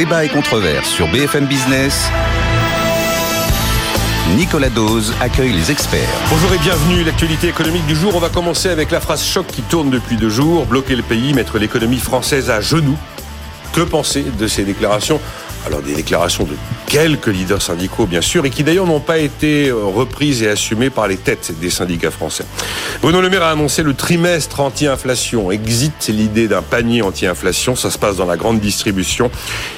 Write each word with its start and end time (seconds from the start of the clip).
Débat 0.00 0.24
et 0.24 0.30
controverse 0.30 0.88
sur 0.88 1.08
BFM 1.08 1.44
Business. 1.44 2.08
Nicolas 4.34 4.70
Dose 4.70 5.12
accueille 5.20 5.52
les 5.52 5.70
experts. 5.70 6.08
Bonjour 6.30 6.54
et 6.54 6.58
bienvenue. 6.58 7.04
L'actualité 7.04 7.48
économique 7.48 7.84
du 7.84 7.94
jour. 7.94 8.14
On 8.16 8.18
va 8.18 8.30
commencer 8.30 8.70
avec 8.70 8.90
la 8.92 9.00
phrase 9.00 9.22
choc 9.22 9.46
qui 9.46 9.60
tourne 9.60 9.90
depuis 9.90 10.16
deux 10.16 10.30
jours. 10.30 10.64
Bloquer 10.64 10.96
le 10.96 11.02
pays, 11.02 11.34
mettre 11.34 11.58
l'économie 11.58 11.98
française 11.98 12.48
à 12.48 12.62
genoux. 12.62 12.96
Que 13.74 13.82
penser 13.82 14.22
de 14.22 14.46
ces 14.46 14.64
déclarations 14.64 15.20
alors 15.66 15.82
des 15.82 15.94
déclarations 15.94 16.44
de 16.44 16.54
quelques 16.86 17.28
leaders 17.28 17.62
syndicaux, 17.62 18.06
bien 18.06 18.20
sûr, 18.20 18.44
et 18.46 18.50
qui 18.50 18.64
d'ailleurs 18.64 18.86
n'ont 18.86 19.00
pas 19.00 19.18
été 19.18 19.68
euh, 19.68 19.84
reprises 19.84 20.42
et 20.42 20.48
assumées 20.48 20.90
par 20.90 21.06
les 21.06 21.16
têtes 21.16 21.52
des 21.60 21.70
syndicats 21.70 22.10
français. 22.10 22.44
Bruno 23.02 23.20
Le 23.20 23.30
Maire 23.30 23.44
a 23.44 23.50
annoncé 23.50 23.82
le 23.82 23.94
trimestre 23.94 24.60
anti-inflation. 24.60 25.50
Exit 25.52 26.08
l'idée 26.08 26.48
d'un 26.48 26.62
panier 26.62 27.02
anti-inflation. 27.02 27.76
Ça 27.76 27.90
se 27.90 27.98
passe 27.98 28.16
dans 28.16 28.26
la 28.26 28.36
grande 28.36 28.60
distribution. 28.60 29.30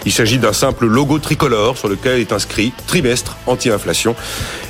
Il 0.07 0.13
s'agit 0.13 0.39
d'un 0.39 0.53
simple 0.53 0.87
logo 0.87 1.19
tricolore 1.19 1.77
sur 1.77 1.89
lequel 1.89 2.21
est 2.21 2.33
inscrit 2.33 2.73
trimestre 2.87 3.37
anti-inflation 3.47 4.15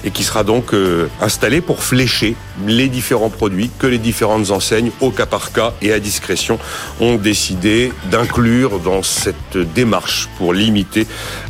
et 0.05 0.11
qui 0.11 0.25
sera 0.25 0.43
donc 0.43 0.75
euh, 0.75 1.09
installé 1.21 1.61
pour 1.61 1.83
flécher 1.85 2.35
les 2.67 2.89
différents 2.89 3.31
produits 3.31 3.71
que 3.79 3.87
les 3.87 3.99
différentes 3.99 4.51
enseignes, 4.51 4.91
au 5.01 5.11
cas 5.11 5.27
par 5.27 5.53
cas 5.53 5.75
et 5.81 5.93
à 5.93 6.01
discrétion, 6.01 6.59
ont 7.01 7.17
décidé 7.17 7.93
d'inclure 8.11 8.81
dans 8.81 9.03
cette 9.03 9.57
démarche 9.57 10.29
pour 10.39 10.53
limiter 10.53 11.02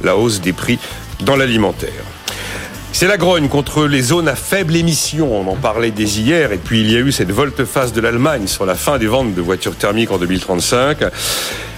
la 0.02 0.16
hausse 0.16 0.40
des 0.40 0.52
prix 0.52 0.78
dans 1.20 1.36
l'alimentaire. 1.36 2.04
C'est 2.94 3.06
la 3.06 3.16
grogne 3.16 3.48
contre 3.48 3.86
les 3.86 4.02
zones 4.02 4.28
à 4.28 4.36
faible 4.36 4.76
émission. 4.76 5.34
On 5.34 5.50
en 5.50 5.56
parlait 5.56 5.90
dès 5.90 6.04
hier. 6.04 6.52
Et 6.52 6.58
puis 6.58 6.82
il 6.82 6.92
y 6.92 6.96
a 6.96 7.00
eu 7.00 7.10
cette 7.10 7.30
volte-face 7.30 7.92
de 7.92 8.00
l'Allemagne 8.00 8.46
sur 8.46 8.66
la 8.66 8.74
fin 8.74 8.98
des 8.98 9.06
ventes 9.06 9.34
de 9.34 9.40
voitures 9.40 9.76
thermiques 9.76 10.10
en 10.10 10.18
2035. 10.18 10.98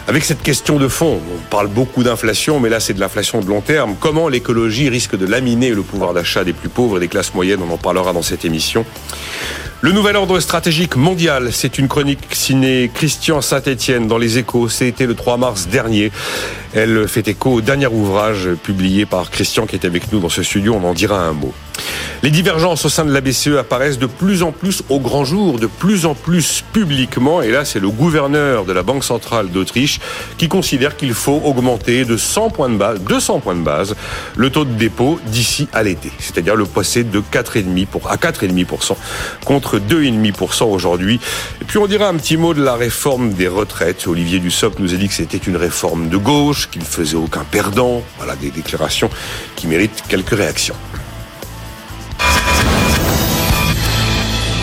Avec 0.06 0.24
cette 0.24 0.42
question 0.42 0.78
de 0.78 0.87
fond, 0.87 1.20
on 1.34 1.50
parle 1.50 1.69
beaucoup 1.69 2.02
d'inflation, 2.02 2.61
mais 2.61 2.69
là 2.69 2.78
c'est 2.78 2.92
de 2.92 3.00
l'inflation 3.00 3.41
de 3.41 3.47
long 3.47 3.62
terme. 3.62 3.94
Comment 3.98 4.28
l'écologie 4.28 4.91
risque 4.91 5.16
de 5.16 5.25
laminer 5.25 5.70
le 5.70 5.83
pouvoir 5.83 6.12
d'achat 6.12 6.44
des 6.44 6.53
plus 6.53 6.69
pauvres 6.69 6.98
et 6.98 7.00
des 7.00 7.09
classes 7.09 7.33
moyennes? 7.33 7.61
On 7.66 7.72
en 7.72 7.78
parlera 7.78 8.12
dans 8.12 8.20
cette 8.20 8.44
émission. 8.44 8.84
Le 9.84 9.92
nouvel 9.92 10.16
ordre 10.16 10.40
stratégique 10.40 10.96
mondial, 10.96 11.52
c'est 11.52 11.77
une 11.77 11.88
chronique 11.88 12.27
signée 12.32 12.90
Christian 12.94 13.42
Saint-Étienne 13.42 14.08
dans 14.08 14.16
les 14.16 14.38
échos. 14.38 14.70
C'était 14.70 15.04
le 15.04 15.14
3 15.14 15.36
mars 15.36 15.68
dernier. 15.68 16.10
Elle 16.72 17.06
fait 17.06 17.28
écho 17.28 17.52
au 17.52 17.60
dernier 17.60 17.88
ouvrage 17.88 18.48
publié 18.62 19.04
par 19.04 19.30
Christian 19.30 19.66
qui 19.66 19.76
est 19.76 19.84
avec 19.84 20.10
nous 20.10 20.20
dans 20.20 20.30
ce 20.30 20.42
studio. 20.42 20.80
On 20.82 20.88
en 20.88 20.94
dira 20.94 21.20
un 21.20 21.34
mot. 21.34 21.52
Les 22.22 22.30
divergences 22.30 22.86
au 22.86 22.88
sein 22.88 23.04
de 23.04 23.12
la 23.12 23.20
BCE 23.20 23.58
apparaissent 23.58 23.98
de 23.98 24.06
plus 24.06 24.42
en 24.42 24.50
plus 24.50 24.82
au 24.88 24.98
grand 24.98 25.26
jour, 25.26 25.58
de 25.58 25.66
plus 25.66 26.06
en 26.06 26.14
plus 26.14 26.64
publiquement. 26.72 27.42
Et 27.42 27.50
là, 27.50 27.66
c'est 27.66 27.80
le 27.80 27.91
gouverneur 27.91 28.64
de 28.64 28.72
la 28.72 28.82
Banque 28.82 29.04
centrale 29.04 29.50
d'Autriche 29.50 30.00
qui 30.38 30.48
considère 30.48 30.96
qu'il 30.96 31.12
faut 31.12 31.42
augmenter 31.44 32.06
de 32.06 32.16
100 32.16 32.48
points 32.48 32.70
de 32.70 32.76
base, 32.76 33.00
200 33.00 33.41
points 33.41 33.54
de 33.54 33.60
base, 33.60 33.94
le 34.36 34.48
taux 34.48 34.64
de 34.64 34.72
dépôt 34.72 35.20
d'ici 35.26 35.69
à 35.74 35.82
l'été. 35.82 36.10
C'est-à-dire 36.19 36.56
le 36.56 36.64
passer 36.64 37.04
de 37.04 37.20
4,5 37.20 37.86
pour, 37.86 38.10
à 38.10 38.16
4,5% 38.16 38.96
contre 39.44 39.73
2,5% 39.78 40.64
aujourd'hui. 40.64 41.20
Et 41.61 41.64
puis 41.64 41.78
on 41.78 41.86
dira 41.86 42.08
un 42.08 42.14
petit 42.17 42.36
mot 42.36 42.55
de 42.55 42.62
la 42.62 42.75
réforme 42.75 43.33
des 43.33 43.48
retraites. 43.48 44.06
Olivier 44.06 44.39
Dussopt 44.39 44.78
nous 44.78 44.94
a 44.94 44.97
dit 44.97 45.08
que 45.08 45.14
c'était 45.14 45.39
une 45.39 45.56
réforme 45.56 46.08
de 46.08 46.16
gauche, 46.16 46.70
qu'il 46.70 46.83
ne 46.83 46.86
faisait 46.86 47.16
aucun 47.16 47.44
perdant. 47.44 48.03
Voilà 48.19 48.36
des 48.36 48.50
déclarations 48.50 49.11
qui 49.56 49.66
méritent 49.66 50.03
quelques 50.08 50.36
réactions. 50.36 50.77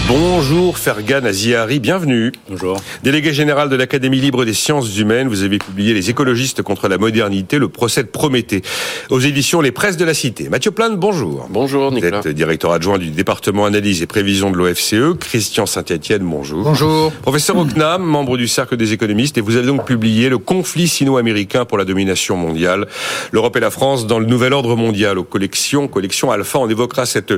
Bonjour 0.08 0.78
Fergan 0.78 1.24
Aziari, 1.26 1.80
bienvenue. 1.80 2.32
Bonjour. 2.50 2.78
Délégué 3.04 3.34
général 3.34 3.70
de 3.70 3.76
l'Académie 3.76 4.20
libre 4.20 4.44
des 4.44 4.54
sciences 4.54 4.98
humaines, 4.98 5.28
vous 5.28 5.44
avez 5.44 5.58
publié 5.58 5.94
Les 5.94 6.10
écologistes 6.10 6.62
contre 6.62 6.88
la 6.88 6.98
modernité, 6.98 7.60
le 7.60 7.70
procès 7.70 8.04
de 8.04 8.08
Prométhée, 8.08 8.62
aux 9.10 9.20
éditions 9.20 9.62
Les 9.62 9.72
Presses 9.72 9.98
de 9.98 10.06
la 10.06 10.14
Cité. 10.14 10.50
Mathieu 10.50 10.72
Plane, 10.72 10.96
bonjour. 10.98 11.48
Bonjour 11.50 11.92
Nicolas. 11.92 12.22
Vous 12.22 12.28
êtes 12.28 12.36
directeur 12.36 12.72
adjoint 12.72 12.98
du 12.98 13.12
département 13.12 13.66
analyse 13.66 14.02
et 14.02 14.08
prévision 14.08 14.52
de 14.52 14.58
l'OFCE. 14.58 15.18
Christian 15.20 15.66
Saint-Etienne, 15.66 16.24
bonjour. 16.24 16.64
Bonjour. 16.64 17.12
Professeur 17.22 17.58
Ocnam, 17.58 18.04
membre 18.04 18.38
du 18.38 18.48
Cercle 18.48 18.78
des 18.78 18.94
économistes, 18.94 19.38
et 19.38 19.42
vous 19.42 19.56
avez 19.56 19.68
donc 19.68 19.86
publié 19.86 20.30
Le 20.30 20.40
conflit 20.40 20.88
sino-américain 20.88 21.66
pour 21.66 21.78
la 21.78 21.86
domination 21.86 22.36
mondiale, 22.36 22.88
l'Europe 23.32 23.56
et 23.56 23.62
la 23.62 23.72
France 23.72 24.08
dans 24.08 24.20
le 24.20 24.26
nouvel 24.26 24.54
ordre 24.54 24.76
mondial 24.76 25.18
aux 25.18 25.24
collections, 25.24 25.88
collection 25.88 26.32
Alpha. 26.32 26.60
On 26.60 26.70
évoquera 26.70 27.06
cette 27.06 27.34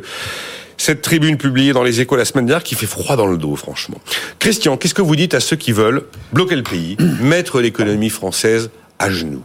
cette 0.77 1.01
tribune 1.01 1.37
publiée 1.37 1.73
dans 1.73 1.83
les 1.83 2.01
échos 2.01 2.15
la 2.15 2.25
semaine 2.25 2.45
dernière 2.45 2.63
qui 2.63 2.75
fait 2.75 2.85
froid 2.85 3.15
dans 3.15 3.27
le 3.27 3.37
dos, 3.37 3.55
franchement. 3.55 3.99
Christian, 4.39 4.77
qu'est-ce 4.77 4.93
que 4.93 5.01
vous 5.01 5.15
dites 5.15 5.33
à 5.33 5.39
ceux 5.39 5.55
qui 5.55 5.71
veulent 5.71 6.03
bloquer 6.31 6.55
le 6.55 6.63
pays, 6.63 6.97
mettre 7.21 7.61
l'économie 7.61 8.09
française 8.09 8.69
à 8.99 9.09
genoux? 9.09 9.43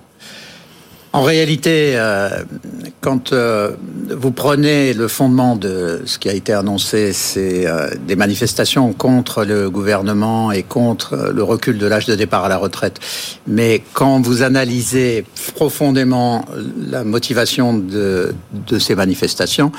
En 1.14 1.22
réalité, 1.22 1.92
euh, 1.94 2.28
quand 3.00 3.32
euh, 3.32 3.70
vous 4.10 4.30
prenez 4.30 4.92
le 4.92 5.08
fondement 5.08 5.56
de 5.56 6.02
ce 6.04 6.18
qui 6.18 6.28
a 6.28 6.34
été 6.34 6.52
annoncé, 6.52 7.14
c'est 7.14 7.66
euh, 7.66 7.88
des 8.06 8.14
manifestations 8.14 8.92
contre 8.92 9.44
le 9.44 9.70
gouvernement 9.70 10.52
et 10.52 10.62
contre 10.62 11.32
le 11.34 11.42
recul 11.42 11.78
de 11.78 11.86
l'âge 11.86 12.04
de 12.04 12.14
départ 12.14 12.44
à 12.44 12.48
la 12.50 12.58
retraite. 12.58 13.00
Mais 13.46 13.82
quand 13.94 14.20
vous 14.20 14.42
analysez 14.42 15.24
profondément 15.54 16.44
la 16.76 17.04
motivation 17.04 17.72
de, 17.72 18.34
de 18.52 18.78
ces 18.78 18.94
manifestations, 18.94 19.72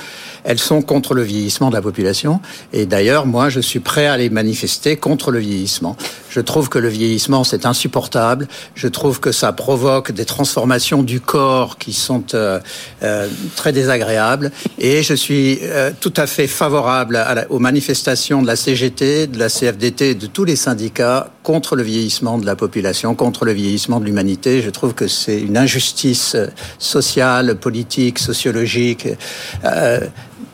elles 0.43 0.59
sont 0.59 0.81
contre 0.81 1.13
le 1.13 1.23
vieillissement 1.23 1.69
de 1.69 1.75
la 1.75 1.81
population. 1.81 2.41
Et 2.73 2.85
d'ailleurs, 2.85 3.25
moi, 3.25 3.49
je 3.49 3.59
suis 3.59 3.79
prêt 3.79 4.07
à 4.07 4.17
les 4.17 4.29
manifester 4.29 4.97
contre 4.97 5.31
le 5.31 5.39
vieillissement. 5.39 5.95
Je 6.29 6.39
trouve 6.39 6.69
que 6.69 6.79
le 6.79 6.89
vieillissement, 6.89 7.43
c'est 7.43 7.65
insupportable. 7.65 8.47
Je 8.75 8.87
trouve 8.87 9.19
que 9.19 9.31
ça 9.31 9.51
provoque 9.51 10.11
des 10.11 10.25
transformations 10.25 11.03
du 11.03 11.19
corps 11.21 11.77
qui 11.77 11.93
sont 11.93 12.23
euh, 12.33 12.59
euh, 13.03 13.27
très 13.55 13.71
désagréables. 13.71 14.51
Et 14.77 15.03
je 15.03 15.13
suis 15.13 15.59
euh, 15.63 15.91
tout 15.99 16.13
à 16.17 16.27
fait 16.27 16.47
favorable 16.47 17.19
aux 17.49 17.59
manifestations 17.59 18.41
de 18.41 18.47
la 18.47 18.55
CGT, 18.55 19.27
de 19.27 19.39
la 19.39 19.49
CFDT, 19.49 20.15
de 20.15 20.27
tous 20.27 20.45
les 20.45 20.55
syndicats 20.55 21.31
contre 21.49 21.75
le 21.75 21.81
vieillissement 21.81 22.37
de 22.37 22.45
la 22.45 22.55
population, 22.55 23.15
contre 23.15 23.43
le 23.43 23.53
vieillissement 23.53 23.99
de 23.99 24.05
l'humanité. 24.05 24.61
Je 24.61 24.69
trouve 24.69 24.93
que 24.93 25.07
c'est 25.07 25.41
une 25.41 25.57
injustice 25.57 26.37
sociale, 26.77 27.55
politique, 27.55 28.19
sociologique 28.19 29.07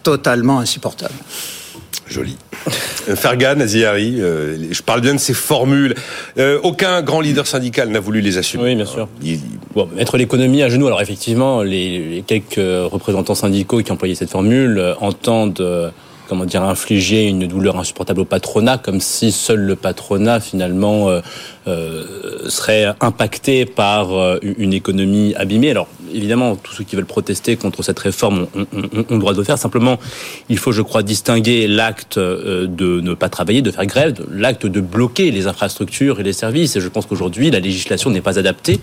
totalement 0.03 0.59
insupportable. 0.59 1.15
Joli. 2.07 2.37
Euh, 3.09 3.15
Fergan, 3.15 3.59
Aziari, 3.59 4.21
euh, 4.21 4.71
je 4.71 4.81
parle 4.81 5.01
bien 5.01 5.13
de 5.15 5.19
ces 5.19 5.33
formules. 5.33 5.95
Euh, 6.37 6.59
aucun 6.63 7.01
grand 7.01 7.19
leader 7.19 7.47
syndical 7.47 7.89
n'a 7.89 7.99
voulu 7.99 8.21
les 8.21 8.37
assumer. 8.37 8.63
Oui, 8.63 8.75
bien 8.75 8.85
sûr. 8.85 9.09
Bon, 9.73 9.89
mettre 9.95 10.17
l'économie 10.17 10.61
à 10.61 10.69
genoux. 10.69 10.87
Alors 10.87 11.01
effectivement, 11.01 11.63
les, 11.63 12.23
quelques 12.27 12.55
représentants 12.57 13.35
syndicaux 13.35 13.81
qui 13.81 13.91
employaient 13.91 14.15
cette 14.15 14.29
formule 14.29 14.95
entendent 15.01 15.91
comment 16.27 16.45
dire, 16.45 16.63
infliger 16.63 17.27
une 17.27 17.47
douleur 17.47 17.77
insupportable 17.77 18.21
au 18.21 18.25
patronat, 18.25 18.77
comme 18.77 18.99
si 18.99 19.31
seul 19.31 19.59
le 19.59 19.75
patronat 19.75 20.39
finalement 20.39 21.09
euh, 21.09 21.21
euh, 21.67 22.49
serait 22.49 22.93
impacté 23.01 23.65
par 23.65 24.13
euh, 24.13 24.37
une 24.41 24.73
économie 24.73 25.33
abîmée. 25.35 25.71
Alors 25.71 25.87
évidemment, 26.13 26.55
tous 26.55 26.73
ceux 26.73 26.83
qui 26.83 26.95
veulent 26.95 27.05
protester 27.05 27.55
contre 27.55 27.83
cette 27.83 27.99
réforme 27.99 28.47
ont, 28.55 28.65
ont, 28.73 29.05
ont, 29.09 29.13
le 29.15 29.19
droit 29.19 29.33
de 29.33 29.37
le 29.37 29.43
faire. 29.43 29.57
Simplement, 29.57 29.97
il 30.49 30.57
faut, 30.57 30.71
je 30.71 30.81
crois, 30.81 31.03
distinguer 31.03 31.67
l'acte 31.67 32.17
de 32.17 33.01
ne 33.01 33.13
pas 33.13 33.29
travailler, 33.29 33.61
de 33.61 33.71
faire 33.71 33.85
grève, 33.85 34.15
l'acte 34.31 34.65
de 34.65 34.81
bloquer 34.81 35.31
les 35.31 35.47
infrastructures 35.47 36.19
et 36.19 36.23
les 36.23 36.33
services. 36.33 36.75
Et 36.75 36.81
je 36.81 36.87
pense 36.87 37.05
qu'aujourd'hui, 37.05 37.51
la 37.51 37.59
législation 37.59 38.09
n'est 38.09 38.21
pas 38.21 38.39
adaptée 38.39 38.79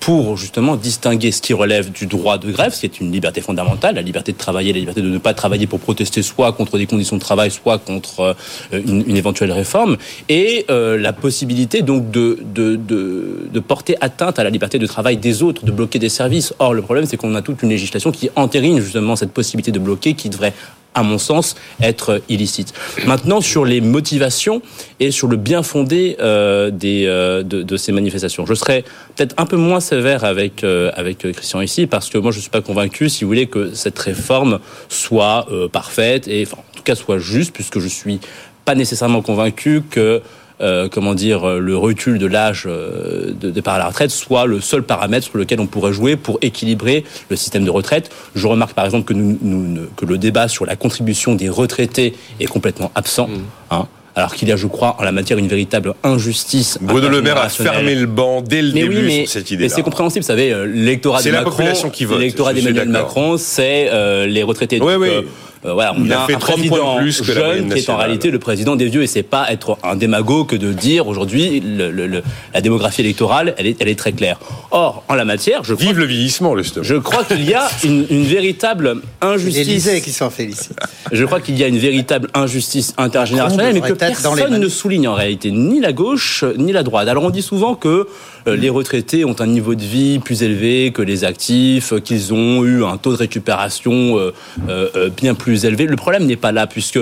pour 0.00 0.38
justement 0.38 0.76
distinguer 0.76 1.30
ce 1.30 1.42
qui 1.42 1.52
relève 1.52 1.92
du 1.92 2.06
droit 2.06 2.38
de 2.38 2.50
grève, 2.50 2.72
ce 2.72 2.80
qui 2.80 2.86
est 2.86 3.00
une 3.00 3.12
liberté 3.12 3.42
fondamentale, 3.42 3.94
la 3.94 4.02
liberté 4.02 4.32
de 4.32 4.38
travailler, 4.38 4.72
la 4.72 4.78
liberté 4.78 5.02
de 5.02 5.08
ne 5.08 5.18
pas 5.18 5.34
travailler 5.34 5.66
pour 5.66 5.78
protester 5.78 6.22
soit 6.22 6.52
contre 6.52 6.78
des 6.78 6.86
conditions 6.86 7.16
de 7.16 7.20
travail, 7.20 7.50
soit 7.50 7.78
contre 7.78 8.34
euh, 8.72 8.82
une, 8.86 9.16
éventuelle 9.16 9.52
réforme, 9.52 9.98
et 10.28 10.64
euh, 10.70 10.96
la 10.96 11.12
possibilité 11.12 11.82
donc 11.82 12.10
de, 12.10 12.38
de, 12.54 12.76
de, 12.76 13.48
de, 13.52 13.60
porter 13.60 13.96
atteinte 14.00 14.38
à 14.38 14.44
la 14.44 14.50
liberté 14.50 14.78
de 14.78 14.86
travail 14.86 15.18
des 15.18 15.42
autres, 15.42 15.64
de 15.64 15.70
bloquer 15.70 15.98
des 15.98 16.08
services. 16.08 16.54
Or, 16.58 16.72
le 16.72 16.82
problème, 16.82 17.04
c'est 17.04 17.18
qu'on 17.18 17.34
a 17.34 17.42
toute 17.42 17.62
une 17.62 17.68
législation 17.68 18.10
qui 18.10 18.30
entérine 18.36 18.80
justement 18.80 19.16
cette 19.16 19.32
possibilité 19.32 19.70
de 19.70 19.78
bloquer, 19.78 20.14
qui 20.14 20.30
devrait 20.30 20.54
à 20.94 21.02
mon 21.02 21.18
sens, 21.18 21.54
être 21.80 22.20
illicite. 22.28 22.74
Maintenant, 23.06 23.40
sur 23.40 23.64
les 23.64 23.80
motivations 23.80 24.60
et 24.98 25.10
sur 25.10 25.28
le 25.28 25.36
bien 25.36 25.62
fondé 25.62 26.16
euh, 26.20 26.70
des, 26.70 27.04
euh, 27.06 27.42
de, 27.42 27.76
ces 27.76 27.92
manifestations, 27.92 28.44
je 28.44 28.54
serais 28.54 28.84
peut-être 29.14 29.34
un 29.38 29.46
peu 29.46 29.56
moins 29.56 29.80
sévère 29.80 30.24
avec, 30.24 30.64
euh, 30.64 30.90
avec 30.96 31.18
Christian 31.18 31.60
ici, 31.60 31.86
parce 31.86 32.10
que 32.10 32.18
moi, 32.18 32.32
je 32.32 32.38
ne 32.38 32.42
suis 32.42 32.50
pas 32.50 32.60
convaincu, 32.60 33.08
si 33.08 33.24
vous 33.24 33.28
voulez, 33.28 33.46
que 33.46 33.72
cette 33.74 33.98
réforme 33.98 34.58
soit 34.88 35.46
euh, 35.50 35.68
parfaite 35.68 36.26
et, 36.26 36.44
enfin, 36.46 36.58
en 36.58 36.76
tout 36.76 36.82
cas, 36.82 36.94
soit 36.94 37.18
juste, 37.18 37.52
puisque 37.52 37.78
je 37.78 37.88
suis 37.88 38.20
pas 38.64 38.74
nécessairement 38.74 39.22
convaincu 39.22 39.82
que 39.88 40.20
euh, 40.62 40.88
comment 40.90 41.14
dire, 41.14 41.48
euh, 41.48 41.58
le 41.58 41.74
recul 41.74 42.18
de 42.18 42.26
l'âge 42.26 42.64
euh, 42.66 43.32
de 43.32 43.50
départ 43.50 43.74
à 43.74 43.78
la 43.78 43.86
retraite 43.86 44.10
soit 44.10 44.44
le 44.44 44.60
seul 44.60 44.82
paramètre 44.82 45.26
sur 45.26 45.38
lequel 45.38 45.58
on 45.58 45.66
pourrait 45.66 45.94
jouer 45.94 46.16
pour 46.16 46.38
équilibrer 46.42 47.04
le 47.30 47.36
système 47.36 47.64
de 47.64 47.70
retraite. 47.70 48.10
Je 48.34 48.46
remarque 48.46 48.74
par 48.74 48.84
exemple 48.84 49.06
que, 49.06 49.14
nous, 49.14 49.38
nous, 49.40 49.86
que 49.96 50.04
le 50.04 50.18
débat 50.18 50.48
sur 50.48 50.66
la 50.66 50.76
contribution 50.76 51.34
des 51.34 51.48
retraités 51.48 52.14
est 52.40 52.46
complètement 52.46 52.92
absent. 52.94 53.28
Mmh. 53.28 53.40
Hein. 53.70 53.86
alors 54.16 54.34
qu'il 54.34 54.48
y 54.48 54.52
a, 54.52 54.56
je 54.56 54.66
crois, 54.66 54.96
en 54.98 55.02
la 55.02 55.12
matière 55.12 55.38
une 55.38 55.48
véritable 55.48 55.94
injustice. 56.02 56.78
Bruno 56.82 57.08
Le 57.08 57.22
Maire 57.22 57.38
a 57.38 57.48
fermé 57.48 57.94
le 57.94 58.06
banc 58.06 58.42
dès 58.42 58.60
le 58.60 58.72
début 58.72 59.02
mais, 59.02 59.18
sur 59.20 59.28
cette 59.28 59.50
idée. 59.50 59.62
Mais 59.62 59.68
c'est 59.70 59.82
compréhensible, 59.82 60.22
vous 60.22 60.26
savez, 60.26 60.54
l'électorat 60.66 61.22
de 61.22 61.30
Macron, 61.30 61.72
l'électorat 62.18 62.52
d'Emmanuel 62.52 62.88
Macron, 62.88 63.38
c'est 63.38 63.88
les 64.26 64.42
retraités. 64.42 64.78
Oui, 64.80 64.94
oui. 64.98 65.08
Euh, 65.08 65.22
voilà, 65.62 65.94
on 65.96 66.10
a, 66.10 66.24
un 66.24 66.38
président 66.38 66.96
plus 66.96 67.20
que 67.20 67.32
jeune 67.32 67.72
qui 67.72 67.78
est 67.80 67.90
en 67.90 67.96
réalité 67.96 68.30
le 68.30 68.38
président 68.38 68.76
des 68.76 68.86
vieux 68.86 69.02
et 69.02 69.06
c'est 69.06 69.22
pas 69.22 69.52
être 69.52 69.78
un 69.82 69.96
démagogue 69.96 70.48
que 70.48 70.56
de 70.56 70.72
dire 70.72 71.06
aujourd'hui 71.06 71.60
le, 71.60 71.90
le, 71.90 72.22
la 72.54 72.60
démographie 72.60 73.02
électorale 73.02 73.54
elle 73.58 73.66
est, 73.66 73.76
elle 73.80 73.88
est 73.88 73.98
très 73.98 74.12
claire. 74.12 74.38
Or 74.70 75.04
en 75.08 75.14
la 75.14 75.24
matière, 75.24 75.64
je 75.64 75.74
vive 75.74 75.98
le 75.98 76.04
vieillissement 76.04 76.54
le 76.54 76.62
Je 76.62 76.94
crois 76.94 77.24
qu'il 77.24 77.44
y 77.44 77.54
a 77.54 77.68
une, 77.84 78.06
une 78.10 78.24
véritable 78.24 78.96
injustice. 79.20 79.90
qui 80.02 80.12
s'en 80.12 80.30
félicite. 80.30 80.78
Je 81.12 81.24
crois 81.24 81.40
qu'il 81.40 81.58
y 81.58 81.64
a 81.64 81.68
une 81.68 81.78
véritable 81.78 82.28
injustice 82.34 82.94
intergénérationnelle, 82.98 83.74
mais 83.74 83.80
que 83.80 83.92
personne 83.92 84.56
ne 84.56 84.68
souligne 84.68 85.08
en 85.08 85.14
réalité, 85.14 85.50
ni 85.50 85.80
la 85.80 85.92
gauche 85.92 86.44
ni 86.56 86.72
la 86.72 86.82
droite. 86.82 87.08
Alors 87.08 87.24
on 87.24 87.30
dit 87.30 87.42
souvent 87.42 87.74
que 87.74 88.06
euh, 88.46 88.56
les 88.56 88.70
retraités 88.70 89.24
ont 89.24 89.36
un 89.40 89.46
niveau 89.46 89.74
de 89.74 89.82
vie 89.82 90.18
plus 90.18 90.42
élevé 90.42 90.92
que 90.92 91.02
les 91.02 91.24
actifs, 91.24 91.92
qu'ils 92.04 92.32
ont 92.32 92.64
eu 92.64 92.84
un 92.84 92.96
taux 92.96 93.12
de 93.12 93.18
récupération 93.18 94.18
euh, 94.18 94.32
euh, 94.68 95.10
bien 95.10 95.34
plus 95.34 95.49
Le 95.50 95.96
problème 95.96 96.26
n'est 96.26 96.36
pas 96.36 96.52
là, 96.52 96.66
puisque 96.66 96.98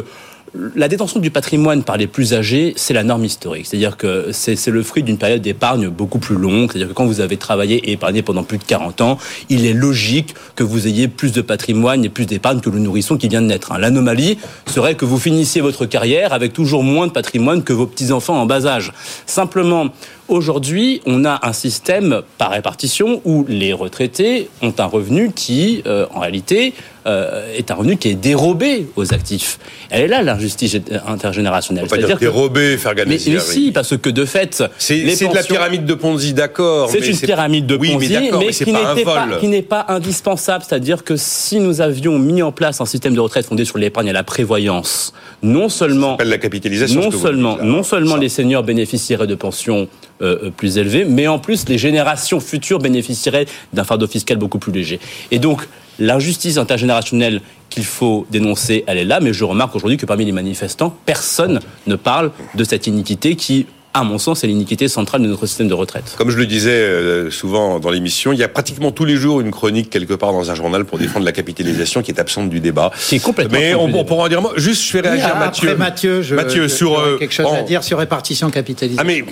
la 0.74 0.88
détention 0.88 1.20
du 1.20 1.30
patrimoine 1.30 1.82
par 1.82 1.96
les 1.96 2.06
plus 2.06 2.34
âgés, 2.34 2.72
c'est 2.76 2.94
la 2.94 3.02
norme 3.02 3.24
historique. 3.24 3.66
C'est-à-dire 3.66 3.96
que 3.96 4.30
c'est 4.32 4.66
le 4.68 4.82
fruit 4.82 5.02
d'une 5.02 5.18
période 5.18 5.42
d'épargne 5.42 5.88
beaucoup 5.88 6.18
plus 6.18 6.36
longue. 6.36 6.70
C'est-à-dire 6.70 6.88
que 6.88 6.94
quand 6.94 7.06
vous 7.06 7.20
avez 7.20 7.36
travaillé 7.36 7.76
et 7.76 7.92
épargné 7.92 8.22
pendant 8.22 8.44
plus 8.44 8.58
de 8.58 8.64
40 8.64 9.00
ans, 9.00 9.18
il 9.48 9.66
est 9.66 9.72
logique 9.72 10.34
que 10.56 10.64
vous 10.64 10.86
ayez 10.86 11.08
plus 11.08 11.32
de 11.32 11.42
patrimoine 11.42 12.04
et 12.04 12.08
plus 12.08 12.26
d'épargne 12.26 12.60
que 12.60 12.70
le 12.70 12.78
nourrisson 12.78 13.16
qui 13.16 13.28
vient 13.28 13.42
de 13.42 13.46
naître. 13.46 13.76
L'anomalie 13.78 14.38
serait 14.66 14.94
que 14.94 15.04
vous 15.04 15.18
finissiez 15.18 15.60
votre 15.60 15.86
carrière 15.86 16.32
avec 16.32 16.52
toujours 16.52 16.82
moins 16.82 17.06
de 17.06 17.12
patrimoine 17.12 17.62
que 17.62 17.72
vos 17.72 17.86
petits-enfants 17.86 18.40
en 18.40 18.46
bas 18.46 18.66
âge. 18.66 18.92
Simplement, 19.26 19.90
Aujourd'hui, 20.28 21.00
on 21.06 21.24
a 21.24 21.40
un 21.48 21.54
système 21.54 22.20
par 22.36 22.50
répartition 22.50 23.22
où 23.24 23.46
les 23.48 23.72
retraités 23.72 24.50
ont 24.60 24.74
un 24.76 24.84
revenu 24.84 25.32
qui, 25.34 25.82
euh, 25.86 26.04
en 26.12 26.20
réalité, 26.20 26.74
euh, 27.08 27.56
est 27.56 27.70
un 27.70 27.74
revenu 27.74 27.96
qui 27.96 28.10
est 28.10 28.14
dérobé 28.14 28.86
aux 28.96 29.14
actifs. 29.14 29.58
Elle 29.88 30.02
est 30.02 30.08
là 30.08 30.22
l'injustice 30.22 30.76
intergénérationnelle. 31.06 31.84
On 31.84 31.88
peut 31.88 32.00
pas 32.00 32.06
dire 32.06 32.18
dérobé, 32.18 32.76
faire 32.76 32.94
gagner. 32.94 33.18
Mais, 33.26 33.32
mais 33.32 33.40
si, 33.40 33.72
parce 33.72 33.96
que 33.96 34.10
de 34.10 34.24
fait, 34.26 34.62
c'est 34.76 35.04
de 35.04 35.34
la 35.34 35.42
pyramide 35.42 35.86
de 35.86 35.94
Ponzi, 35.94 36.34
d'accord. 36.34 36.90
C'est 36.90 37.06
une 37.06 37.16
pyramide 37.16 37.66
de 37.66 37.76
Ponzi, 37.76 38.14
mais, 38.38 38.50
qui 38.50 39.48
n'est 39.48 39.62
pas, 39.62 39.86
indispensable. 39.88 40.64
C'est-à-dire 40.68 41.02
que 41.02 41.16
si 41.16 41.60
nous 41.60 41.80
avions 41.80 42.18
mis 42.18 42.42
en 42.42 42.52
place 42.52 42.80
un 42.80 42.86
système 42.86 43.14
de 43.14 43.20
retraite 43.20 43.46
fondé 43.46 43.64
sur 43.64 43.78
l'épargne 43.78 44.08
et 44.08 44.12
la 44.12 44.24
prévoyance, 44.24 45.14
non 45.42 45.70
seulement 45.70 46.18
la 46.22 46.38
capitalisation, 46.38 47.00
non 47.00 47.10
seulement, 47.10 47.58
non 47.62 47.82
seulement 47.82 48.16
les 48.16 48.28
seniors 48.28 48.64
bénéficieraient 48.64 49.26
de 49.26 49.34
pensions 49.34 49.88
euh, 50.20 50.50
plus 50.50 50.76
élevées, 50.76 51.04
mais 51.04 51.26
en 51.26 51.38
plus 51.38 51.68
les 51.68 51.78
générations 51.78 52.40
futures 52.40 52.80
bénéficieraient 52.80 53.46
d'un 53.72 53.84
fardeau 53.84 54.06
fiscal 54.06 54.36
beaucoup 54.36 54.58
plus 54.58 54.72
léger. 54.72 55.00
Et 55.30 55.38
donc 55.38 55.66
l'injustice 55.98 56.58
intergénérationnelle 56.58 57.40
qu'il 57.70 57.84
faut 57.84 58.26
dénoncer, 58.30 58.84
elle 58.86 58.98
est 58.98 59.04
là, 59.04 59.20
mais 59.20 59.32
je 59.32 59.44
remarque 59.44 59.74
aujourd'hui 59.76 59.96
que 59.96 60.06
parmi 60.06 60.24
les 60.24 60.32
manifestants, 60.32 60.94
personne 61.04 61.60
ne 61.86 61.96
parle 61.96 62.30
de 62.54 62.64
cette 62.64 62.86
iniquité 62.86 63.36
qui 63.36 63.66
à 63.98 64.04
mon 64.04 64.18
sens, 64.18 64.40
c'est 64.40 64.46
l'iniquité 64.46 64.88
centrale 64.88 65.22
de 65.22 65.26
notre 65.26 65.46
système 65.46 65.68
de 65.68 65.74
retraite. 65.74 66.14
Comme 66.16 66.30
je 66.30 66.36
le 66.36 66.46
disais 66.46 66.70
euh, 66.70 67.30
souvent 67.30 67.80
dans 67.80 67.90
l'émission, 67.90 68.32
il 68.32 68.38
y 68.38 68.42
a 68.42 68.48
pratiquement 68.48 68.92
tous 68.92 69.04
les 69.04 69.16
jours 69.16 69.40
une 69.40 69.50
chronique 69.50 69.90
quelque 69.90 70.14
part 70.14 70.32
dans 70.32 70.50
un 70.50 70.54
journal 70.54 70.84
pour 70.84 70.98
défendre 70.98 71.24
la 71.24 71.32
capitalisation 71.32 72.02
qui 72.02 72.10
est 72.10 72.20
absente 72.20 72.48
du 72.48 72.60
débat. 72.60 72.90
C'est 72.96 73.18
complètement. 73.18 73.58
Mais 73.58 73.74
on, 73.74 74.04
pourra 74.04 74.24
en 74.24 74.28
dire 74.28 74.40
juste, 74.56 74.84
je 74.84 74.90
fais 74.90 75.00
réagir 75.00 75.36
Mathieu. 75.36 75.70
Après 75.70 75.78
Mathieu, 75.78 76.22
je, 76.22 76.34
Mathieu 76.34 76.68
sur 76.68 76.98
euh, 76.98 77.16
quelque 77.18 77.34
chose 77.34 77.46
à 77.52 77.62
dire 77.62 77.82
sur 77.82 77.98
répartition 77.98 78.50
capitalisation. 78.50 79.02
Ah 79.02 79.04
mais 79.04 79.24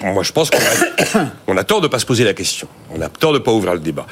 moi 0.00 0.22
je, 0.22 0.32
pense 0.32 0.50
qu'on 0.50 0.58
a, 0.58 1.26
on 1.48 1.56
a 1.56 1.64
tort 1.64 1.80
de 1.80 1.88
pas 1.88 1.98
se 1.98 2.06
poser 2.06 2.24
la 2.24 2.34
question. 2.34 2.68
On 2.94 3.00
a 3.00 3.08
tort 3.08 3.32
de 3.32 3.38
pas 3.38 3.52
ouvrir 3.52 3.74
le 3.74 3.80
débat. 3.80 4.06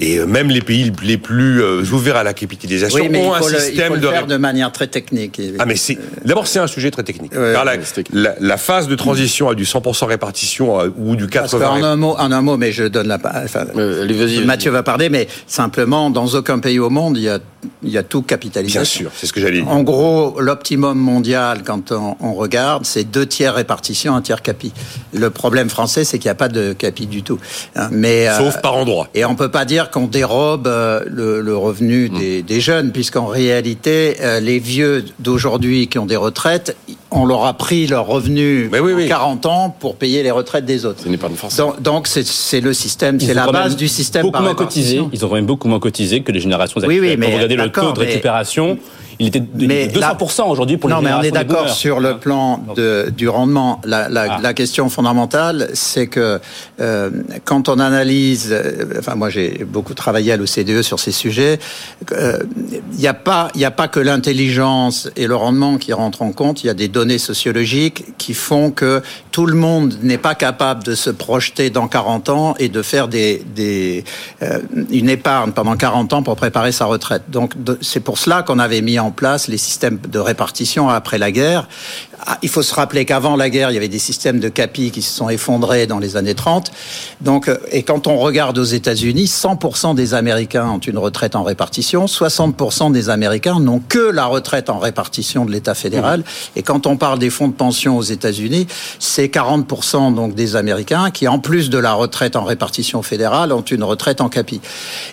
Et 0.00 0.18
euh, 0.18 0.26
même 0.26 0.48
les 0.48 0.62
pays 0.62 0.92
les 1.02 1.18
plus 1.18 1.62
ouverts 1.92 2.16
à 2.16 2.24
la 2.24 2.32
capitalisation 2.32 3.04
ont 3.04 3.34
un 3.34 3.42
système 3.42 3.92
il 3.94 4.00
faut 4.00 4.06
le 4.06 4.10
faire 4.10 4.26
de 4.26 4.36
manière 4.36 4.72
très 4.72 4.86
technique. 4.86 5.40
Ah 5.58 5.66
mais 5.66 5.76
c'est 5.76 5.98
d'abord 6.24 6.46
c'est 6.46 6.58
un 6.58 6.66
sujet 6.66 6.90
très 6.90 7.02
technique. 7.02 7.32
la, 7.34 8.34
la 8.40 8.56
phase 8.56 8.88
de 8.88 8.94
transition 8.94 9.41
à 9.48 9.54
du 9.54 9.64
100% 9.64 10.06
répartition 10.06 10.80
euh, 10.80 10.88
ou 10.96 11.16
du 11.16 11.26
80. 11.26 11.68
En 11.68 11.82
un 11.82 11.96
mot, 11.96 12.14
en 12.18 12.32
un 12.32 12.42
mot, 12.42 12.56
mais 12.56 12.72
je 12.72 12.84
donne 12.84 13.08
la. 13.08 13.18
Enfin, 13.44 13.66
euh, 13.76 14.44
Mathieu 14.44 14.70
va 14.70 14.82
parler, 14.82 15.08
mais 15.08 15.28
simplement, 15.46 16.10
dans 16.10 16.26
aucun 16.26 16.58
pays 16.58 16.78
au 16.78 16.90
monde, 16.90 17.16
il 17.16 17.24
y 17.24 17.28
a, 17.28 17.38
il 17.82 17.90
y 17.90 17.98
a 17.98 18.02
tout 18.02 18.22
capitalisé. 18.22 18.78
Bien 18.78 18.84
sûr, 18.84 19.10
c'est 19.14 19.26
ce 19.26 19.32
que 19.32 19.40
j'allais 19.40 19.60
dire. 19.60 19.68
En 19.68 19.82
gros, 19.82 20.40
l'optimum 20.40 20.98
mondial, 20.98 21.62
quand 21.64 21.92
on, 21.92 22.34
regarde, 22.34 22.84
c'est 22.84 23.04
deux 23.04 23.26
tiers 23.26 23.54
répartition, 23.54 24.14
un 24.14 24.22
tiers 24.22 24.42
capi. 24.42 24.72
Le 25.12 25.30
problème 25.30 25.68
français, 25.68 26.04
c'est 26.04 26.18
qu'il 26.18 26.28
n'y 26.28 26.32
a 26.32 26.36
pas 26.36 26.48
de 26.48 26.72
capi 26.72 27.06
du 27.06 27.22
tout. 27.22 27.38
Hein, 27.76 27.88
mais 27.90 28.28
euh, 28.28 28.38
sauf 28.38 28.60
par 28.60 28.76
endroit. 28.76 29.08
Et 29.14 29.24
on 29.24 29.34
peut 29.34 29.50
pas 29.50 29.64
dire 29.64 29.90
qu'on 29.90 30.06
dérobe 30.06 30.66
le, 30.66 31.56
revenu 31.56 32.08
mm. 32.10 32.42
des, 32.42 32.60
jeunes, 32.60 32.92
puisqu'en 32.92 33.26
réalité, 33.26 34.16
les 34.40 34.58
vieux 34.58 35.04
d'aujourd'hui 35.18 35.88
qui 35.88 35.98
ont 35.98 36.06
des 36.06 36.16
retraites, 36.16 36.76
on 37.12 37.24
leur 37.24 37.44
a 37.44 37.54
pris 37.54 37.86
leur 37.86 38.06
revenu 38.06 38.70
oui, 38.72 39.08
40 39.08 39.46
ans 39.46 39.76
pour 39.78 39.96
payer 39.96 40.22
les 40.22 40.30
retraites 40.30 40.64
des 40.64 40.84
autres. 40.84 41.00
Ce 41.04 41.08
n'est 41.08 41.16
pas 41.16 41.28
une 41.28 41.36
force. 41.36 41.60
Donc 41.80 42.06
c'est 42.06 42.60
le 42.60 42.72
système, 42.72 43.20
c'est 43.20 43.34
la 43.34 43.50
base 43.50 43.76
du 43.76 43.88
système. 43.88 44.22
Beaucoup 44.22 44.42
moins 44.42 44.54
cotisé. 44.54 45.02
Ils 45.12 45.24
ont 45.24 45.28
quand 45.28 45.34
même 45.34 45.46
beaucoup 45.46 45.68
moins 45.68 45.80
cotisé 45.80 46.22
que 46.22 46.32
les 46.32 46.40
générations 46.40 46.80
actuelles. 46.80 47.00
Oui, 47.00 47.08
oui, 47.08 47.16
mais 47.16 47.26
Quand 47.26 47.30
vous 47.32 47.36
regardez 47.36 47.56
le 47.56 47.70
taux 47.70 47.92
de 47.92 48.00
récupération. 48.00 48.78
Il 49.22 49.28
était 49.28 49.40
de, 49.40 49.66
mais 49.66 49.86
200% 49.86 50.50
aujourd'hui 50.50 50.76
pour 50.78 50.88
les 50.88 50.96
Non, 50.96 51.00
mais 51.00 51.12
on 51.12 51.22
est 51.22 51.30
d'accord 51.30 51.68
sur 51.68 52.00
le 52.00 52.16
plan 52.18 52.60
de, 52.74 53.12
du 53.16 53.28
rendement. 53.28 53.80
La, 53.84 54.08
la, 54.08 54.26
ah. 54.28 54.40
la 54.42 54.52
question 54.52 54.88
fondamentale, 54.88 55.70
c'est 55.74 56.08
que 56.08 56.40
euh, 56.80 57.10
quand 57.44 57.68
on 57.68 57.78
analyse, 57.78 58.48
euh, 58.50 58.98
enfin 58.98 59.14
moi 59.14 59.30
j'ai 59.30 59.64
beaucoup 59.64 59.94
travaillé 59.94 60.32
à 60.32 60.36
l'OCDE 60.36 60.82
sur 60.82 60.98
ces 60.98 61.12
sujets, 61.12 61.60
il 62.00 62.16
euh, 62.16 62.38
n'y 62.98 63.06
a 63.06 63.14
pas, 63.14 63.48
il 63.54 63.64
a 63.64 63.70
pas 63.70 63.86
que 63.86 64.00
l'intelligence 64.00 65.08
et 65.14 65.28
le 65.28 65.36
rendement 65.36 65.78
qui 65.78 65.92
rentrent 65.92 66.22
en 66.22 66.32
compte. 66.32 66.64
Il 66.64 66.66
y 66.66 66.70
a 66.70 66.74
des 66.74 66.88
données 66.88 67.18
sociologiques 67.18 68.16
qui 68.18 68.34
font 68.34 68.72
que 68.72 69.02
tout 69.30 69.46
le 69.46 69.54
monde 69.54 69.98
n'est 70.02 70.18
pas 70.18 70.34
capable 70.34 70.82
de 70.82 70.96
se 70.96 71.10
projeter 71.10 71.70
dans 71.70 71.86
40 71.86 72.28
ans 72.28 72.54
et 72.58 72.68
de 72.68 72.82
faire 72.82 73.06
des, 73.06 73.44
des 73.54 74.04
euh, 74.42 74.58
une 74.90 75.08
épargne 75.08 75.52
pendant 75.52 75.76
40 75.76 76.12
ans 76.12 76.22
pour 76.24 76.34
préparer 76.34 76.72
sa 76.72 76.86
retraite. 76.86 77.22
Donc 77.28 77.54
c'est 77.80 78.00
pour 78.00 78.18
cela 78.18 78.42
qu'on 78.42 78.58
avait 78.58 78.80
mis 78.80 78.98
en 78.98 79.11
place 79.12 79.48
les 79.48 79.58
systèmes 79.58 79.98
de 79.98 80.18
répartition 80.18 80.88
après 80.88 81.18
la 81.18 81.30
guerre. 81.30 81.68
Ah, 82.24 82.38
il 82.42 82.48
faut 82.48 82.62
se 82.62 82.72
rappeler 82.74 83.04
qu'avant 83.04 83.34
la 83.34 83.50
guerre, 83.50 83.70
il 83.70 83.74
y 83.74 83.76
avait 83.76 83.88
des 83.88 83.98
systèmes 83.98 84.38
de 84.38 84.48
capi 84.48 84.92
qui 84.92 85.02
se 85.02 85.12
sont 85.12 85.28
effondrés 85.28 85.88
dans 85.88 85.98
les 85.98 86.16
années 86.16 86.36
30. 86.36 86.70
Donc, 87.20 87.48
euh, 87.48 87.56
et 87.72 87.82
quand 87.82 88.06
on 88.06 88.18
regarde 88.18 88.58
aux 88.58 88.64
États-Unis, 88.64 89.24
100% 89.24 89.96
des 89.96 90.14
Américains 90.14 90.68
ont 90.68 90.78
une 90.78 90.98
retraite 90.98 91.34
en 91.34 91.42
répartition, 91.42 92.06
60% 92.06 92.92
des 92.92 93.10
Américains 93.10 93.58
n'ont 93.58 93.80
que 93.80 93.98
la 93.98 94.26
retraite 94.26 94.70
en 94.70 94.78
répartition 94.78 95.44
de 95.44 95.50
l'État 95.50 95.74
fédéral. 95.74 96.20
Mmh. 96.20 96.58
Et 96.58 96.62
quand 96.62 96.86
on 96.86 96.96
parle 96.96 97.18
des 97.18 97.30
fonds 97.30 97.48
de 97.48 97.54
pension 97.54 97.96
aux 97.96 98.02
États-Unis, 98.02 98.68
c'est 99.00 99.26
40% 99.26 100.14
donc 100.14 100.36
des 100.36 100.54
Américains 100.54 101.10
qui, 101.10 101.26
en 101.26 101.40
plus 101.40 101.70
de 101.70 101.78
la 101.78 101.94
retraite 101.94 102.36
en 102.36 102.44
répartition 102.44 103.02
fédérale, 103.02 103.52
ont 103.52 103.62
une 103.62 103.82
retraite 103.82 104.20
en 104.20 104.28
capi. 104.28 104.60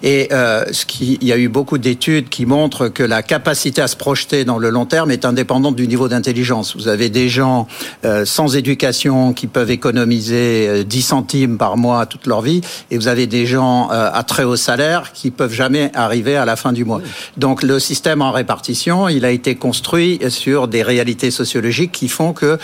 Et 0.03 0.29
euh, 0.31 0.65
ce 0.71 0.85
qui, 0.85 1.17
il 1.21 1.27
y 1.27 1.33
a 1.33 1.37
eu 1.37 1.49
beaucoup 1.49 1.79
d'études 1.79 2.29
qui 2.29 2.45
montrent 2.45 2.87
que 2.87 3.03
la 3.03 3.23
capacité 3.23 3.81
à 3.81 3.87
se 3.87 3.95
projeter 3.95 4.45
dans 4.45 4.59
le 4.59 4.69
long 4.69 4.85
terme 4.85 5.09
est 5.09 5.25
indépendante 5.25 5.75
du 5.75 5.87
niveau 5.87 6.07
d'intelligence. 6.07 6.75
Vous 6.75 6.87
avez 6.87 6.98
des 7.07 7.29
gens 7.29 7.67
euh, 8.03 8.25
sans 8.25 8.57
éducation 8.57 9.31
qui 9.31 9.47
peuvent 9.47 9.71
économiser 9.71 10.83
10 10.83 10.97
euh, 10.97 11.01
centimes 11.01 11.57
par 11.57 11.77
mois 11.77 12.05
toute 12.05 12.27
leur 12.27 12.41
vie, 12.41 12.59
et 12.91 12.97
vous 12.97 13.07
avez 13.07 13.27
des 13.27 13.45
gens 13.45 13.89
euh, 13.91 14.09
à 14.13 14.23
très 14.23 14.43
haut 14.43 14.57
salaire 14.57 15.13
qui 15.13 15.31
peuvent 15.31 15.53
jamais 15.53 15.91
arriver 15.93 16.35
à 16.35 16.43
la 16.43 16.57
fin 16.57 16.73
du 16.73 16.83
mois. 16.83 16.99
Donc 17.37 17.63
le 17.63 17.79
système 17.79 18.21
en 18.21 18.31
répartition, 18.31 19.07
il 19.07 19.23
a 19.23 19.31
été 19.31 19.55
construit 19.55 20.19
sur 20.27 20.67
des 20.67 20.83
réalités 20.83 21.31
sociologiques 21.31 21.93
qui 21.93 22.09
font 22.09 22.33
que 22.33 22.57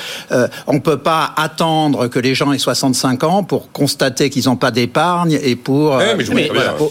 on 0.67 0.81
peut 0.81 0.97
pas 0.97 1.33
attendre 1.37 2.07
que 2.07 2.19
les 2.19 2.35
gens 2.35 2.51
aient 2.51 2.57
65 2.57 3.23
ans 3.23 3.43
pour 3.43 3.71
constater 3.71 4.29
qu'ils 4.29 4.45
n'ont 4.45 4.57
pas 4.57 4.71
d'épargne 4.71 5.39
et 5.41 5.55
pour. 5.55 5.97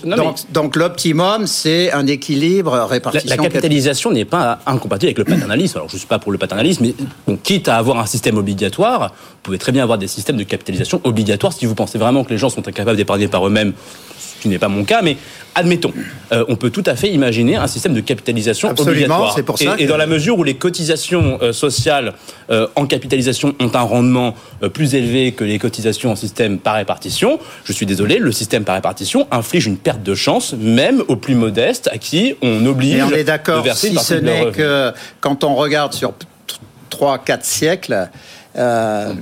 donc, 0.04 0.36
donc 0.52 0.76
l'optimum, 0.76 1.46
c'est 1.46 1.92
un 1.92 2.06
équilibre 2.06 2.86
répartition. 2.88 3.28
La, 3.28 3.36
la 3.36 3.42
capitalisation 3.42 4.12
n'est 4.12 4.24
pas 4.24 4.60
incompatible 4.66 5.08
avec 5.08 5.18
le 5.18 5.24
paternalisme. 5.24 5.78
Alors 5.78 5.88
je 5.90 5.96
suis 5.96 6.06
pas 6.06 6.18
pour 6.18 6.32
le 6.32 6.38
paternalisme, 6.38 6.86
mais 7.26 7.33
quitte 7.36 7.68
à 7.68 7.76
avoir 7.76 7.98
un 7.98 8.06
système 8.06 8.38
obligatoire, 8.38 9.08
vous 9.08 9.38
pouvez 9.42 9.58
très 9.58 9.72
bien 9.72 9.82
avoir 9.82 9.98
des 9.98 10.08
systèmes 10.08 10.36
de 10.36 10.44
capitalisation 10.44 11.00
obligatoires 11.04 11.52
si 11.52 11.66
vous 11.66 11.74
pensez 11.74 11.98
vraiment 11.98 12.24
que 12.24 12.30
les 12.30 12.38
gens 12.38 12.50
sont 12.50 12.66
incapables 12.66 12.96
d'épargner 12.96 13.28
par 13.28 13.46
eux-mêmes 13.46 13.72
ce 14.18 14.42
qui 14.42 14.48
n'est 14.48 14.58
pas 14.58 14.68
mon 14.68 14.84
cas, 14.84 15.02
mais 15.02 15.16
admettons, 15.54 15.92
euh, 16.32 16.44
on 16.48 16.56
peut 16.56 16.70
tout 16.70 16.82
à 16.86 16.96
fait 16.96 17.08
imaginer 17.10 17.56
un 17.56 17.66
système 17.66 17.94
de 17.94 18.00
capitalisation 18.00 18.68
Absolument, 18.68 19.16
obligatoire. 19.16 19.44
Pour 19.44 19.58
ça 19.58 19.76
et, 19.78 19.86
dans 19.86 19.96
la 19.96 20.06
mesure 20.06 20.38
où 20.38 20.44
les 20.44 20.54
cotisations 20.54 21.38
euh, 21.40 21.52
sociales 21.52 22.14
euh, 22.50 22.66
en 22.76 22.86
capitalisation 22.86 23.54
ont 23.60 23.70
un 23.74 23.82
rendement 23.82 24.34
plus 24.72 24.94
élevé 24.94 25.32
que 25.32 25.44
les 25.44 25.58
cotisations 25.58 26.10
en 26.12 26.16
système 26.16 26.58
par 26.58 26.74
répartition, 26.74 27.38
je 27.64 27.72
suis 27.72 27.86
désolé, 27.86 28.18
le 28.18 28.32
système 28.32 28.64
par 28.64 28.74
répartition 28.74 29.26
inflige 29.30 29.66
une 29.66 29.76
perte 29.76 30.02
de 30.02 30.14
chance, 30.14 30.54
même 30.58 31.02
aux 31.08 31.16
plus 31.16 31.34
modestes, 31.34 31.88
à 31.92 31.98
qui 31.98 32.34
on 32.42 32.64
oblige 32.66 33.02
on 33.02 33.10
est 33.10 33.24
d'accord, 33.24 33.64
si 33.74 33.96
ce 33.96 34.14
n'est 34.14 34.50
que 34.50 34.92
quand 35.20 35.44
on 35.44 35.54
regarde 35.54 35.92
sur 35.92 36.12
3, 36.94 37.18
4 37.18 37.44
siècles, 37.44 38.08
euh, 38.56 39.12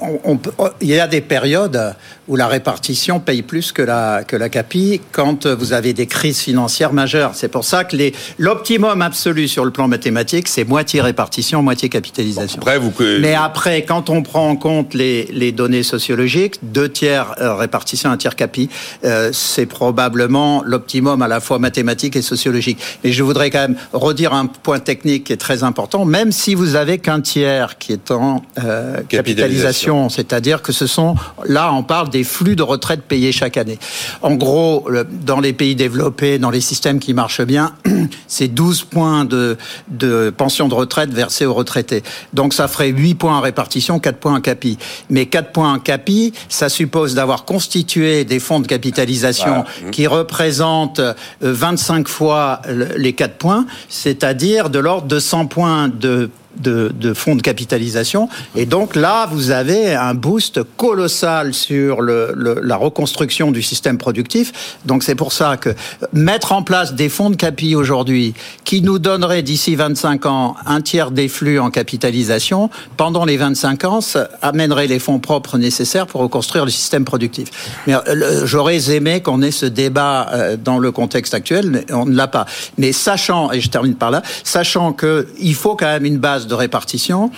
on, 0.00 0.38
il 0.80 0.88
y 0.88 0.98
a 0.98 1.06
des 1.06 1.20
périodes 1.20 1.94
où 2.28 2.36
la 2.36 2.46
répartition 2.46 3.20
paye 3.20 3.42
plus 3.42 3.72
que 3.72 3.82
la, 3.82 4.22
que 4.24 4.36
la 4.36 4.48
CAPI 4.48 5.00
quand 5.10 5.46
vous 5.46 5.72
avez 5.72 5.92
des 5.92 6.06
crises 6.06 6.40
financières 6.40 6.92
majeures. 6.92 7.32
C'est 7.34 7.48
pour 7.48 7.64
ça 7.64 7.84
que 7.84 7.96
l'optimum 8.38 9.02
absolu 9.02 9.48
sur 9.48 9.64
le 9.64 9.70
plan 9.70 9.88
mathématique, 9.88 10.48
c'est 10.48 10.64
moitié 10.64 11.00
répartition, 11.00 11.62
moitié 11.62 11.88
capitalisation. 11.88 12.58
après, 12.58 12.78
vous... 12.78 12.92
Mais 13.20 13.34
après, 13.34 13.82
quand 13.82 14.10
on 14.10 14.22
prend 14.22 14.48
en 14.48 14.56
compte 14.56 14.94
les, 14.94 15.28
les 15.32 15.52
données 15.52 15.82
sociologiques, 15.82 16.58
deux 16.62 16.88
tiers 16.88 17.34
euh, 17.40 17.54
répartition, 17.54 18.10
un 18.10 18.16
tiers 18.16 18.36
CAPI, 18.36 18.68
euh, 19.04 19.30
c'est 19.32 19.66
probablement 19.66 20.62
l'optimum 20.64 21.22
à 21.22 21.28
la 21.28 21.40
fois 21.40 21.58
mathématique 21.58 22.16
et 22.16 22.22
sociologique. 22.22 22.78
Mais 23.02 23.12
je 23.12 23.22
voudrais 23.22 23.50
quand 23.50 23.60
même 23.60 23.76
redire 23.92 24.32
un 24.32 24.46
point 24.46 24.78
technique 24.78 25.24
qui 25.24 25.32
est 25.32 25.36
très 25.36 25.64
important, 25.64 26.04
même 26.04 26.32
si 26.32 26.54
vous 26.54 26.76
avez 26.76 26.98
qu'un 26.98 27.20
tiers 27.20 27.78
qui 27.78 27.92
est 27.92 28.10
en 28.10 28.42
euh, 28.62 29.00
capitalisation, 29.08 30.08
c'est-à-dire 30.08 30.62
que 30.62 30.72
ce 30.72 30.86
sont, 30.86 31.16
là 31.44 31.72
on 31.72 31.82
parle 31.82 32.10
des 32.12 32.22
flux 32.22 32.54
de 32.54 32.62
retraite 32.62 33.02
payés 33.02 33.32
chaque 33.32 33.56
année. 33.56 33.78
En 34.20 34.34
gros, 34.34 34.88
dans 35.24 35.40
les 35.40 35.52
pays 35.52 35.74
développés, 35.74 36.38
dans 36.38 36.50
les 36.50 36.60
systèmes 36.60 37.00
qui 37.00 37.14
marchent 37.14 37.42
bien, 37.42 37.74
c'est 38.28 38.48
12 38.48 38.84
points 38.84 39.24
de, 39.24 39.56
de 39.88 40.30
pension 40.30 40.68
de 40.68 40.74
retraite 40.74 41.10
versés 41.10 41.46
aux 41.46 41.54
retraités. 41.54 42.02
Donc 42.32 42.54
ça 42.54 42.68
ferait 42.68 42.90
8 42.90 43.14
points 43.14 43.36
en 43.36 43.40
répartition, 43.40 43.98
4 43.98 44.18
points 44.18 44.34
en 44.36 44.40
CAPI. 44.40 44.78
Mais 45.10 45.26
4 45.26 45.52
points 45.52 45.72
en 45.72 45.78
CAPI, 45.78 46.32
ça 46.48 46.68
suppose 46.68 47.14
d'avoir 47.14 47.44
constitué 47.44 48.24
des 48.24 48.38
fonds 48.38 48.60
de 48.60 48.66
capitalisation 48.66 49.64
qui 49.90 50.06
représentent 50.06 51.00
25 51.40 52.06
euh, 52.06 52.10
fois 52.10 52.62
les 52.96 53.14
4 53.14 53.34
points, 53.36 53.66
c'est-à-dire 53.88 54.70
de 54.70 54.78
l'ordre 54.78 55.08
de 55.08 55.18
100 55.18 55.46
points 55.46 55.88
de 55.88 56.30
de, 56.56 57.14
fonds 57.14 57.36
de 57.36 57.42
capitalisation. 57.42 58.28
Et 58.56 58.66
donc 58.66 58.96
là, 58.96 59.26
vous 59.30 59.50
avez 59.50 59.94
un 59.94 60.14
boost 60.14 60.60
colossal 60.76 61.54
sur 61.54 62.02
la 62.02 62.76
reconstruction 62.76 63.50
du 63.50 63.62
système 63.62 63.98
productif. 63.98 64.78
Donc 64.84 65.02
c'est 65.02 65.14
pour 65.14 65.32
ça 65.32 65.56
que 65.56 65.74
mettre 66.12 66.52
en 66.52 66.62
place 66.62 66.94
des 66.94 67.08
fonds 67.08 67.30
de 67.30 67.36
capi 67.36 67.74
aujourd'hui 67.74 68.34
qui 68.64 68.82
nous 68.82 68.98
donneraient 68.98 69.42
d'ici 69.42 69.76
25 69.76 70.26
ans 70.26 70.56
un 70.66 70.80
tiers 70.80 71.10
des 71.10 71.28
flux 71.28 71.58
en 71.58 71.70
capitalisation, 71.70 72.70
pendant 72.96 73.24
les 73.24 73.36
25 73.36 73.84
ans, 73.84 74.00
ça 74.00 74.28
amènerait 74.42 74.86
les 74.86 74.98
fonds 74.98 75.18
propres 75.18 75.58
nécessaires 75.58 76.06
pour 76.06 76.20
reconstruire 76.20 76.64
le 76.64 76.70
système 76.70 77.04
productif. 77.04 77.48
Mais 77.86 77.94
euh, 77.94 78.46
j'aurais 78.46 78.90
aimé 78.90 79.20
qu'on 79.20 79.42
ait 79.42 79.50
ce 79.50 79.66
débat 79.66 80.28
euh, 80.32 80.56
dans 80.56 80.78
le 80.78 80.92
contexte 80.92 81.34
actuel, 81.34 81.70
mais 81.70 81.84
on 81.92 82.06
ne 82.06 82.14
l'a 82.14 82.28
pas. 82.28 82.46
Mais 82.78 82.92
sachant, 82.92 83.52
et 83.52 83.60
je 83.60 83.68
termine 83.68 83.94
par 83.94 84.10
là, 84.10 84.22
sachant 84.44 84.92
qu'il 84.92 85.54
faut 85.54 85.76
quand 85.76 85.86
même 85.86 86.04
une 86.04 86.18
base 86.18 86.41
de 86.46 86.54
répartition. 86.54 87.30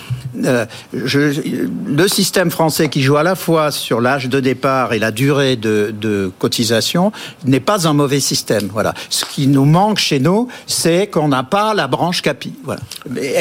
Euh, 0.43 0.65
le 0.93 2.07
système 2.07 2.51
français 2.51 2.89
qui 2.89 3.01
joue 3.01 3.17
à 3.17 3.23
la 3.23 3.35
fois 3.35 3.71
sur 3.71 4.01
l'âge 4.01 4.27
de 4.29 4.39
départ 4.39 4.93
et 4.93 4.99
la 4.99 5.11
durée 5.11 5.55
de, 5.55 6.31
cotisation 6.39 7.11
n'est 7.45 7.59
pas 7.59 7.87
un 7.87 7.93
mauvais 7.93 8.19
système. 8.19 8.69
Voilà. 8.71 8.93
Ce 9.09 9.25
qui 9.25 9.47
nous 9.47 9.65
manque 9.65 9.99
chez 9.99 10.19
nous, 10.19 10.47
c'est 10.67 11.07
qu'on 11.07 11.27
n'a 11.27 11.43
pas 11.43 11.73
la 11.73 11.87
branche 11.87 12.21
CAPI, 12.21 12.53
voilà. 12.63 12.81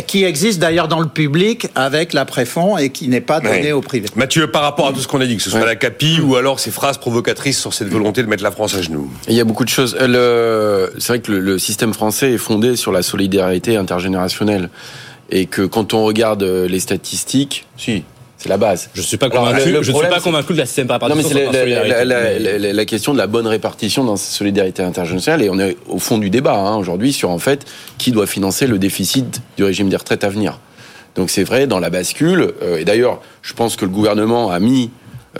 qui 0.02 0.24
existe 0.24 0.58
d'ailleurs 0.58 0.88
dans 0.88 1.00
le 1.00 1.08
public 1.08 1.68
avec 1.74 2.12
la 2.12 2.24
préfond 2.24 2.76
et 2.76 2.90
qui 2.90 3.08
n'est 3.08 3.20
pas 3.20 3.40
donnée 3.40 3.72
au 3.72 3.80
privé. 3.80 4.08
Mathieu, 4.16 4.50
par 4.50 4.62
rapport 4.62 4.88
à 4.88 4.92
tout 4.92 5.00
ce 5.00 5.08
qu'on 5.08 5.20
a 5.20 5.26
dit, 5.26 5.36
que 5.36 5.42
ce 5.42 5.50
soit 5.50 5.64
la 5.64 5.76
CAPI 5.76 6.20
ou 6.20 6.36
alors 6.36 6.60
ces 6.60 6.70
phrases 6.70 6.98
provocatrices 6.98 7.60
sur 7.60 7.74
cette 7.74 7.88
volonté 7.88 8.22
de 8.22 8.28
mettre 8.28 8.42
la 8.42 8.50
France 8.50 8.74
à 8.74 8.82
genoux. 8.82 9.10
Il 9.28 9.34
y 9.34 9.40
a 9.40 9.44
beaucoup 9.44 9.64
de 9.64 9.70
choses. 9.70 9.96
Euh, 10.00 10.88
c'est 10.98 11.08
vrai 11.08 11.20
que 11.20 11.32
le 11.32 11.58
système 11.58 11.92
français 11.94 12.32
est 12.32 12.38
fondé 12.38 12.76
sur 12.76 12.92
la 12.92 13.02
solidarité 13.02 13.76
intergénérationnelle 13.76 14.68
et 15.30 15.46
que 15.46 15.62
quand 15.62 15.94
on 15.94 16.04
regarde 16.04 16.42
euh, 16.42 16.68
les 16.68 16.80
statistiques, 16.80 17.66
si, 17.76 18.04
c'est 18.44 18.48
la 18.48 18.58
base. 18.58 18.90
Je 18.94 19.00
suis 19.00 19.16
pas 19.16 19.30
convaincu. 19.30 19.74
je 19.80 19.92
suis 19.92 20.08
pas 20.08 20.20
convaincu 20.20 20.52
de 20.52 20.58
la 20.58 20.66
système 20.66 20.86
par 20.86 21.00
Non, 21.08 21.14
mais 21.14 21.22
c'est 21.22 21.50
la, 21.50 22.04
la, 22.04 22.72
la, 22.72 22.84
question 22.84 23.14
de 23.14 23.18
la 23.18 23.26
bonne 23.26 23.46
répartition 23.46 24.04
dans 24.04 24.16
cette 24.16 24.34
solidarité 24.34 24.82
internationale 24.82 25.42
et 25.42 25.48
on 25.48 25.58
est 25.58 25.78
au 25.88 25.98
fond 25.98 26.18
du 26.18 26.28
débat 26.28 26.58
hein, 26.58 26.76
aujourd'hui 26.76 27.14
sur 27.14 27.30
en 27.30 27.38
fait 27.38 27.64
qui 27.96 28.12
doit 28.12 28.26
financer 28.26 28.66
le 28.66 28.78
déficit 28.78 29.40
du 29.56 29.64
régime 29.64 29.88
des 29.88 29.96
retraites 29.96 30.24
à 30.24 30.28
venir. 30.28 30.58
Donc 31.14 31.30
c'est 31.30 31.44
vrai 31.44 31.66
dans 31.66 31.78
la 31.78 31.90
bascule 31.90 32.52
euh, 32.62 32.78
et 32.78 32.84
d'ailleurs 32.84 33.22
je 33.40 33.54
pense 33.54 33.76
que 33.76 33.84
le 33.84 33.90
gouvernement 33.90 34.50
a 34.50 34.58
mis 34.58 34.90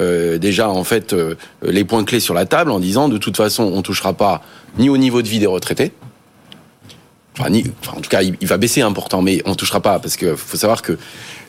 euh, 0.00 0.38
déjà 0.38 0.70
en 0.70 0.84
fait 0.84 1.12
euh, 1.12 1.34
les 1.62 1.84
points 1.84 2.04
clés 2.04 2.20
sur 2.20 2.32
la 2.32 2.46
table 2.46 2.70
en 2.70 2.80
disant 2.80 3.08
de 3.08 3.18
toute 3.18 3.36
façon 3.36 3.64
on 3.64 3.82
touchera 3.82 4.14
pas 4.14 4.42
ni 4.78 4.88
au 4.88 4.96
niveau 4.96 5.20
de 5.20 5.28
vie 5.28 5.40
des 5.40 5.46
retraités 5.46 5.92
Enfin, 7.38 7.50
en 7.96 8.00
tout 8.00 8.10
cas, 8.10 8.22
il, 8.22 8.46
va 8.46 8.56
baisser 8.58 8.80
important, 8.80 9.20
mais 9.20 9.42
on 9.44 9.50
ne 9.50 9.54
touchera 9.54 9.80
pas 9.80 9.98
parce 9.98 10.16
qu'il 10.16 10.36
faut 10.36 10.56
savoir 10.56 10.82
que 10.82 10.96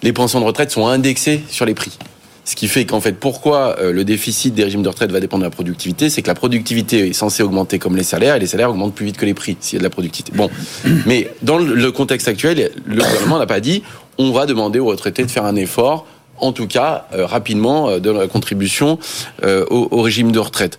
les 0.01 0.13
pensions 0.13 0.39
de 0.39 0.45
retraite 0.45 0.71
sont 0.71 0.87
indexées 0.87 1.43
sur 1.49 1.65
les 1.65 1.75
prix. 1.75 1.97
Ce 2.43 2.55
qui 2.55 2.67
fait 2.67 2.85
qu'en 2.85 3.01
fait, 3.01 3.13
pourquoi 3.13 3.75
euh, 3.79 3.91
le 3.91 4.03
déficit 4.03 4.53
des 4.53 4.63
régimes 4.63 4.83
de 4.83 4.89
retraite 4.89 5.11
va 5.11 5.19
dépendre 5.19 5.41
de 5.41 5.47
la 5.47 5.51
productivité, 5.51 6.11
c'est 6.11 6.21
que 6.21 6.27
la 6.27 6.35
productivité 6.35 7.07
est 7.07 7.13
censée 7.13 7.41
augmenter 7.41 7.79
comme 7.79 7.95
les 7.95 8.03
salaires, 8.03 8.35
et 8.35 8.39
les 8.39 8.47
salaires 8.47 8.69
augmentent 8.69 8.93
plus 8.93 9.05
vite 9.05 9.17
que 9.17 9.25
les 9.25 9.33
prix 9.33 9.57
s'il 9.59 9.77
y 9.77 9.77
a 9.77 9.79
de 9.79 9.83
la 9.83 9.89
productivité. 9.89 10.31
Bon, 10.35 10.49
mais 11.05 11.31
dans 11.41 11.57
le 11.57 11.91
contexte 11.91 12.27
actuel, 12.27 12.71
le 12.85 13.01
gouvernement 13.01 13.39
n'a 13.39 13.47
pas 13.47 13.59
dit 13.59 13.83
on 14.17 14.31
va 14.31 14.45
demander 14.45 14.79
aux 14.79 14.85
retraités 14.85 15.23
de 15.23 15.31
faire 15.31 15.45
un 15.45 15.55
effort 15.55 16.05
en 16.37 16.51
tout 16.51 16.67
cas 16.67 17.07
euh, 17.13 17.25
rapidement 17.25 17.89
euh, 17.89 17.99
de 17.99 18.11
la 18.11 18.27
contribution 18.27 18.99
au, 19.43 19.87
au, 19.91 20.01
régime 20.01 20.31
de 20.31 20.39
retraite. 20.39 20.77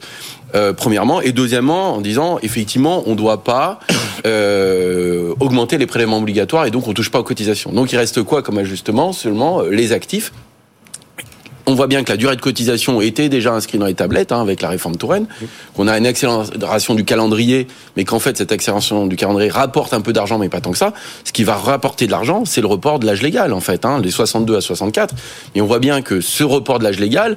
Euh, 0.56 0.72
premièrement, 0.72 1.20
et 1.20 1.32
deuxièmement, 1.32 1.94
en 1.94 2.00
disant 2.00 2.38
effectivement, 2.42 3.02
on 3.06 3.10
ne 3.10 3.16
doit 3.16 3.44
pas 3.44 3.78
euh, 4.26 5.34
augmenter 5.38 5.76
les 5.76 5.86
prélèvements 5.86 6.18
obligatoires 6.18 6.64
et 6.64 6.70
donc 6.70 6.88
on 6.88 6.94
touche 6.94 7.10
pas 7.10 7.20
aux 7.20 7.24
cotisations. 7.24 7.72
Donc 7.72 7.92
il 7.92 7.96
reste 7.96 8.22
quoi 8.22 8.42
comme 8.42 8.56
ajustement? 8.56 9.12
Seulement 9.12 9.60
euh, 9.60 9.70
les 9.70 9.92
actifs. 9.92 10.32
On 11.68 11.74
voit 11.74 11.88
bien 11.88 12.04
que 12.04 12.12
la 12.12 12.16
durée 12.16 12.36
de 12.36 12.40
cotisation 12.40 13.00
était 13.00 13.28
déjà 13.28 13.52
inscrite 13.52 13.80
dans 13.80 13.86
les 13.86 13.94
tablettes 13.94 14.30
hein, 14.30 14.40
avec 14.40 14.62
la 14.62 14.68
réforme 14.68 14.96
Touraine, 14.96 15.26
qu'on 15.74 15.88
a 15.88 15.98
une 15.98 16.06
accélération 16.06 16.94
du 16.94 17.04
calendrier, 17.04 17.66
mais 17.96 18.04
qu'en 18.04 18.20
fait 18.20 18.38
cette 18.38 18.52
accélération 18.52 19.08
du 19.08 19.16
calendrier 19.16 19.50
rapporte 19.50 19.92
un 19.92 20.00
peu 20.00 20.12
d'argent, 20.12 20.38
mais 20.38 20.48
pas 20.48 20.60
tant 20.60 20.70
que 20.70 20.78
ça. 20.78 20.92
Ce 21.24 21.32
qui 21.32 21.42
va 21.42 21.56
rapporter 21.56 22.06
de 22.06 22.12
l'argent, 22.12 22.44
c'est 22.44 22.60
le 22.60 22.68
report 22.68 23.00
de 23.00 23.06
l'âge 23.06 23.20
légal 23.20 23.52
en 23.52 23.58
fait, 23.58 23.84
hein, 23.84 24.00
les 24.00 24.12
62 24.12 24.56
à 24.56 24.60
64. 24.60 25.12
Et 25.56 25.60
on 25.60 25.66
voit 25.66 25.80
bien 25.80 26.02
que 26.02 26.20
ce 26.20 26.44
report 26.44 26.78
de 26.78 26.84
l'âge 26.84 27.00
légal 27.00 27.36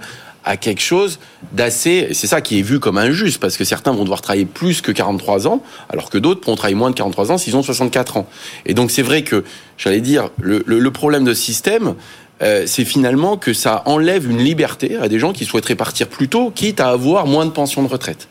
à 0.50 0.58
quelque 0.58 0.82
chose 0.82 1.20
d'assez. 1.52 2.10
C'est 2.14 2.26
ça 2.26 2.42
qui 2.42 2.58
est 2.58 2.64
vu 2.64 2.80
comme 2.80 2.98
injuste, 2.98 3.40
parce 3.40 3.56
que 3.56 3.64
certains 3.64 3.92
vont 3.92 4.02
devoir 4.02 4.22
travailler 4.22 4.46
plus 4.46 4.82
que 4.82 4.92
43 4.92 5.48
ans, 5.48 5.62
alors 5.90 6.10
que 6.10 6.18
d'autres 6.18 6.42
pourront 6.42 6.56
travailler 6.56 6.76
moins 6.76 6.90
de 6.90 6.96
43 6.96 7.32
ans 7.32 7.38
s'ils 7.38 7.56
ont 7.56 7.62
64 7.62 8.18
ans. 8.18 8.28
Et 8.66 8.74
donc 8.74 8.90
c'est 8.90 9.04
vrai 9.04 9.22
que, 9.22 9.44
j'allais 9.78 10.02
dire, 10.02 10.30
le, 10.42 10.64
le, 10.66 10.92
problème 10.92 11.24
de 11.24 11.36
ce 11.36 11.42
système, 11.42 11.94
euh, 12.42 12.64
c'est 12.66 12.84
finalement 12.84 13.38
que 13.38 13.54
ça 13.54 13.84
enlève 13.86 14.30
une 14.30 14.40
liberté 14.40 14.98
à 14.98 15.08
des 15.08 15.20
gens 15.20 15.34
qui 15.34 15.46
souhaiteraient 15.46 15.76
partir 15.76 16.08
plus 16.08 16.30
tôt, 16.30 16.50
quitte 16.50 16.80
à 16.80 16.90
avoir 16.90 17.28
moins 17.28 17.46
de 17.46 17.52
pension 17.52 17.84
de 17.84 17.88
retraite. 17.88 18.28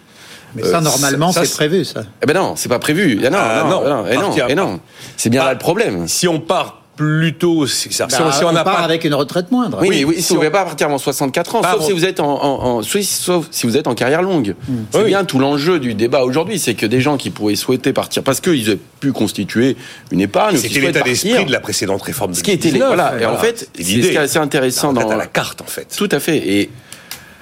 Mais 0.56 0.64
ça, 0.64 0.78
euh, 0.78 0.80
normalement, 0.80 1.30
c'est 1.30 1.48
prévu, 1.52 1.84
ça. 1.84 2.02
Eh 2.20 2.26
ben 2.26 2.34
non, 2.34 2.56
c'est 2.56 2.68
pas 2.68 2.80
prévu. 2.80 3.20
Ah, 3.25 3.30
non, 3.30 3.38
ah, 3.40 3.62
non, 3.62 3.84
non, 3.84 4.56
non, 4.56 4.56
non, 4.56 4.80
C'est 5.16 5.30
bien 5.30 5.44
là 5.44 5.52
le 5.52 5.58
problème. 5.58 6.08
Si 6.08 6.26
on 6.26 6.40
part 6.40 6.82
plutôt. 6.99 7.67
Si, 7.69 7.88
bah, 7.97 8.09
si 8.11 8.43
on, 8.43 8.49
on, 8.49 8.55
part 8.55 8.83
avec 8.83 9.05
une 9.05 9.14
retraite 9.14 9.52
moindre. 9.52 9.78
Oui, 9.81 10.05
oui, 10.05 10.21
si, 10.21 10.33
on 10.33 10.35
ne 10.35 10.38
pouvez 10.40 10.50
pas 10.50 10.64
partir 10.64 10.88
avant 10.88 10.99
64 10.99 11.55
ans, 11.55 11.62
sauf 11.62 11.87
si 11.87 11.93
vous 11.93 12.05
êtes 12.05 12.19
en, 12.19 12.83
sauf 12.83 13.47
si 13.52 13.67
vous 13.67 13.76
êtes 13.76 13.87
en 13.87 13.95
carrière 13.95 14.21
longue. 14.21 14.57
Hmm. 14.69 14.83
C'est 14.90 15.05
bien 15.05 15.25
tout 15.25 15.38
l'enjeu 15.38 15.78
du 15.78 15.95
débat 15.95 16.25
aujourd'hui, 16.25 16.59
c'est 16.59 16.75
que 16.75 16.87
des 16.87 17.00
gens 17.00 17.17
qui 17.17 17.31
pourraient 17.31 17.55
souhaiter 17.55 17.93
partir 17.93 18.25
parce 18.25 18.40
qu'ils 18.40 18.69
aient 18.69 18.78
pu 18.99 19.12
constituer 19.12 19.76
une 20.11 20.21
épargne. 20.21 20.57
C'était 20.57 20.81
l'état 20.81 21.02
d'esprit 21.02 21.45
de 21.45 21.52
la 21.52 21.61
précédente 21.61 22.02
réforme. 22.02 22.33
De 22.33 22.37
ce 22.37 22.43
qui 22.43 22.50
était 22.50 22.71
voilà. 22.71 23.14
Et 23.21 23.25
en 23.25 23.37
fait, 23.37 23.71
ce 23.78 23.83
qui 23.83 24.00
est 24.00 24.17
assez 24.17 24.38
intéressant 24.38 24.93
dans 24.93 25.17
la 25.17 25.26
carte 25.26 25.62
en 25.62 25.67
fait. 25.67 25.95
Tout 25.97 26.09
à 26.11 26.19
fait. 26.19 26.38
Et 26.38 26.71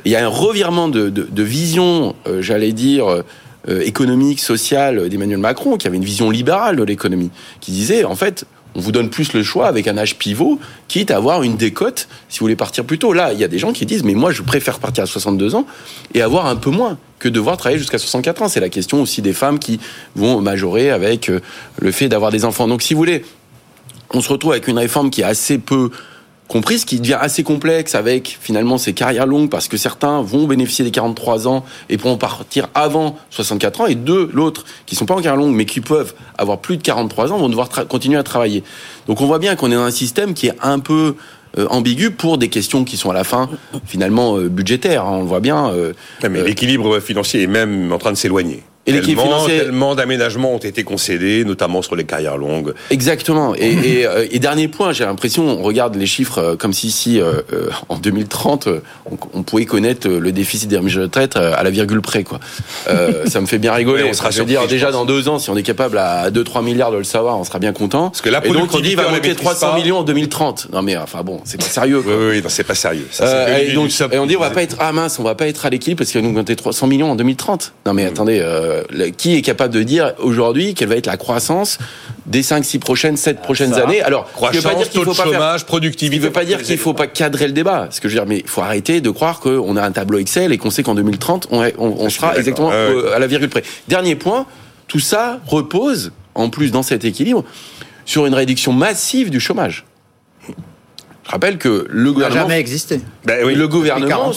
il 0.05 0.13
y 0.13 0.17
a 0.17 0.25
un 0.25 0.29
revirement 0.29 0.89
de, 0.89 1.09
de, 1.09 1.43
vision, 1.43 2.15
euh, 2.27 2.43
j'allais 2.43 2.73
dire. 2.73 3.09
Euh, 3.09 3.23
économique, 3.83 4.39
sociale 4.39 5.09
d'Emmanuel 5.09 5.39
Macron, 5.39 5.77
qui 5.77 5.89
avait 5.89 5.97
une 5.97 6.05
vision 6.05 6.31
libérale 6.31 6.77
de 6.77 6.85
l'économie, 6.85 7.33
qui 7.61 7.73
disait 7.73 8.05
en 8.05 8.15
fait 8.15 8.47
on 8.76 8.80
vous 8.80 8.92
donne 8.92 9.09
plus 9.09 9.33
le 9.33 9.42
choix 9.42 9.68
avec 9.68 9.88
un 9.88 9.97
âge 9.97 10.16
pivot, 10.16 10.61
quitte 10.87 11.11
à 11.11 11.16
avoir 11.16 11.42
une 11.42 11.56
décote 11.56 12.09
si 12.28 12.38
vous 12.38 12.45
voulez 12.45 12.56
partir 12.56 12.85
plus 12.85 12.99
tôt. 12.99 13.14
Là, 13.14 13.33
il 13.33 13.40
y 13.40 13.45
a 13.45 13.49
des 13.49 13.59
gens 13.59 13.73
qui 13.73 13.87
disent, 13.87 14.04
mais 14.04 14.12
moi, 14.12 14.30
je 14.30 14.42
préfère 14.42 14.78
partir 14.78 15.04
à 15.04 15.06
62 15.06 15.54
ans 15.54 15.66
et 16.12 16.21
avoir 16.21 16.47
un 16.47 16.56
peu 16.56 16.71
moins 16.71 16.99
que 17.18 17.30
devoir 17.30 17.56
travailler 17.56 17.78
jusqu'à 17.78 17.99
64 17.99 18.42
ans. 18.42 18.49
C'est 18.49 18.61
la 18.61 18.68
question 18.68 19.00
aussi 19.00 19.23
des 19.23 19.33
femmes 19.33 19.59
qui 19.59 19.80
vont 20.14 20.42
majorer 20.42 20.90
avec 20.90 21.30
euh, 21.30 21.40
le 21.78 21.90
fait 21.90 22.09
d'avoir 22.09 22.30
des 22.30 22.45
enfants. 22.45 22.68
Donc, 22.68 22.83
si 22.83 22.92
vous 22.92 22.99
voulez, 22.99 23.25
on 24.11 24.21
se 24.21 24.28
retrouve 24.28 24.52
avec 24.52 24.68
une 24.68 24.78
réforme 24.78 25.09
qui 25.11 25.23
est 25.23 25.25
assez 25.25 25.56
peu 25.56 25.90
compris, 26.49 26.79
ce 26.79 26.87
qui 26.87 27.00
devient 27.00 27.19
assez 27.21 27.43
complexe 27.43 27.95
avec 27.95 28.38
finalement 28.41 28.79
ces 28.79 28.93
carrières 28.93 29.26
longues 29.26 29.50
parce 29.50 29.69
que 29.69 29.76
certains 29.76 30.23
vont 30.23 30.47
bénéficier 30.47 30.85
des 30.85 30.91
43 30.91 31.49
ans 31.49 31.65
et 31.88 31.99
pourront 31.99 32.17
partir 32.17 32.69
avant 32.75 33.17
64 33.31 33.81
ans 33.81 33.87
et 33.87 33.95
deux, 33.95 34.31
l'autre 34.33 34.65
qui 34.87 34.95
sont 34.97 35.07
pas 35.07 35.15
en 35.15 35.19
carrière 35.19 35.37
longue 35.37 35.55
mais 35.55 35.65
qui 35.65 35.81
peuvent 35.81 36.15
avoir 36.38 36.59
plus 36.59 36.76
de 36.76 36.83
43 36.83 37.33
ans 37.33 37.38
vont 37.38 37.49
devoir 37.49 37.69
continuer 37.88 38.19
à 38.19 38.23
travailler. 38.23 38.62
Donc 39.07 39.21
on 39.21 39.26
voit 39.26 39.38
bien 39.38 39.57
qu'on 39.57 39.71
est 39.71 39.75
dans 39.75 39.83
un 39.83 39.91
système 39.91 40.35
qui 40.35 40.47
est 40.49 40.55
un 40.62 40.79
peu 40.79 41.17
euh, 41.59 41.67
ambigu 41.69 42.11
pour 42.11 42.38
des 42.38 42.49
questions 42.49 42.85
qui 42.85 42.97
sont 42.97 43.11
à 43.11 43.15
la 43.15 43.25
fin 43.25 43.49
finalement 43.87 44.37
euh, 44.37 44.49
budgétaires. 44.49 45.05
Hein. 45.05 45.12
on 45.15 45.21
le 45.21 45.26
voit 45.26 45.41
bien. 45.41 45.71
Euh, 45.71 45.95
mais 46.29 46.43
l'équilibre 46.43 47.00
financier 47.00 47.43
est 47.43 47.47
même 47.47 47.93
en 47.93 47.99
train 47.99 48.12
de 48.12 48.17
s'éloigner. 48.17 48.62
Et 48.87 48.93
l'équilibre 48.93 49.23
financier. 49.23 49.59
Tellement 49.59 49.95
d'aménagements 49.95 50.55
ont 50.55 50.59
été 50.59 50.85
concédés, 50.85 51.45
notamment 51.45 51.83
sur 51.83 51.97
les 51.97 52.05
carrières 52.05 52.37
longues. 52.37 52.73
Exactement. 52.90 53.55
Et, 53.55 54.07
euh, 54.07 54.26
et, 54.31 54.38
dernier 54.38 54.69
point, 54.69 54.93
j'ai 54.93 55.05
l'impression, 55.05 55.45
on 55.45 55.62
regarde 55.62 55.97
les 55.97 56.07
chiffres 56.07 56.38
euh, 56.38 56.57
comme 56.57 56.73
si, 56.73 56.90
si 56.90 57.21
euh, 57.21 57.40
en 57.88 57.97
2030, 57.97 58.69
on, 59.35 59.43
pouvait 59.43 59.64
connaître 59.64 60.09
le 60.09 60.33
déficit 60.33 60.69
des 60.69 60.76
de 60.78 61.00
retraite 61.00 61.37
à 61.37 61.62
la 61.62 61.71
virgule 61.71 62.00
près. 62.00 62.23
Quoi. 62.23 62.38
ça 63.26 63.40
me 63.40 63.47
fait 63.47 63.59
bien 63.59 63.73
rigoler. 63.73 64.05
on 64.05 64.12
sera, 64.12 64.31
veux 64.31 64.45
dire, 64.45 64.66
déjà 64.66 64.93
dans 64.93 65.05
deux 65.05 65.28
ans, 65.28 65.38
si 65.38 65.50
on 65.50 65.57
est 65.57 65.62
capable 65.62 65.99
à 65.99 66.31
2-3 66.31 66.64
milliards 66.64 66.93
de 66.93 66.99
le 66.99 67.05
savoir, 67.05 67.38
on 67.38 67.45
sera 67.45 67.59
bien 67.59 67.73
content. 67.73 68.11
Parce 68.11 68.23
que 68.23 68.31
la 68.31 68.45
et 68.45 68.50
donc 68.50 68.73
on 68.73 68.81
dit 68.81 68.95
va 68.95 69.11
manquer 69.11 69.35
300 69.35 69.75
millions 69.75 69.99
en 69.99 70.02
2030. 70.05 70.69
Non 70.73 70.83
mais 70.83 70.97
enfin 70.97 71.23
bon, 71.23 71.40
c'est 71.45 71.61
pas 71.61 71.66
sérieux. 71.66 72.02
Quoi. 72.02 72.12
Oui, 72.16 72.26
oui, 72.31 72.43
non, 72.43 72.49
c'est 72.49 72.64
pas 72.64 72.75
sérieux. 72.75 73.07
Ça, 73.11 73.61
et, 73.61 73.73
donc, 73.73 73.90
et, 74.12 74.19
on 74.19 74.26
dit 74.26 74.37
on 74.37 74.40
va 74.40 74.50
pas 74.50 74.62
être 74.62 74.76
ah 74.78 74.93
mince, 74.93 75.19
on 75.19 75.23
va 75.23 75.35
pas 75.35 75.49
être 75.49 75.66
à 75.66 75.71
l'équilibre 75.71 75.99
parce 75.99 76.11
qu'il 76.11 76.21
va 76.21 76.26
nous 76.26 76.35
compter 76.35 76.55
300 76.55 76.87
millions 76.87 77.11
en 77.11 77.16
2030. 77.16 77.73
Non 77.87 77.95
mais 77.95 78.05
attendez, 78.05 78.43
qui 79.16 79.37
est 79.37 79.42
capable 79.42 79.75
de 79.75 79.83
dire 79.83 80.14
aujourd'hui 80.18 80.75
quelle 80.75 80.88
va 80.88 80.97
être 80.97 81.06
la 81.06 81.16
croissance 81.16 81.78
des 82.26 82.42
5, 82.42 82.64
6 82.64 82.78
prochaines, 82.78 83.16
7 83.16 83.40
prochaines 83.40 83.75
années. 83.75 84.02
Alors, 84.02 84.30
croissance, 84.33 84.62
veut 84.62 84.68
pas 84.71 84.75
dire 84.75 84.90
qu'il 84.90 85.04
faut 85.04 85.14
pas 85.14 85.25
chômage, 85.25 85.61
faire... 85.61 85.66
productivité. 85.66 86.16
Il 86.16 86.21
ne 86.21 86.26
veut 86.26 86.33
pas 86.33 86.45
dire 86.45 86.62
qu'il 86.62 86.78
faut 86.78 86.95
pas 86.95 87.06
cadrer 87.06 87.47
le 87.47 87.52
débat. 87.52 87.88
Ce 87.90 88.00
que 88.00 88.09
je 88.09 88.14
veux 88.14 88.21
dire, 88.21 88.28
mais 88.28 88.40
il 88.40 88.49
faut 88.49 88.62
arrêter 88.62 89.00
de 89.00 89.11
croire 89.11 89.40
qu'on 89.40 89.76
a 89.76 89.83
un 89.83 89.92
tableau 89.92 90.18
Excel 90.18 90.52
et 90.52 90.59
qu'on 90.59 90.71
sait 90.71 90.83
qu'en 90.83 90.95
2030, 90.95 91.49
on, 91.50 91.71
on, 91.78 92.11
sera 92.11 92.37
exactement 92.37 92.71
à 92.71 93.18
la 93.18 93.26
virgule 93.26 93.49
près. 93.49 93.62
Dernier 93.88 94.16
point, 94.16 94.47
tout 94.88 95.00
ça 95.00 95.40
repose, 95.47 96.12
en 96.35 96.50
plus 96.50 96.71
dans 96.71 96.83
cet 96.83 97.04
équilibre, 97.04 97.45
sur 98.04 98.26
une 98.26 98.35
réduction 98.35 98.73
massive 98.73 99.30
du 99.30 99.40
chômage. 99.40 99.85
Je 101.26 101.33
rappelle 101.33 101.59
que 101.59 101.87
le 101.90 102.12
gouvernement. 102.12 102.42
n'a 102.42 102.49
jamais 102.49 102.61
existé. 102.61 103.00
Ben 103.25 103.45
oui, 103.45 103.56
le 103.56 103.66
gouvernement 103.66 104.33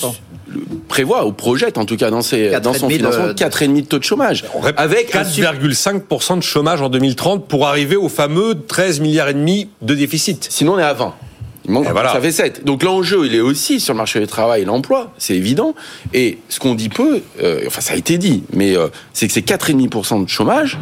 prévoit 0.88 1.26
ou 1.26 1.32
projette 1.32 1.78
en 1.78 1.86
tout 1.86 1.98
cas 1.98 2.10
dans, 2.10 2.22
ses, 2.22 2.60
dans 2.60 2.74
son 2.74 2.90
financement 2.90 3.30
4,5 3.30 3.82
de 3.82 3.86
taux 3.86 4.00
de 4.00 4.04
chômage. 4.04 4.46
Avec 4.78 5.14
4,5% 5.14 6.38
de 6.38 6.44
chômage 6.44 6.82
en 6.82 6.90
2030 6.90 7.48
pour 7.48 7.68
arriver 7.68 7.96
au 7.96 8.10
fameux 8.10 8.56
13 8.56 9.00
milliards 9.00 9.30
et 9.30 9.34
demi 9.34 9.70
de 9.82 9.94
déficit. 9.94 10.48
Sinon 10.50 10.74
on 10.74 10.80
est 10.80 10.84
à 10.84 10.94
20. 10.94 11.14
voilà. 11.66 12.14
Ça 12.14 12.22
fait 12.22 12.32
7. 12.32 12.66
Donc 12.66 12.84
l'enjeu, 12.84 13.26
il 13.26 13.36
est 13.36 13.42
aussi 13.42 13.80
sur 13.80 13.94
le 13.94 13.98
marché 13.98 14.20
du 14.20 14.28
travail 14.28 14.64
et 14.64 14.66
l'emploi, 14.66 15.14
c'est 15.18 15.36
évident. 15.36 15.76
Et 16.14 16.40
ce 16.50 16.60
qu'on 16.60 16.76
dit 16.76 16.90
peu, 16.90 17.22
euh, 17.42 17.64
enfin 17.68 17.82
ça 17.82 17.94
a 17.94 17.96
été 17.96 18.18
dit, 18.18 18.44
mais 18.54 18.76
euh, 18.76 18.88
c'est 19.14 19.28
que 19.28 19.34
c'est 19.34 19.48
4,5% 19.48 20.24
de 20.24 20.30
chômage, 20.30 20.78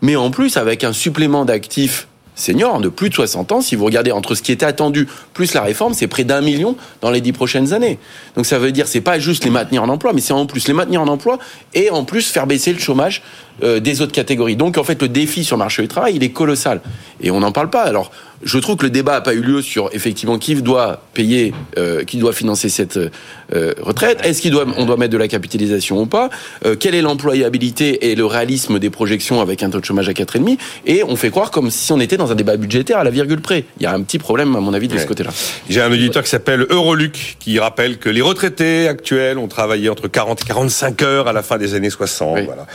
mais 0.00 0.16
en 0.16 0.30
plus 0.30 0.56
avec 0.56 0.84
un 0.84 0.92
supplément 0.92 1.44
d'actifs 1.44 2.08
seniors 2.34 2.80
de 2.80 2.88
plus 2.88 3.10
de 3.10 3.14
60 3.14 3.52
ans. 3.52 3.60
Si 3.60 3.76
vous 3.76 3.84
regardez 3.84 4.12
entre 4.12 4.34
ce 4.34 4.42
qui 4.42 4.52
était 4.52 4.66
attendu 4.66 5.08
plus 5.32 5.54
la 5.54 5.62
réforme, 5.62 5.94
c'est 5.94 6.06
près 6.06 6.24
d'un 6.24 6.40
million 6.40 6.76
dans 7.00 7.10
les 7.10 7.20
dix 7.20 7.32
prochaines 7.32 7.72
années. 7.72 7.98
Donc 8.36 8.46
ça 8.46 8.58
veut 8.58 8.72
dire 8.72 8.86
c'est 8.86 9.00
pas 9.00 9.18
juste 9.18 9.44
les 9.44 9.50
maintenir 9.50 9.82
en 9.82 9.88
emploi, 9.88 10.12
mais 10.12 10.20
c'est 10.20 10.32
en 10.32 10.46
plus 10.46 10.66
les 10.68 10.74
maintenir 10.74 11.00
en 11.00 11.08
emploi 11.08 11.38
et 11.74 11.90
en 11.90 12.04
plus 12.04 12.30
faire 12.30 12.46
baisser 12.46 12.72
le 12.72 12.78
chômage 12.78 13.22
euh, 13.62 13.80
des 13.80 14.00
autres 14.00 14.12
catégories. 14.12 14.56
Donc 14.56 14.78
en 14.78 14.84
fait 14.84 15.00
le 15.00 15.08
défi 15.08 15.44
sur 15.44 15.56
le 15.56 15.60
marché 15.60 15.82
du 15.82 15.88
travail 15.88 16.14
il 16.16 16.22
est 16.22 16.30
colossal 16.30 16.80
et 17.20 17.30
on 17.30 17.40
n'en 17.40 17.52
parle 17.52 17.70
pas. 17.70 17.82
Alors 17.82 18.10
je 18.42 18.58
trouve 18.58 18.76
que 18.76 18.84
le 18.84 18.90
débat 18.90 19.12
n'a 19.12 19.20
pas 19.20 19.34
eu 19.34 19.40
lieu 19.40 19.62
sur 19.62 19.90
effectivement 19.92 20.38
qui 20.38 20.54
doit 20.56 21.02
payer, 21.14 21.54
euh, 21.78 22.04
qui 22.04 22.18
doit 22.18 22.32
financer 22.32 22.68
cette 22.68 22.96
euh, 22.96 23.72
retraite. 23.80 24.20
Est-ce 24.24 24.42
qu'on 24.42 24.50
doit, 24.50 24.66
on 24.76 24.84
doit 24.84 24.96
mettre 24.96 25.12
de 25.12 25.18
la 25.18 25.28
capitalisation 25.28 26.00
ou 26.00 26.06
pas? 26.06 26.30
Euh, 26.66 26.74
Quelle 26.76 26.94
est 26.94 27.02
l'employabilité 27.02 28.10
et 28.10 28.14
le 28.14 28.26
réalisme 28.26 28.78
des 28.78 28.90
projections 28.90 29.40
avec 29.40 29.62
un 29.62 29.70
taux 29.70 29.80
de 29.80 29.84
chômage 29.84 30.08
à 30.08 30.12
4,5 30.12 30.58
Et 30.86 31.02
on 31.04 31.16
fait 31.16 31.30
croire 31.30 31.50
comme 31.50 31.70
si 31.70 31.92
on 31.92 32.00
était 32.00 32.16
dans 32.16 32.32
un 32.32 32.34
débat 32.34 32.56
budgétaire 32.56 32.98
à 32.98 33.04
la 33.04 33.10
virgule 33.10 33.40
près. 33.40 33.64
Il 33.78 33.84
y 33.84 33.86
a 33.86 33.94
un 33.94 34.02
petit 34.02 34.18
problème 34.18 34.56
à 34.56 34.60
mon 34.60 34.74
avis 34.74 34.88
de 34.88 34.98
ce 34.98 35.06
côté-là. 35.22 35.34
J'ai 35.68 35.80
un 35.80 35.90
auditeur 35.90 36.22
qui 36.22 36.30
s'appelle 36.30 36.66
Euroluc 36.70 37.36
qui 37.38 37.58
rappelle 37.58 37.98
que 37.98 38.08
les 38.08 38.22
retraités 38.22 38.88
actuels 38.88 39.38
ont 39.38 39.48
travaillé 39.48 39.88
entre 39.88 40.08
40 40.08 40.40
et 40.40 40.44
45 40.44 41.02
heures 41.02 41.28
à 41.28 41.32
la 41.32 41.42
fin 41.42 41.58
des 41.58 41.74
années 41.74 41.90
60. 41.90 42.40
Voilà. 42.44 42.66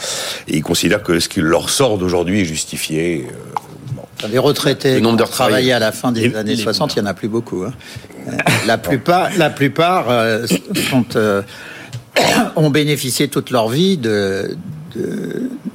Et 0.48 0.58
ils 0.58 0.64
considèrent 0.64 1.04
que 1.04 1.20
ce 1.20 1.30
qui 1.30 1.42
leur 1.42 1.70
sort 1.70 1.98
d'aujourd'hui 1.98 2.42
est 2.42 2.46
justifié. 2.46 3.28
Les 4.32 4.40
retraités 4.40 5.00
qui 5.00 5.06
ont 5.06 5.16
travaillé 5.16 5.74
à 5.74 5.80
la 5.80 5.92
fin 5.92 6.12
des 6.12 6.36
années 6.36 6.56
60, 6.56 6.96
il 6.96 7.02
n'y 7.02 7.08
en 7.08 7.12
a 7.12 7.14
plus 7.14 7.28
beaucoup. 7.28 7.64
Hein. 7.64 7.74
La 8.68 8.78
plupart, 8.78 9.30
la 9.38 9.50
plupart 9.50 10.10
euh, 10.10 10.46
euh, 11.16 11.42
ont 12.58 12.70
bénéficié 12.70 13.30
toute 13.30 13.52
leur 13.52 13.70
vie 13.70 13.96
de, 13.98 14.58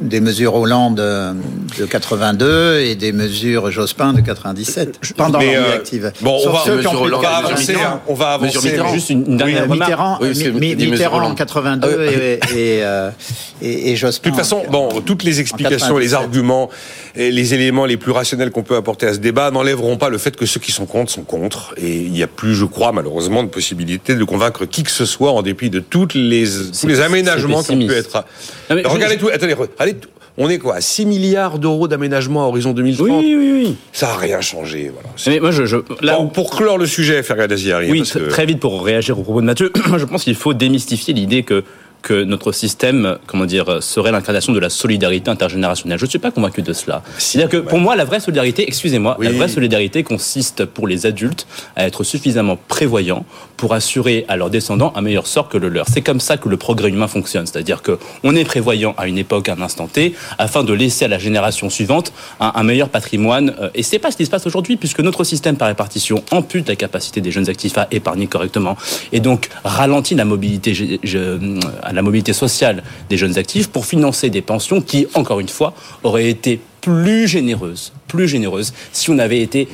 des 0.01 0.21
mesures 0.21 0.55
Hollande 0.55 0.97
de 0.97 1.87
82 1.87 2.81
et 2.81 2.95
des 2.95 3.13
mesures 3.13 3.71
Jospin 3.71 4.13
de 4.13 4.21
97 4.21 5.15
pendant 5.17 5.39
la 5.39 5.45
euh, 5.45 5.75
active. 5.77 6.13
Bon, 6.21 6.39
on 6.45 6.51
va, 6.51 6.65
on 6.67 7.19
va, 7.19 7.37
avancer. 7.37 7.75
On 8.07 8.15
va 8.15 8.33
avancer. 8.33 8.77
Juste 8.93 9.11
une, 9.11 9.37
dernière 9.37 9.69
oui, 9.69 9.79
Mitterrand, 9.79 10.19
oui, 10.21 10.77
Mitterrand 10.77 11.23
en 11.23 11.35
82 11.35 11.89
euh, 11.89 12.11
et, 12.11 12.33
et, 12.35 12.85
euh, 12.85 13.11
et, 13.61 13.93
et, 13.93 13.97
Jospin. 13.97 14.31
De 14.31 14.35
toute 14.35 14.43
façon, 14.43 14.63
bon, 14.71 15.01
toutes 15.01 15.23
les 15.23 15.41
explications, 15.41 15.99
les 15.99 16.15
arguments, 16.15 16.69
et 17.15 17.31
les 17.31 17.55
éléments 17.55 17.87
les 17.87 17.97
plus 17.97 18.13
rationnels 18.13 18.51
qu'on 18.51 18.63
peut 18.63 18.77
apporter 18.77 19.07
à 19.07 19.15
ce 19.15 19.19
débat 19.19 19.51
n'enlèveront 19.51 19.97
pas 19.97 20.09
le 20.09 20.19
fait 20.19 20.37
que 20.37 20.47
ceux 20.47 20.61
qui 20.61 20.73
sont 20.73 20.87
contre 20.87 21.13
sont 21.13 21.23
contre. 21.23 21.75
Et 21.77 21.97
il 21.97 22.13
n'y 22.13 22.23
a 22.23 22.27
plus, 22.27 22.55
je 22.55 22.65
crois, 22.65 22.93
malheureusement, 22.93 23.43
de 23.43 23.49
possibilité 23.49 24.15
de 24.15 24.25
convaincre 24.25 24.67
qui 24.67 24.83
que 24.83 24.91
ce 24.91 25.05
soit 25.05 25.33
en 25.33 25.43
dépit 25.43 25.71
de 25.71 25.81
toutes 25.81 26.15
les, 26.15 26.45
tous 26.79 26.87
les 26.87 27.01
aménagements 27.01 27.63
qui 27.63 27.73
ont 27.73 27.87
pu 27.87 27.93
être. 27.93 28.25
Regardez 28.71 29.12
tout. 29.18 29.29
Attendez, 29.29 29.55
allez, 29.79 29.96
on 30.38 30.48
est 30.48 30.59
quoi 30.59 30.81
6 30.81 31.07
milliards 31.07 31.59
d'euros 31.59 31.88
d'aménagement 31.88 32.44
à 32.44 32.48
horizon 32.48 32.72
2030 32.72 33.07
Oui, 33.07 33.35
oui, 33.37 33.53
oui. 33.53 33.77
Ça 33.92 34.07
n'a 34.07 34.16
rien 34.16 34.40
changé. 34.40 34.90
Voilà. 34.92 35.09
Mais 35.27 35.40
moi, 35.40 35.51
je, 35.51 35.77
là, 36.01 36.18
pour 36.33 36.51
clore 36.51 36.79
le 36.79 36.87
sujet, 36.87 37.22
Fergal 37.22 37.53
Aziari. 37.53 37.90
Oui, 37.90 38.03
très 38.03 38.46
vite 38.46 38.61
pour 38.61 38.85
réagir 38.85 39.18
au 39.18 39.22
propos 39.22 39.40
de 39.40 39.46
Mathieu, 39.46 39.70
je 39.98 40.05
pense 40.05 40.25
qu'il 40.25 40.35
faut 40.35 40.55
démystifier 40.55 41.12
l'idée 41.12 41.42
que 41.42 41.64
que 42.03 42.25
notre 42.25 42.53
système, 42.53 43.17
comment 43.27 43.47
dire, 43.47 43.83
serait 43.83 44.12
l'incarnation 44.12 44.53
de 44.53 44.59
la 44.59 44.71
solidarité 44.71 45.31
intergénérationnelle. 45.31 45.99
Je 45.99 46.05
ne 46.05 46.11
suis 46.11 46.19
pas 46.19 46.31
convaincu 46.31 46.62
de 46.62 46.73
cela. 46.73 47.03
C'est-à-dire 47.19 47.49
que 47.49 47.57
pour 47.69 47.79
moi, 47.79 47.97
la 47.97 48.05
vraie 48.05 48.21
solidarité, 48.21 48.65
excusez-moi, 48.67 49.17
la 49.21 49.31
vraie 49.31 49.49
solidarité 49.49 50.03
consiste 50.03 50.65
pour 50.65 50.87
les 50.87 51.07
adultes 51.07 51.47
à 51.77 51.87
être 51.87 52.05
suffisamment 52.05 52.59
prévoyants 52.69 53.25
pour 53.57 53.75
assurer 53.75 54.25
à 54.29 54.37
leurs 54.37 54.51
descendants 54.51 54.93
un 54.97 55.01
meilleur 55.01 55.27
sort 55.27 55.49
que 55.49 55.57
le 55.57 55.69
leur. 55.69 55.87
C'est 55.88 56.03
comme 56.03 56.21
ça 56.21 56.37
que 56.37 56.49
le 56.49 56.57
progrès 56.57 56.88
humain 56.88 57.07
fonctionne. 57.07 57.47
C'est-à-dire 57.47 57.83
que 57.83 57.99
on 58.25 58.35
est 58.35 58.45
prévoyant 58.45 58.95
à 58.99 59.07
une 59.07 59.19
époque, 59.19 59.49
à 59.49 59.55
un 59.55 59.61
instant 59.61 59.87
T, 59.87 60.15
afin 60.38 60.65
de 60.65 60.73
laisser 60.73 61.05
à 61.05 61.09
la 61.09 61.19
génération 61.19 61.71
suivante 61.71 62.12
un, 62.41 62.62
meilleur 62.65 62.88
patrimoine. 62.88 63.55
Euh, 63.61 63.71
et 63.75 63.83
c'est 63.83 63.99
pas 63.99 64.11
ce 64.11 64.17
qui 64.17 64.27
se 64.27 64.31
passe 64.31 64.47
aujourd'hui, 64.47 64.77
puisque 64.77 65.01
notre 65.01 65.25
système 65.25 65.57
par 65.57 65.69
répartition 65.69 66.25
ampute 66.31 66.69
la 66.69 66.77
capacité 66.77 67.21
des 67.21 67.31
jeunes 67.31 67.49
actifs 67.49 67.79
à 67.79 67.87
épargner 67.91 68.27
correctement 68.27 68.77
et 69.12 69.21
donc 69.21 69.49
ralentit 69.65 70.15
la 70.15 70.25
mobilité 70.25 70.75
je, 70.75 70.85
je, 71.03 71.38
la 71.94 72.02
mobilité 72.02 72.33
sociale 72.33 72.83
des 73.09 73.16
jeunes 73.16 73.38
actifs 73.38 73.68
pour 73.68 73.87
financer 73.87 74.31
des 74.31 74.42
pensions 74.42 74.81
qui, 74.81 75.07
encore 75.14 75.40
une 75.40 75.48
fois, 75.48 75.74
auraient 76.02 76.28
été 76.28 76.61
plus 76.81 77.28
généreuses, 77.28 77.92
plus 78.09 78.28
généreuses 78.28 78.72
si 78.92 79.11
on 79.11 79.18
avait 79.18 79.40
été 79.40 79.68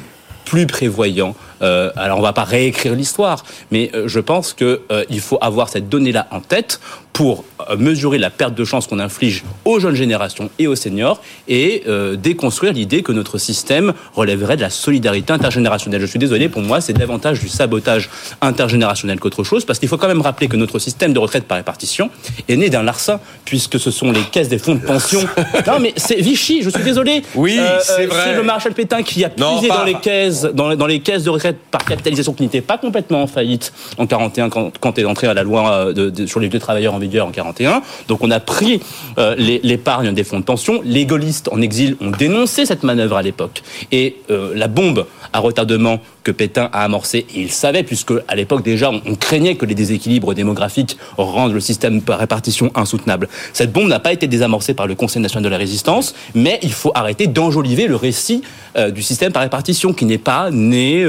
plus 0.45 0.67
prévoyant. 0.67 1.35
Euh, 1.63 1.91
alors 1.97 2.19
on 2.19 2.23
va 2.23 2.33
pas 2.33 2.45
réécrire 2.45 2.95
l'histoire, 2.95 3.45
mais 3.71 3.91
euh, 3.95 4.09
je 4.09 4.21
pense 4.21 4.53
que 4.53 4.83
euh, 4.91 5.05
il 5.11 5.21
faut 5.21 5.39
avoir 5.41 5.69
cette 5.69 5.89
donnée-là 5.89 6.27
en 6.31 6.41
tête 6.41 6.81
pour 7.13 7.45
mesurer 7.77 8.17
la 8.17 8.31
perte 8.31 8.55
de 8.55 8.65
chance 8.65 8.87
qu'on 8.87 9.01
inflige 9.01 9.43
aux 9.65 9.81
jeunes 9.81 9.97
générations 9.97 10.51
et 10.61 10.69
aux 10.69 10.77
seniors 10.77 11.21
et 11.49 11.83
euh, 11.89 12.15
déconstruire 12.15 12.73
l'idée 12.73 13.03
que 13.03 13.11
notre 13.11 13.39
système 13.39 13.93
relèverait 14.15 14.57
de 14.57 14.63
la 14.63 14.71
solidarité 14.71 15.33
intergénérationnelle. 15.33 16.01
Je 16.01 16.07
suis 16.07 16.19
désolé, 16.19 16.49
pour 16.49 16.63
moi, 16.63 16.81
c'est 16.81 16.93
davantage 16.93 17.41
du 17.41 17.49
sabotage 17.49 18.09
intergénérationnel 18.41 19.19
qu'autre 19.19 19.43
chose, 19.45 19.65
parce 19.65 19.79
qu'il 19.79 19.89
faut 19.89 19.97
quand 19.97 20.07
même 20.07 20.21
rappeler 20.21 20.49
que 20.49 20.57
notre 20.57 20.79
système 20.79 21.13
de 21.13 21.19
retraite 21.19 21.45
par 21.45 21.57
répartition 21.57 22.11
est 22.49 22.57
né 22.57 22.71
d'un 22.71 22.85
larcin, 22.85 23.19
puisque 23.45 23.81
ce 23.81 23.91
sont 23.91 24.13
les 24.13 24.23
caisses 24.23 24.49
des 24.49 24.59
fonds 24.59 24.77
de 24.77 24.81
pension. 24.81 25.21
non, 25.67 25.81
mais 25.81 25.95
c'est 25.97 26.21
Vichy, 26.21 26.63
je 26.63 26.71
suis 26.71 26.85
désolé. 26.85 27.23
Oui, 27.35 27.57
euh, 27.59 27.79
c'est 27.83 28.07
vrai. 28.07 28.23
C'est 28.25 28.35
le 28.35 28.43
Marshal 28.43 28.75
Pétain 28.75 29.03
qui 29.03 29.25
a 29.25 29.29
puisé 29.29 29.69
dans 29.69 29.85
les 29.85 29.95
caisses, 29.95 30.43
dans, 30.43 30.77
dans, 30.77 30.87
les 30.87 31.01
caisses 31.01 31.25
de 31.25 31.31
retraite 31.31 31.48
par 31.53 31.85
capitalisation 31.85 32.33
qui 32.33 32.43
n'étaient 32.43 32.61
pas 32.61 32.79
complètement 32.79 33.23
en 33.23 33.27
faillite 33.27 33.73
en 33.99 34.07
41 34.07 34.49
quand, 34.49 34.79
quand 34.79 34.99
est 34.99 35.05
entré 35.05 35.27
à 35.27 35.35
la 35.35 35.43
loi 35.43 35.93
de, 35.93 36.27
sur 36.27 36.41
les 36.41 36.49
deux 36.49 36.59
travailleurs 36.59 36.95
en 36.95 36.99
vie 36.99 37.09
en 37.21 37.31
41. 37.31 37.83
Donc 38.09 38.23
on 38.23 38.31
a 38.31 38.41
pris 38.41 38.81
euh, 39.19 39.35
l'épargne 39.37 40.13
des 40.13 40.25
fonds 40.25 40.39
de 40.39 40.45
pension. 40.45 40.81
Les 40.85 41.07
gaullistes 41.07 41.49
en 41.51 41.61
exil 41.61 41.97
ont 42.01 42.11
dénoncé 42.11 42.67
cette 42.67 42.83
manœuvre 42.83 43.17
à 43.17 43.23
l'époque. 43.23 43.63
Et 43.93 44.17
euh, 44.31 44.53
la 44.55 44.69
bombe 44.69 45.07
à 45.33 45.41
retardement 45.41 46.01
que 46.25 46.31
Pétain 46.31 46.69
a 46.73 46.85
amorcé, 46.85 47.27
et 47.35 47.41
il 47.41 47.51
savait, 47.51 47.83
puisque 47.83 48.13
à 48.29 48.35
l'époque 48.35 48.63
déjà 48.63 48.91
on, 48.91 49.15
craignait 49.15 49.57
que 49.57 49.67
les 49.67 49.75
déséquilibres 49.75 50.35
démographiques 50.35 50.97
rendent 51.17 51.53
le 51.53 51.61
système 51.61 52.03
par 52.03 52.19
répartition 52.19 52.71
insoutenable. 52.75 53.29
Cette 53.53 53.73
bombe 53.73 53.89
n'a 53.89 53.99
pas 53.99 54.13
été 54.13 54.27
désamorcée 54.27 54.75
par 54.75 54.87
le 54.87 54.95
Conseil 54.95 55.23
national 55.23 55.45
de 55.45 55.49
la 55.49 55.57
résistance, 55.57 56.15
mais 56.35 56.59
il 56.63 56.73
faut 56.73 56.93
arrêter 56.95 57.27
d'enjoliver 57.27 57.87
le 57.87 57.97
récit 57.97 58.43
euh, 58.77 58.91
du 58.91 59.03
système 59.03 59.33
par 59.33 59.43
répartition 59.43 59.93
qui 59.93 60.05
n'est 60.05 60.19
pas 60.19 60.51
né 60.51 61.03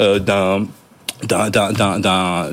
d'un, 0.00 0.18
d'un- 0.18 0.66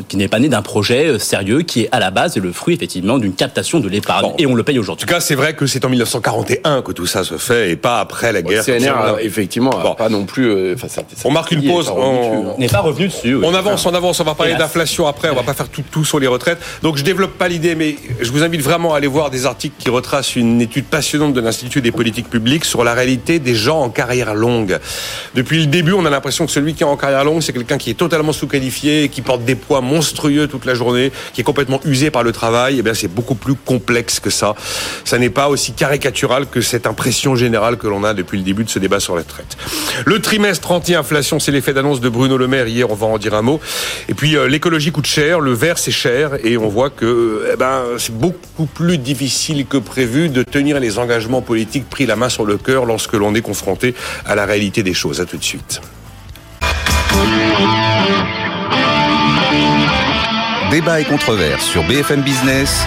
qui 0.08 0.17
n'est 0.17 0.28
pas 0.28 0.39
né 0.39 0.49
d'un 0.49 0.62
projet 0.62 1.08
euh, 1.08 1.19
sérieux, 1.19 1.62
qui 1.62 1.82
est 1.82 1.89
à 1.91 1.99
la 1.99 2.12
base 2.12 2.38
le 2.38 2.52
fruit 2.52 2.76
effectivement 2.76 3.17
d'une 3.17 3.34
captation 3.34 3.80
de 3.80 3.89
l'épargne. 3.89 4.23
Bon. 4.23 4.36
Et 4.38 4.45
on 4.45 4.56
le 4.56 4.63
paye 4.63 4.78
En 4.78 4.82
aujourd'hui. 4.82 5.06
tout 5.06 5.13
cas, 5.13 5.19
c'est 5.19 5.36
vrai 5.36 5.54
que 5.54 5.65
c'est 5.67 5.84
en 5.86 5.89
1941 5.89 6.82
que 6.82 6.91
tout 6.91 7.06
ça 7.06 7.23
se 7.23 7.38
fait 7.38 7.71
et 7.71 7.76
pas 7.76 7.99
après 7.99 8.32
la 8.32 8.41
Le 8.41 8.47
guerre. 8.49 8.63
CNR, 8.63 8.80
Tiens, 8.80 8.95
euh, 9.06 9.17
effectivement, 9.21 9.69
Bon. 9.71 9.95
pas 9.95 10.10
non 10.10 10.26
plus. 10.26 10.49
euh, 10.49 10.73
enfin, 10.76 10.88
ça- 10.88 11.02
ça- 11.15 11.28
On 11.28 11.32
marque 11.32 11.52
une 11.52 11.63
pause, 11.65 11.89
on- 11.89 12.02
hein. 12.02 12.54
On 12.56 12.60
n'est 12.60 12.67
pas 12.67 12.80
revenu 12.82 13.08
dessus. 13.08 13.36
oui. 13.36 13.43
On 13.45 13.54
avance, 13.54 13.86
on 13.86 13.93
avance, 13.93 14.19
on 14.19 14.23
va 14.23 14.34
parler 14.36 14.56
d'inflation 14.56 15.08
après, 15.08 15.30
on 15.30 15.36
va 15.36 15.43
pas 15.43 15.54
faire 15.54 15.69
tout, 15.69 15.84
tout 15.91 16.06
sur 16.06 16.19
les 16.19 16.28
retraites. 16.28 16.60
Donc 16.82 16.97
je 16.97 17.04
développe 17.04 17.38
pas 17.38 17.47
l'idée, 17.47 17.76
mais 17.76 17.95
je 18.21 18.32
vous 18.32 18.43
invite 18.43 18.62
vraiment 18.62 18.93
à 18.93 18.97
aller 18.97 19.08
voir 19.08 19.30
des 19.30 19.45
articles 19.45 19.76
qui 19.78 19.89
retracent 19.89 20.36
une 20.36 20.62
étude 20.62 20.86
passionnante 20.86 21.34
de 21.34 21.41
l'Institut 21.41 21.82
des 21.82 21.91
politiques 21.91 22.30
publiques 22.30 22.65
sur 22.65 22.84
la 22.84 22.93
réalité 22.93 23.39
des 23.39 23.56
gens 23.56 23.82
en 23.82 23.89
carrière 23.89 24.34
longue. 24.36 24.80
Depuis 25.36 25.60
le 25.60 25.65
début, 25.67 25.93
on 25.93 26.06
a 26.06 26.10
l'impression 26.10 26.45
que 26.45 26.52
celui 26.52 26.73
qui 26.73 26.84
est 26.84 26.86
en 26.86 26.97
carrière 26.97 27.23
longue, 27.23 27.41
c'est 27.41 27.54
quelqu'un 27.54 27.78
qui 27.78 27.89
est 27.89 27.93
totalement 27.95 28.34
sous-qualifié, 28.53 29.09
qui 29.09 29.21
porte 29.21 29.43
des 29.43 29.55
poids 29.55 29.81
monstrueux 29.81 30.47
toute 30.47 30.65
la 30.65 30.75
journée, 30.75 31.11
qui 31.33 31.41
est 31.41 31.43
complètement 31.43 31.79
usé 31.85 32.11
par 32.11 32.23
le 32.23 32.31
travail. 32.31 32.77
Eh 32.79 32.81
bien, 32.83 32.93
c'est 32.93 33.07
beaucoup 33.07 33.35
plus 33.35 33.55
complexe 33.55 34.19
que 34.19 34.29
ça. 34.29 34.55
Ça 35.05 35.17
n'est 35.17 35.31
pas 35.31 35.49
aussi 35.49 35.73
caricatural 35.73 36.47
que 36.47 36.61
cette 36.61 36.85
impression 36.85 37.35
générale 37.35 37.77
que 37.77 37.87
l'on 37.87 38.03
a 38.03 38.13
depuis 38.13 38.37
le 38.37 38.43
début 38.43 38.63
de 38.63 38.69
ce 38.69 38.79
débat 38.79 38.99
sur 38.99 39.15
la 39.15 39.21
retraite. 39.21 39.57
Le 40.05 40.19
trimestre 40.19 40.71
anti-inflation, 40.71 41.39
c'est 41.39 41.51
l'effet 41.51 41.73
d'annonce 41.73 41.99
de 41.99 42.09
Bruno 42.09 42.37
Le 42.37 42.47
Maire 42.47 42.67
hier, 42.67 42.89
on 42.91 42.95
va 42.95 43.07
en 43.07 43.17
dire 43.17 43.33
un 43.33 43.41
mot. 43.41 43.59
Et 44.07 44.13
puis 44.13 44.35
euh, 44.35 44.47
l'écologie 44.47 44.91
coûte 44.91 45.07
cher, 45.07 45.39
le 45.39 45.53
vert 45.53 45.77
c'est 45.77 45.91
cher, 45.91 46.31
et 46.43 46.57
on 46.57 46.67
voit 46.67 46.89
que 46.89 47.05
euh, 47.05 47.51
eh 47.53 47.57
ben, 47.57 47.83
c'est 47.97 48.15
beaucoup 48.15 48.65
plus 48.65 48.97
difficile 48.97 49.65
que 49.65 49.77
prévu 49.77 50.29
de 50.29 50.43
tenir 50.43 50.79
les 50.79 50.99
engagements 50.99 51.41
politiques 51.41 51.89
pris 51.89 52.05
la 52.05 52.15
main 52.15 52.29
sur 52.29 52.45
le 52.45 52.57
cœur 52.57 52.85
lorsque 52.85 53.13
l'on 53.13 53.33
est 53.33 53.41
confronté 53.41 53.95
à 54.25 54.35
la 54.35 54.45
réalité 54.45 54.83
des 54.83 54.93
choses. 54.93 55.21
À 55.21 55.25
tout 55.25 55.37
de 55.37 55.43
suite. 55.43 55.81
Débat 60.71 61.02
et 61.02 61.06
controverse 61.06 61.63
sur 61.65 61.84
BFM 61.84 62.21
Business. 62.21 62.86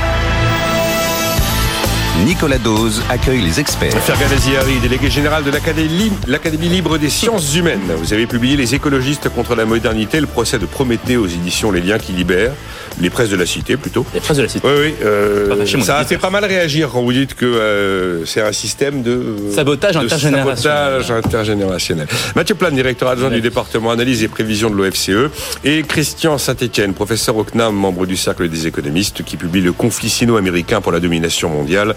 Nicolas 2.24 2.58
Dose 2.58 3.02
accueille 3.10 3.42
les 3.42 3.60
experts. 3.60 3.92
Fergan 3.92 4.34
Aziari, 4.34 4.78
délégué 4.80 5.10
général 5.10 5.44
de 5.44 5.50
l'Académie 5.50 6.10
l'Académie 6.26 6.68
libre 6.68 6.98
des 6.98 7.10
sciences 7.10 7.54
humaines. 7.54 7.92
Vous 7.98 8.12
avez 8.12 8.26
publié 8.26 8.56
Les 8.56 8.74
écologistes 8.74 9.28
contre 9.28 9.54
la 9.54 9.66
modernité, 9.66 10.18
le 10.18 10.26
procès 10.26 10.58
de 10.58 10.66
Prométhée 10.66 11.16
aux 11.16 11.26
éditions 11.26 11.70
Les 11.70 11.80
liens 11.80 11.98
qui 11.98 12.12
libèrent, 12.12 12.54
les 13.00 13.10
presses 13.10 13.28
de 13.30 13.36
la 13.36 13.46
cité 13.46 13.76
plutôt. 13.76 14.06
Les 14.14 14.20
phrases 14.20 14.36
de 14.38 14.42
la 14.42 14.48
cité. 14.48 14.66
Oui, 14.66 14.74
oui. 14.80 14.94
euh, 15.04 15.56
fâché, 15.56 15.76
mon 15.76 15.84
ça 15.84 15.98
a 15.98 16.04
fait 16.04 16.18
pas 16.18 16.30
mal 16.30 16.44
réagir 16.44 16.88
quand 16.92 17.02
vous 17.02 17.12
dites 17.12 17.34
que 17.34 17.44
euh, 17.44 18.24
c'est 18.24 18.40
un 18.40 18.52
système 18.52 19.02
de 19.02 19.36
Sabotage 19.54 19.94
de 19.94 20.00
intergénérationnel. 20.00 20.56
sabotage 21.02 21.10
intergénérationnel. 21.10 22.06
Mathieu 22.34 22.54
Plane, 22.54 22.74
directeur 22.74 23.08
adjoint 23.08 23.30
du 23.30 23.40
département 23.40 23.90
analyse 23.90 24.22
et 24.22 24.28
prévision 24.28 24.70
de 24.70 24.76
l'OFCE, 24.76 25.30
et 25.64 25.82
Christian 25.82 26.38
Saint-Etienne, 26.38 26.94
professeur 26.94 27.36
au 27.36 27.44
CNAM, 27.44 27.74
membre 27.74 28.06
du 28.06 28.16
cercle 28.16 28.48
des 28.48 28.66
économistes, 28.66 29.22
qui 29.24 29.36
publie 29.36 29.60
le 29.60 29.72
conflit 29.72 30.10
sino-américain 30.10 30.80
pour 30.80 30.92
la 30.92 31.00
domination 31.00 31.48
mondiale. 31.50 31.94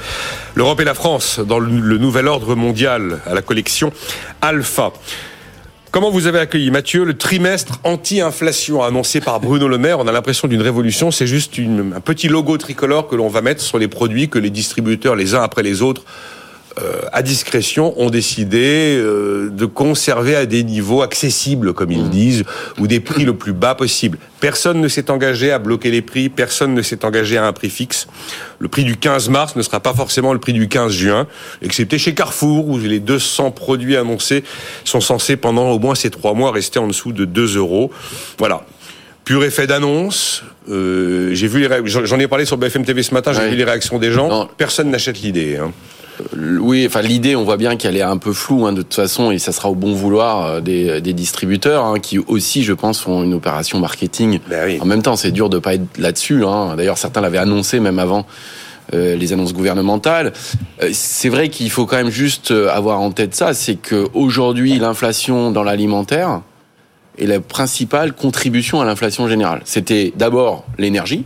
L'Europe 0.56 0.80
et 0.82 0.86
la 0.86 0.94
France 0.94 1.40
dans 1.40 1.60
le, 1.60 1.70
le 1.80 1.98
nouvel 1.98 2.28
ordre 2.28 2.56
mondial 2.56 3.20
à 3.26 3.34
la 3.34 3.42
collection 3.42 3.92
Alpha. 4.42 4.92
Comment 5.91 6.12
vous 6.12 6.28
avez 6.28 6.38
accueilli, 6.38 6.69
Mathieu, 6.69 7.04
le 7.04 7.17
trimestre 7.17 7.80
anti-inflation 7.84 8.84
annoncé 8.84 9.21
par 9.21 9.39
Bruno 9.39 9.67
Le 9.67 9.80
Maire? 9.80 9.97
On 9.97 10.08
a 10.08 10.12
l'impression 10.12 10.47
d'une 10.47 10.62
révolution. 10.62 11.10
C'est 11.10 11.25
juste 11.25 11.56
un 11.58 11.99
petit 11.99 12.28
logo 12.28 12.60
tricolore 12.60 13.08
que 13.08 13.15
l'on 13.15 13.28
va 13.28 13.41
mettre 13.41 13.63
sur 13.63 13.80
les 13.80 13.88
produits 13.88 14.30
que 14.30 14.38
les 14.38 14.52
distributeurs, 14.52 15.15
les 15.15 15.34
uns 15.34 15.41
après 15.41 15.63
les 15.63 15.82
autres, 15.82 16.04
euh, 16.82 17.02
à 17.12 17.22
discrétion, 17.22 18.00
ont 18.00 18.10
décidé 18.10 18.96
euh, 18.98 19.50
de 19.50 19.65
conserver 19.65 20.36
à 20.36 20.46
des 20.46 20.63
niveaux 20.63 21.02
accessibles, 21.02 21.74
comme 21.74 21.92
ils 21.92 22.10
disent, 22.10 22.44
ou 22.80 22.88
des 22.88 23.00
prix 23.00 23.26
le 23.26 23.36
plus 23.36 23.54
bas 23.54 23.76
possible. 23.76 24.18
Personne 24.39 24.80
ne 24.80 24.88
s'est 24.88 25.12
engagé 25.12 25.52
à 25.52 25.60
bloquer 25.60 25.92
les 25.92 26.02
prix, 26.02 26.30
personne 26.30 26.74
ne 26.74 26.82
s'est 26.82 27.04
engagé 27.04 27.38
à 27.38 27.46
un 27.46 27.54
prix 27.54 27.70
fixe. 27.70 28.08
Le 28.60 28.68
prix 28.68 28.84
du 28.84 28.98
15 28.98 29.30
mars 29.30 29.56
ne 29.56 29.62
sera 29.62 29.80
pas 29.80 29.94
forcément 29.94 30.32
le 30.32 30.39
prix 30.39 30.54
du 30.54 30.68
15 30.68 30.92
juin, 30.92 31.28
excepté 31.62 31.98
chez 31.98 32.13
Carrefour, 32.13 32.68
où 32.70 32.78
les 32.78 33.00
200 33.00 33.52
produits 33.52 33.98
annoncés 33.98 34.44
sont 34.86 35.02
censés, 35.02 35.36
pendant 35.36 35.72
au 35.72 35.80
moins 35.80 35.96
ces 35.96 36.10
trois 36.10 36.34
mois, 36.34 36.52
rester 36.52 36.80
en 36.80 36.88
dessous 36.88 37.12
de 37.12 37.26
2 37.26 37.58
euros. 37.58 37.92
Voilà. 38.38 38.65
Pur 39.26 39.44
effet 39.44 39.68
d'annonce. 39.68 40.44
Euh, 40.70 41.34
j'ai 41.34 41.48
vu 41.48 41.68
les 41.68 41.82
j'en 41.86 42.20
ai 42.20 42.28
parlé 42.28 42.46
sur 42.46 42.58
BFM 42.58 42.86
TV 42.86 43.04
ce 43.04 43.13
matin. 43.13 43.32
J'ai 43.34 43.48
vu 43.50 43.56
les 43.56 43.63
réactions 43.63 44.00
des 44.00 44.12
gens. 44.12 44.28
Non. 44.28 44.50
Personne 44.58 44.89
n'achète 44.89 45.22
l'idée. 45.22 45.58
Hein. 45.58 45.72
Oui, 46.60 46.86
enfin 46.88 47.01
l'idée, 47.01 47.36
on 47.36 47.43
voit 47.43 47.58
bien 47.58 47.75
qu'elle 47.75 47.97
est 47.97 48.01
un 48.01 48.17
peu 48.17 48.34
floue 48.34 48.65
hein, 48.65 48.73
de 48.73 48.82
toute 48.82 48.93
façon, 48.93 49.32
et 49.32 49.39
ça 49.39 49.51
sera 49.51 49.69
au 49.69 49.75
bon 49.75 49.93
vouloir 49.93 50.45
euh, 50.45 50.62
des, 50.62 51.01
des 51.01 51.13
distributeurs 51.13 51.86
hein, 51.86 51.99
qui 51.99 52.19
aussi, 52.19 52.63
je 52.63 52.73
pense, 52.73 52.99
font 52.99 53.23
une 53.23 53.34
opération 53.34 53.79
marketing. 53.79 54.39
Ben 54.49 54.65
oui. 54.65 54.77
En 54.82 54.86
même 54.86 55.01
temps, 55.01 55.15
c'est 55.15 55.32
dur 55.32 55.49
de 55.49 55.60
pas 55.60 55.75
être 55.75 55.97
là-dessus. 55.97 56.45
Hein. 56.45 56.75
D'ailleurs, 56.75 56.97
certains 56.97 57.21
l'avaient 57.21 57.38
annoncé 57.38 57.79
même 57.79 57.99
avant 57.99 58.25
euh, 58.95 59.15
les 59.15 59.34
annonces 59.34 59.53
gouvernementales. 59.53 60.34
Euh, 60.82 60.89
c'est 60.93 61.29
vrai 61.29 61.49
qu'il 61.49 61.69
faut 61.69 61.86
quand 61.86 61.97
même 61.97 62.10
juste 62.10 62.49
euh, 62.49 62.69
avoir 62.71 62.99
en 62.99 63.12
tête 63.12 63.36
ça, 63.36 63.53
c'est 63.53 63.75
que 63.75 64.08
aujourd'hui, 64.15 64.79
l'inflation 64.79 65.51
dans 65.51 65.62
l'alimentaire 65.62 66.41
est 67.19 67.27
la 67.27 67.39
principale 67.39 68.13
contribution 68.13 68.82
à 68.82 68.86
l'inflation 68.86 69.27
générale. 69.27 69.62
C'était 69.65 70.12
d'abord 70.15 70.65
l'énergie. 70.79 71.25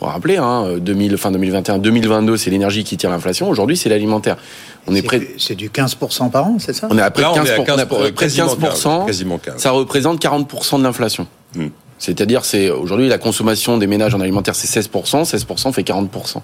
Faut 0.00 0.06
rappeler, 0.06 0.38
hein, 0.38 0.78
2000, 0.78 1.18
fin 1.18 1.30
2021, 1.30 1.76
2022, 1.78 2.38
c'est 2.38 2.48
l'énergie 2.50 2.84
qui 2.84 2.96
tire 2.96 3.10
l'inflation. 3.10 3.50
Aujourd'hui, 3.50 3.76
c'est 3.76 3.90
l'alimentaire. 3.90 4.38
On 4.86 4.94
est 4.94 5.00
C'est 5.00 5.02
près, 5.02 5.18
du- 5.18 5.28
C'est 5.38 5.54
du 5.54 5.68
15% 5.68 6.30
par 6.30 6.46
an, 6.46 6.56
c'est 6.58 6.72
ça? 6.72 6.88
On 6.90 6.96
est 6.96 7.02
à 7.02 7.10
près 7.10 7.22
de 7.22 7.26
Là, 7.28 7.32
on 7.32 7.34
15, 7.36 7.48
est 7.48 7.52
à 7.52 7.60
on 7.60 7.64
est 7.64 7.70
à 7.70 7.84
15%, 7.84 7.86
près 7.86 8.10
de 8.10 8.16
quasiment 8.16 8.46
15%. 8.46 9.04
quasiment 9.06 9.38
15. 9.38 9.54
Ça 9.58 9.70
représente 9.72 10.18
40% 10.18 10.78
de 10.78 10.84
l'inflation. 10.84 11.26
Hmm. 11.54 11.66
C'est-à-dire, 11.98 12.46
c'est 12.46 12.70
aujourd'hui 12.70 13.08
la 13.08 13.18
consommation 13.18 13.76
des 13.76 13.86
ménages 13.86 14.14
en 14.14 14.20
alimentaire, 14.22 14.54
c'est 14.54 14.66
16%, 14.66 15.24
16% 15.24 15.70
fait 15.70 15.82
40%. 15.82 16.42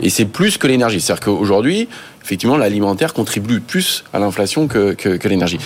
Et 0.00 0.10
c'est 0.10 0.26
plus 0.26 0.58
que 0.58 0.66
l'énergie. 0.66 1.00
C'est-à-dire 1.00 1.24
qu'aujourd'hui, 1.24 1.88
effectivement, 2.22 2.58
l'alimentaire 2.58 3.14
contribue 3.14 3.60
plus 3.60 4.04
à 4.12 4.18
l'inflation 4.18 4.68
que, 4.68 4.92
que, 4.92 5.16
que 5.16 5.28
l'énergie. 5.28 5.56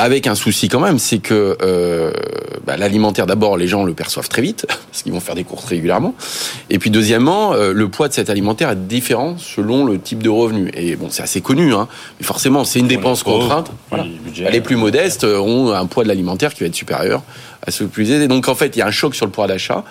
Avec 0.00 0.28
un 0.28 0.36
souci 0.36 0.68
quand 0.68 0.78
même, 0.78 1.00
c'est 1.00 1.18
que 1.18 1.58
euh, 1.60 2.12
bah, 2.64 2.76
l'alimentaire, 2.76 3.26
d'abord, 3.26 3.56
les 3.56 3.66
gens 3.66 3.82
le 3.82 3.94
perçoivent 3.94 4.28
très 4.28 4.42
vite, 4.42 4.64
parce 4.90 5.02
qu'ils 5.02 5.12
vont 5.12 5.18
faire 5.18 5.34
des 5.34 5.42
courses 5.42 5.64
régulièrement. 5.64 6.14
Et 6.70 6.78
puis 6.78 6.90
deuxièmement, 6.90 7.52
euh, 7.52 7.72
le 7.72 7.88
poids 7.88 8.06
de 8.06 8.12
cet 8.12 8.30
alimentaire 8.30 8.70
est 8.70 8.86
différent 8.86 9.34
selon 9.38 9.84
le 9.84 9.98
type 9.98 10.22
de 10.22 10.28
revenu. 10.28 10.70
Et 10.74 10.94
bon, 10.94 11.08
c'est 11.10 11.24
assez 11.24 11.40
connu, 11.40 11.74
hein, 11.74 11.88
mais 12.20 12.24
forcément, 12.24 12.62
c'est 12.62 12.78
une 12.78 12.86
dépense 12.86 13.24
contrainte. 13.24 13.72
Voilà. 13.90 14.04
budget. 14.24 14.48
Les 14.52 14.60
plus 14.60 14.76
modestes 14.76 15.24
ont 15.24 15.72
un 15.72 15.86
poids 15.86 16.04
de 16.04 16.08
l'alimentaire 16.08 16.54
qui 16.54 16.60
va 16.60 16.66
être 16.66 16.76
supérieur 16.76 17.22
à 17.66 17.72
ceux 17.72 17.88
plus 17.88 18.12
aisés. 18.12 18.28
Donc 18.28 18.46
en 18.46 18.54
fait, 18.54 18.76
il 18.76 18.78
y 18.78 18.82
a 18.82 18.86
un 18.86 18.92
choc 18.92 19.16
sur 19.16 19.26
le 19.26 19.32
pouvoir 19.32 19.48
d'achat 19.48 19.82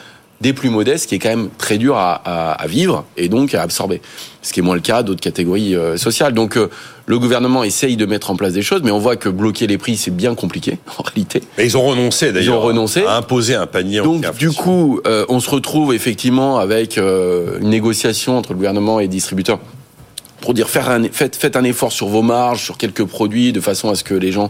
des 0.42 0.54
plus 0.54 0.70
modestes 0.70 1.08
qui 1.10 1.16
est 1.16 1.20
quand 1.20 1.30
même 1.30 1.50
très 1.58 1.78
dur 1.78 1.96
à, 1.98 2.14
à- 2.26 2.52
à 2.54 2.68
vivre 2.68 3.06
et 3.18 3.28
donc 3.30 3.54
à 3.56 3.62
absorber. 3.64 4.02
Ce 4.42 4.54
qui 4.54 4.60
est 4.60 4.64
moins 4.64 4.76
le 4.76 4.82
cas 4.82 5.04
d'autres 5.04 5.20
catégories 5.22 5.76
euh, 5.76 5.98
sociales. 5.98 6.34
Donc 6.34 6.58
euh, 6.58 6.70
le 7.06 7.18
gouvernement 7.20 7.64
essaye 7.64 7.98
de 7.98 8.06
mettre 8.06 8.30
en 8.32 8.36
place 8.36 8.54
des 8.54 8.62
choses, 8.62 8.82
mais 8.84 8.92
on 8.92 9.00
voit 9.00 9.16
que 9.16 9.30
bloquer 9.30 9.66
les 9.68 9.78
prix, 9.78 9.98
c'est 9.98 10.12
bien 10.16 10.36
compliqué 10.36 10.78
en 11.00 11.04
réalité. 11.04 11.42
Et 11.58 11.66
ils 11.66 11.76
ont 11.78 11.82
renoncé 11.86 12.32
d'ailleurs. 12.32 12.56
Ils 12.56 12.58
ont 12.58 12.62
renoncé. 12.62 13.04
À 13.06 13.18
imposer 13.18 13.56
un 13.56 13.66
panier. 13.66 14.02
Donc 14.02 14.38
du 14.38 14.52
coup, 14.52 15.02
euh, 15.08 15.26
on 15.30 15.40
se 15.40 15.50
retrouve 15.50 15.94
effectivement 15.94 16.58
avec 16.60 16.98
euh, 16.98 17.58
une 17.60 17.70
négociation 17.70 18.38
entre 18.38 18.50
le 18.52 18.56
gouvernement 18.58 19.00
et 19.00 19.04
les 19.04 19.08
distributeurs 19.10 19.60
pour 20.42 20.54
dire 20.54 20.70
faire 20.70 20.90
un, 20.90 21.04
faites, 21.12 21.36
faites 21.36 21.56
un 21.56 21.64
effort 21.64 21.92
sur 21.92 22.08
vos 22.08 22.22
marges, 22.22 22.64
sur 22.64 22.78
quelques 22.78 23.04
produits, 23.06 23.52
de 23.54 23.60
façon 23.62 23.90
à 23.90 23.96
ce 23.96 24.04
que 24.04 24.14
les 24.14 24.32
gens 24.32 24.50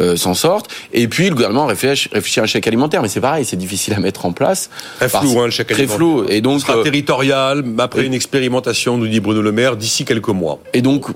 euh, 0.00 0.16
s'en 0.16 0.34
sortent. 0.34 0.70
Et 0.92 1.08
puis 1.08 1.28
le 1.28 1.34
gouvernement 1.34 1.66
réfléchit, 1.66 2.08
réfléchit 2.12 2.40
à 2.40 2.42
un 2.44 2.46
chèque 2.46 2.66
alimentaire, 2.66 3.00
mais 3.02 3.08
c'est 3.08 3.20
pareil, 3.20 3.44
c'est 3.44 3.56
difficile 3.56 3.94
à 3.94 4.00
mettre 4.00 4.26
en 4.26 4.32
place. 4.32 4.70
Très 4.96 5.08
flou, 5.08 5.40
hein, 5.40 5.44
le 5.46 5.50
chèque 5.50 5.68
Très 5.68 5.74
alimentaire. 5.82 5.96
flou. 5.96 6.24
Et 6.28 6.40
donc, 6.40 6.60
Ce 6.60 6.66
sera 6.66 6.78
euh, 6.78 6.82
territorial, 6.82 7.64
après 7.78 8.04
une 8.04 8.14
expérimentation, 8.14 8.98
nous 8.98 9.06
dit 9.08 9.20
Bruno 9.20 9.40
Le 9.42 9.52
Maire, 9.52 9.76
d'ici 9.76 10.04
quelques 10.04 10.28
mois. 10.28 10.58
Et 10.72 10.82
donc, 10.82 11.06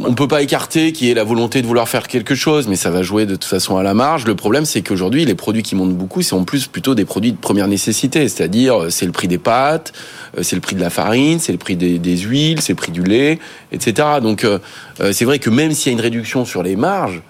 on 0.00 0.14
peut 0.14 0.28
pas 0.28 0.42
écarter 0.42 0.92
qu'il 0.92 1.06
y 1.06 1.10
ait 1.10 1.14
la 1.14 1.24
volonté 1.24 1.62
de 1.62 1.66
vouloir 1.66 1.88
faire 1.88 2.08
quelque 2.08 2.34
chose, 2.34 2.66
mais 2.68 2.76
ça 2.76 2.90
va 2.90 3.02
jouer 3.02 3.26
de 3.26 3.34
toute 3.34 3.44
façon 3.44 3.76
à 3.76 3.82
la 3.82 3.94
marge. 3.94 4.26
Le 4.26 4.34
problème, 4.34 4.64
c'est 4.64 4.82
qu'aujourd'hui, 4.82 5.24
les 5.24 5.34
produits 5.34 5.62
qui 5.62 5.74
montent 5.74 5.96
beaucoup, 5.96 6.22
c'est 6.22 6.34
en 6.34 6.44
plus 6.44 6.66
plutôt 6.66 6.94
des 6.94 7.04
produits 7.04 7.32
de 7.32 7.36
première 7.36 7.68
nécessité. 7.68 8.28
C'est-à-dire, 8.28 8.84
euh, 8.84 8.90
c'est 8.90 9.06
le 9.06 9.12
prix 9.12 9.28
des 9.28 9.38
pâtes, 9.38 9.92
euh, 10.38 10.42
c'est 10.42 10.56
le 10.56 10.62
prix 10.62 10.76
de 10.76 10.80
la 10.80 10.90
farine, 10.90 11.38
c'est 11.38 11.52
le 11.52 11.58
prix 11.58 11.76
des, 11.76 12.16
huiles, 12.16 12.60
c'est 12.60 12.72
le 12.72 12.76
prix 12.76 12.92
du 12.92 13.02
lait, 13.02 13.38
etc. 13.70 14.08
Donc, 14.22 14.44
euh, 14.44 14.58
euh, 15.00 15.12
c'est 15.12 15.24
vrai 15.24 15.38
que 15.38 15.50
même 15.50 15.72
s'il 15.72 15.92
y 15.92 15.94
a 15.94 15.98
une 15.98 16.02
réduction 16.02 16.44
sur 16.44 16.62
les 16.62 16.76
marges, 16.76 17.22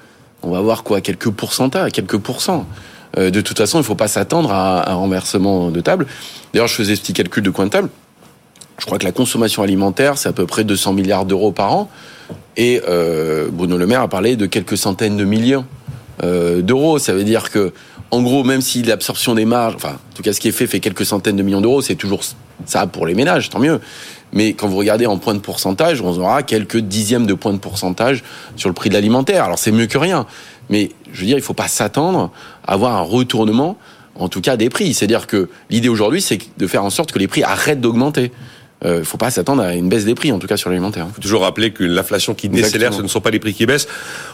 on 0.42 0.50
va 0.50 0.58
avoir 0.58 0.82
quoi 0.82 1.00
Quelques 1.00 1.30
pourcentages, 1.30 1.92
quelques 1.92 2.18
pourcents. 2.18 2.66
Euh, 3.18 3.30
de 3.30 3.40
toute 3.40 3.58
façon, 3.58 3.78
il 3.78 3.84
faut 3.84 3.94
pas 3.94 4.08
s'attendre 4.08 4.52
à 4.52 4.90
un 4.90 4.94
renversement 4.94 5.70
de 5.70 5.80
table. 5.80 6.06
D'ailleurs, 6.52 6.68
je 6.68 6.74
faisais 6.74 6.96
ce 6.96 7.00
petit 7.00 7.12
calcul 7.12 7.42
de 7.42 7.50
coin 7.50 7.66
de 7.66 7.70
table. 7.70 7.88
Je 8.78 8.86
crois 8.86 8.98
que 8.98 9.04
la 9.04 9.12
consommation 9.12 9.62
alimentaire, 9.62 10.18
c'est 10.18 10.28
à 10.28 10.32
peu 10.32 10.46
près 10.46 10.64
200 10.64 10.94
milliards 10.94 11.24
d'euros 11.24 11.52
par 11.52 11.72
an. 11.72 11.90
Et 12.56 12.80
euh, 12.88 13.48
Bruno 13.50 13.76
Le 13.76 13.86
Maire 13.86 14.02
a 14.02 14.08
parlé 14.08 14.36
de 14.36 14.46
quelques 14.46 14.76
centaines 14.76 15.16
de 15.16 15.24
millions 15.24 15.64
euh, 16.22 16.62
d'euros. 16.62 16.98
Ça 16.98 17.14
veut 17.14 17.24
dire 17.24 17.50
que, 17.50 17.72
en 18.10 18.22
gros, 18.22 18.44
même 18.44 18.60
si 18.60 18.82
l'absorption 18.82 19.34
des 19.34 19.44
marges, 19.44 19.74
enfin, 19.76 19.94
en 20.10 20.14
tout 20.14 20.22
cas, 20.22 20.32
ce 20.32 20.40
qui 20.40 20.48
est 20.48 20.52
fait 20.52 20.66
fait 20.66 20.80
quelques 20.80 21.06
centaines 21.06 21.36
de 21.36 21.42
millions 21.42 21.60
d'euros, 21.60 21.82
c'est 21.82 21.94
toujours 21.94 22.22
ça 22.66 22.86
pour 22.86 23.06
les 23.06 23.14
ménages, 23.14 23.48
tant 23.48 23.58
mieux. 23.58 23.80
Mais 24.32 24.54
quand 24.54 24.68
vous 24.68 24.76
regardez 24.76 25.06
en 25.06 25.18
points 25.18 25.34
de 25.34 25.40
pourcentage, 25.40 26.00
on 26.00 26.18
aura 26.18 26.42
quelques 26.42 26.78
dixièmes 26.78 27.26
de 27.26 27.34
points 27.34 27.52
de 27.52 27.58
pourcentage 27.58 28.22
sur 28.56 28.68
le 28.68 28.74
prix 28.74 28.88
de 28.88 28.94
l'alimentaire. 28.94 29.44
Alors 29.44 29.58
c'est 29.58 29.72
mieux 29.72 29.86
que 29.86 29.98
rien. 29.98 30.26
Mais 30.70 30.90
je 31.12 31.20
veux 31.20 31.26
dire, 31.26 31.36
il 31.36 31.42
faut 31.42 31.54
pas 31.54 31.68
s'attendre 31.68 32.30
à 32.66 32.72
avoir 32.72 32.96
un 32.96 33.02
retournement 33.02 33.76
en 34.14 34.28
tout 34.28 34.40
cas 34.40 34.56
des 34.56 34.70
prix. 34.70 34.94
C'est-à-dire 34.94 35.26
que 35.26 35.50
l'idée 35.70 35.88
aujourd'hui, 35.88 36.22
c'est 36.22 36.38
de 36.56 36.66
faire 36.66 36.84
en 36.84 36.90
sorte 36.90 37.12
que 37.12 37.18
les 37.18 37.28
prix 37.28 37.42
arrêtent 37.42 37.80
d'augmenter. 37.80 38.32
Il 38.84 38.90
ne 38.90 39.02
faut 39.04 39.16
pas 39.16 39.30
s'attendre 39.30 39.62
à 39.62 39.74
une 39.74 39.88
baisse 39.88 40.04
des 40.04 40.14
prix, 40.14 40.32
en 40.32 40.38
tout 40.38 40.46
cas 40.46 40.56
sur 40.56 40.68
l'alimentaire. 40.68 41.06
Il 41.08 41.14
faut 41.14 41.20
toujours 41.20 41.42
rappeler 41.42 41.70
que 41.70 41.84
l'inflation 41.84 42.34
qui 42.34 42.48
décélère, 42.48 42.92
ce 42.92 43.02
ne 43.02 43.06
sont 43.08 43.20
pas 43.20 43.30
les 43.30 43.38
prix 43.38 43.54
qui 43.54 43.64
baissent. 43.64 43.86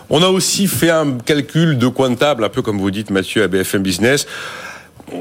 On 0.08 0.22
a 0.22 0.28
aussi 0.28 0.68
fait 0.68 0.90
un 0.90 1.18
calcul 1.18 1.76
de 1.76 1.86
coin 1.88 2.10
de 2.10 2.14
table, 2.14 2.44
un 2.44 2.48
peu 2.48 2.62
comme 2.62 2.78
vous 2.78 2.90
dites, 2.90 3.10
Mathieu, 3.10 3.42
à 3.42 3.48
BFM 3.48 3.82
Business 3.82 4.26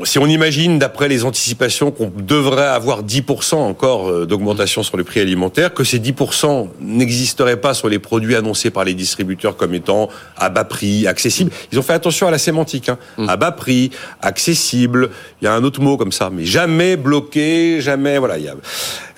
si 0.03 0.19
on 0.19 0.27
imagine, 0.27 0.79
d'après 0.79 1.07
les 1.07 1.25
anticipations, 1.25 1.91
qu'on 1.91 2.11
devrait 2.15 2.67
avoir 2.67 3.03
10% 3.03 3.55
encore 3.55 4.09
euh, 4.09 4.25
d'augmentation 4.25 4.83
sur 4.83 4.97
les 4.97 5.03
prix 5.03 5.19
alimentaires, 5.19 5.73
que 5.73 5.83
ces 5.83 5.99
10% 5.99 6.67
n'existeraient 6.79 7.59
pas 7.59 7.73
sur 7.73 7.89
les 7.89 7.99
produits 7.99 8.35
annoncés 8.35 8.69
par 8.69 8.83
les 8.83 8.93
distributeurs 8.93 9.57
comme 9.57 9.73
étant 9.73 10.09
à 10.37 10.49
bas 10.49 10.63
prix, 10.63 11.07
accessibles, 11.07 11.51
ils 11.71 11.79
ont 11.79 11.83
fait 11.83 11.93
attention 11.93 12.27
à 12.27 12.31
la 12.31 12.37
sémantique. 12.37 12.89
Hein. 12.89 12.97
Mm. 13.17 13.29
À 13.29 13.37
bas 13.37 13.51
prix, 13.51 13.91
accessible, 14.21 15.09
il 15.41 15.45
y 15.45 15.47
a 15.47 15.53
un 15.53 15.63
autre 15.63 15.81
mot 15.81 15.97
comme 15.97 16.11
ça, 16.11 16.29
mais 16.31 16.45
jamais 16.45 16.95
bloqué, 16.97 17.81
jamais... 17.81 18.17
Voilà, 18.17 18.37
y 18.37 18.47
a... 18.47 18.55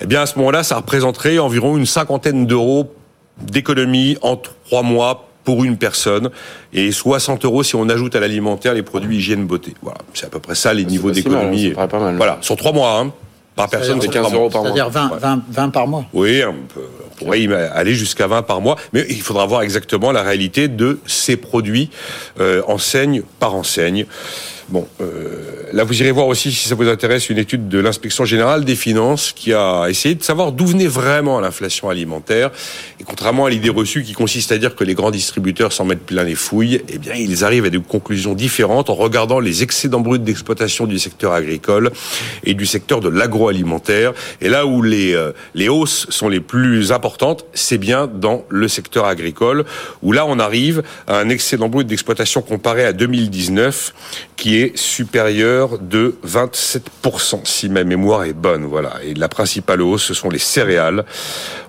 Eh 0.00 0.06
bien, 0.06 0.22
à 0.22 0.26
ce 0.26 0.38
moment-là, 0.38 0.62
ça 0.62 0.76
représenterait 0.76 1.38
environ 1.38 1.76
une 1.76 1.86
cinquantaine 1.86 2.46
d'euros 2.46 2.92
d'économie 3.40 4.16
en 4.22 4.36
trois 4.36 4.82
mois 4.82 5.29
pour 5.44 5.64
une 5.64 5.76
personne 5.76 6.30
et 6.72 6.92
60 6.92 7.44
euros 7.44 7.62
si 7.62 7.76
on 7.76 7.88
ajoute 7.88 8.14
à 8.16 8.20
l'alimentaire 8.20 8.74
les 8.74 8.82
produits 8.82 9.18
hygiène 9.18 9.46
beauté. 9.46 9.74
Voilà, 9.82 9.98
c'est 10.14 10.26
à 10.26 10.28
peu 10.28 10.40
près 10.40 10.54
ça 10.54 10.74
les 10.74 10.84
niveaux 10.84 11.10
d'économie. 11.10 11.72
Voilà, 12.16 12.38
sur 12.40 12.56
trois 12.56 12.72
mois. 12.72 12.98
Hein, 12.98 13.12
par 13.56 13.68
personne, 13.68 14.00
c'est 14.00 14.08
15 14.08 14.32
euros 14.32 14.48
par 14.48 14.62
mois. 14.62 14.70
C'est-à-dire 14.70 14.90
20, 14.90 15.18
20, 15.18 15.42
20, 15.50 15.68
par 15.70 15.86
mois. 15.86 16.04
Oui, 16.12 16.42
on, 16.44 16.54
pourrait 17.16 17.46
aller 17.74 17.94
jusqu'à 17.94 18.26
20 18.26 18.42
par 18.42 18.60
mois, 18.60 18.76
mais 18.92 19.04
il 19.10 19.20
faudra 19.20 19.44
voir 19.44 19.62
exactement 19.62 20.12
la 20.12 20.22
réalité 20.22 20.68
de 20.68 20.98
ces 21.04 21.36
produits 21.36 21.90
euh, 22.38 22.62
enseigne 22.66 23.22
par 23.38 23.54
enseigne. 23.54 24.06
Bon, 24.70 24.86
euh, 25.00 25.64
là 25.72 25.82
vous 25.82 26.00
irez 26.00 26.12
voir 26.12 26.28
aussi, 26.28 26.52
si 26.52 26.68
ça 26.68 26.76
vous 26.76 26.88
intéresse, 26.88 27.28
une 27.28 27.38
étude 27.38 27.68
de 27.68 27.80
l'inspection 27.80 28.24
générale 28.24 28.64
des 28.64 28.76
finances 28.76 29.32
qui 29.32 29.52
a 29.52 29.86
essayé 29.88 30.14
de 30.14 30.22
savoir 30.22 30.52
d'où 30.52 30.64
venait 30.64 30.86
vraiment 30.86 31.40
l'inflation 31.40 31.90
alimentaire. 31.90 32.52
Et 33.00 33.04
contrairement 33.04 33.46
à 33.46 33.50
l'idée 33.50 33.68
reçue 33.68 34.04
qui 34.04 34.12
consiste 34.12 34.52
à 34.52 34.58
dire 34.58 34.76
que 34.76 34.84
les 34.84 34.94
grands 34.94 35.10
distributeurs 35.10 35.72
s'en 35.72 35.84
mettent 35.84 36.06
plein 36.06 36.22
les 36.22 36.36
fouilles, 36.36 36.82
eh 36.88 36.98
bien 36.98 37.14
ils 37.14 37.44
arrivent 37.44 37.64
à 37.64 37.70
des 37.70 37.80
conclusions 37.80 38.34
différentes 38.34 38.90
en 38.90 38.94
regardant 38.94 39.40
les 39.40 39.64
excédents 39.64 39.98
bruts 39.98 40.20
d'exploitation 40.20 40.86
du 40.86 41.00
secteur 41.00 41.32
agricole 41.32 41.90
et 42.44 42.54
du 42.54 42.64
secteur 42.64 43.00
de 43.00 43.08
l'agroalimentaire. 43.08 44.12
Et 44.40 44.48
là 44.48 44.66
où 44.66 44.82
les, 44.82 45.14
euh, 45.14 45.32
les 45.56 45.68
hausses 45.68 46.06
sont 46.10 46.28
les 46.28 46.40
plus 46.40 46.92
importantes, 46.92 47.44
c'est 47.54 47.78
bien 47.78 48.06
dans 48.06 48.44
le 48.48 48.68
secteur 48.68 49.06
agricole, 49.06 49.64
où 50.02 50.12
là 50.12 50.26
on 50.26 50.38
arrive 50.38 50.84
à 51.08 51.18
un 51.18 51.28
excédent 51.28 51.68
brut 51.68 51.88
d'exploitation 51.88 52.40
comparé 52.40 52.84
à 52.84 52.92
2019 52.92 53.94
qui 54.36 54.56
est 54.56 54.59
supérieur 54.74 55.78
de 55.78 56.16
27%, 56.26 57.40
si 57.44 57.68
ma 57.68 57.84
mémoire 57.84 58.24
est 58.24 58.32
bonne. 58.32 58.64
Voilà. 58.64 58.94
Et 59.04 59.14
la 59.14 59.28
principale 59.28 59.82
hausse, 59.82 60.04
ce 60.04 60.14
sont 60.14 60.30
les 60.30 60.38
céréales. 60.38 61.04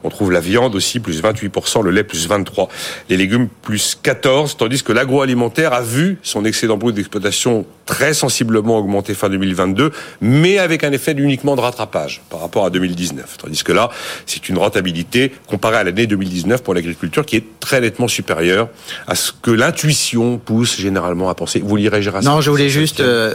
On 0.03 0.09
trouve 0.09 0.31
la 0.31 0.39
viande 0.39 0.75
aussi, 0.75 0.99
plus 0.99 1.21
28%, 1.21 1.83
le 1.83 1.91
lait, 1.91 2.03
plus 2.03 2.27
23%, 2.27 2.67
les 3.09 3.17
légumes, 3.17 3.47
plus 3.61 3.97
14%, 4.03 4.57
tandis 4.57 4.83
que 4.83 4.91
l'agroalimentaire 4.93 5.73
a 5.73 5.81
vu 5.81 6.17
son 6.23 6.45
excédent 6.45 6.77
brut 6.77 6.95
d'exploitation 6.95 7.65
très 7.85 8.13
sensiblement 8.13 8.77
augmenter 8.77 9.13
fin 9.13 9.29
2022, 9.29 9.91
mais 10.21 10.57
avec 10.57 10.83
un 10.83 10.91
effet 10.91 11.11
uniquement 11.11 11.55
de 11.55 11.61
rattrapage 11.61 12.21
par 12.29 12.39
rapport 12.39 12.65
à 12.65 12.69
2019. 12.69 13.37
Tandis 13.37 13.63
que 13.63 13.73
là, 13.73 13.89
c'est 14.25 14.49
une 14.49 14.57
rentabilité 14.57 15.33
comparée 15.47 15.77
à 15.77 15.83
l'année 15.83 16.07
2019 16.07 16.63
pour 16.63 16.73
l'agriculture 16.73 17.25
qui 17.25 17.35
est 17.35 17.43
très 17.59 17.81
nettement 17.81 18.07
supérieure 18.07 18.69
à 19.07 19.15
ce 19.15 19.31
que 19.31 19.51
l'intuition 19.51 20.37
pousse 20.37 20.79
généralement 20.79 21.29
à 21.29 21.35
penser. 21.35 21.61
Vous 21.63 21.75
lirez 21.75 22.01
Gérard 22.01 22.23
Non, 22.23 22.41
je 22.41 22.49
voulais 22.49 22.69
juste 22.69 22.80
euh, 22.99 23.33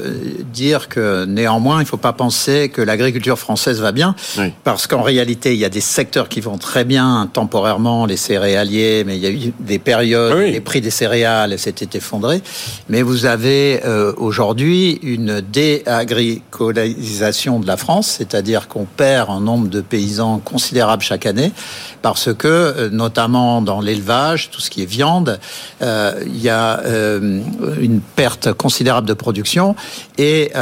dire 0.52 0.88
que 0.88 1.24
néanmoins, 1.24 1.78
il 1.78 1.84
ne 1.84 1.86
faut 1.86 1.96
pas 1.96 2.12
penser 2.12 2.68
que 2.68 2.82
l'agriculture 2.82 3.38
française 3.38 3.80
va 3.80 3.92
bien, 3.92 4.14
parce 4.64 4.86
qu'en 4.86 5.00
réalité, 5.02 5.54
il 5.54 5.60
y 5.60 5.64
a 5.64 5.68
des 5.68 5.80
secteurs 5.80 6.28
qui 6.28 6.40
vont 6.40 6.58
très 6.58 6.84
bien 6.84 7.28
temporairement, 7.32 8.06
les 8.06 8.16
céréaliers, 8.16 9.04
mais 9.06 9.16
il 9.16 9.22
y 9.22 9.26
a 9.26 9.30
eu 9.30 9.52
des 9.60 9.78
périodes, 9.78 10.34
où 10.34 10.40
les 10.40 10.60
prix 10.60 10.80
des 10.80 10.90
céréales 10.90 11.56
s'étaient 11.58 11.96
effondrés. 11.96 12.42
Mais 12.88 13.02
vous 13.02 13.26
avez 13.26 13.80
euh, 13.84 14.12
aujourd'hui 14.16 14.98
une 15.02 15.40
déagricolisation 15.40 17.60
de 17.60 17.66
la 17.66 17.76
France, 17.76 18.14
c'est-à-dire 18.18 18.68
qu'on 18.68 18.84
perd 18.84 19.30
un 19.30 19.40
nombre 19.40 19.68
de 19.68 19.80
paysans 19.80 20.38
considérable 20.38 21.02
chaque 21.02 21.26
année, 21.26 21.50
parce 22.02 22.32
que, 22.34 22.48
euh, 22.48 22.88
notamment 22.90 23.62
dans 23.62 23.80
l'élevage, 23.80 24.50
tout 24.50 24.60
ce 24.60 24.70
qui 24.70 24.82
est 24.82 24.86
viande, 24.86 25.38
il 25.80 26.40
y 26.40 26.48
a 26.48 26.80
une 27.80 28.00
perte 28.16 28.52
considérable 28.52 29.06
de 29.06 29.14
production 29.14 29.35
et 30.18 30.52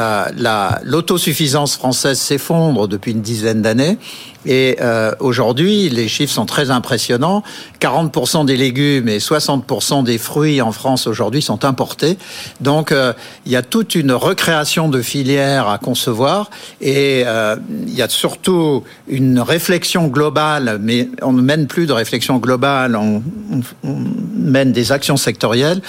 l'autosuffisance 0.83 1.77
française 1.77 2.19
s'effondre 2.19 2.89
depuis 2.89 3.13
une 3.13 3.23
dizaine 3.23 3.63
d'années. 3.63 3.99
Et 4.47 4.77
euh, 4.81 5.13
aujourd'hui, 5.21 5.89
les 5.89 6.09
chiffres 6.09 6.33
sont 6.33 6.47
très 6.47 6.71
impressionnants. 6.71 7.43
40% 7.81 8.45
des 8.45 8.57
légumes 8.57 9.09
et 9.09 9.19
60% 9.19 10.05
des 10.05 10.19
fruits 10.19 10.61
en 10.61 10.73
France 10.73 11.07
aujourd'hui 11.07 11.43
sont 11.43 11.65
importés. 11.65 12.19
Donc, 12.61 12.93
euh, 12.93 13.13
il 13.47 13.53
y 13.53 13.57
a 13.57 13.63
toute 13.63 13.95
une 13.95 14.13
recréation 14.13 14.89
de 14.89 15.01
filières 15.03 15.69
à 15.69 15.79
concevoir. 15.79 16.51
Et 16.81 17.23
euh, 17.27 17.57
il 17.87 17.95
y 17.95 18.03
a 18.03 18.09
surtout 18.09 18.85
une 19.09 19.41
réflexion 19.41 20.09
globale, 20.09 20.79
mais 20.81 21.09
on 21.23 21.33
ne 21.33 21.43
mène 21.43 21.67
plus 21.67 21.87
de 21.87 21.93
réflexion 21.93 22.37
globale, 22.39 22.97
on 22.97 23.23
mène 24.37 24.73
des 24.73 24.93
actions 24.93 25.17
sectorielles. 25.17 25.81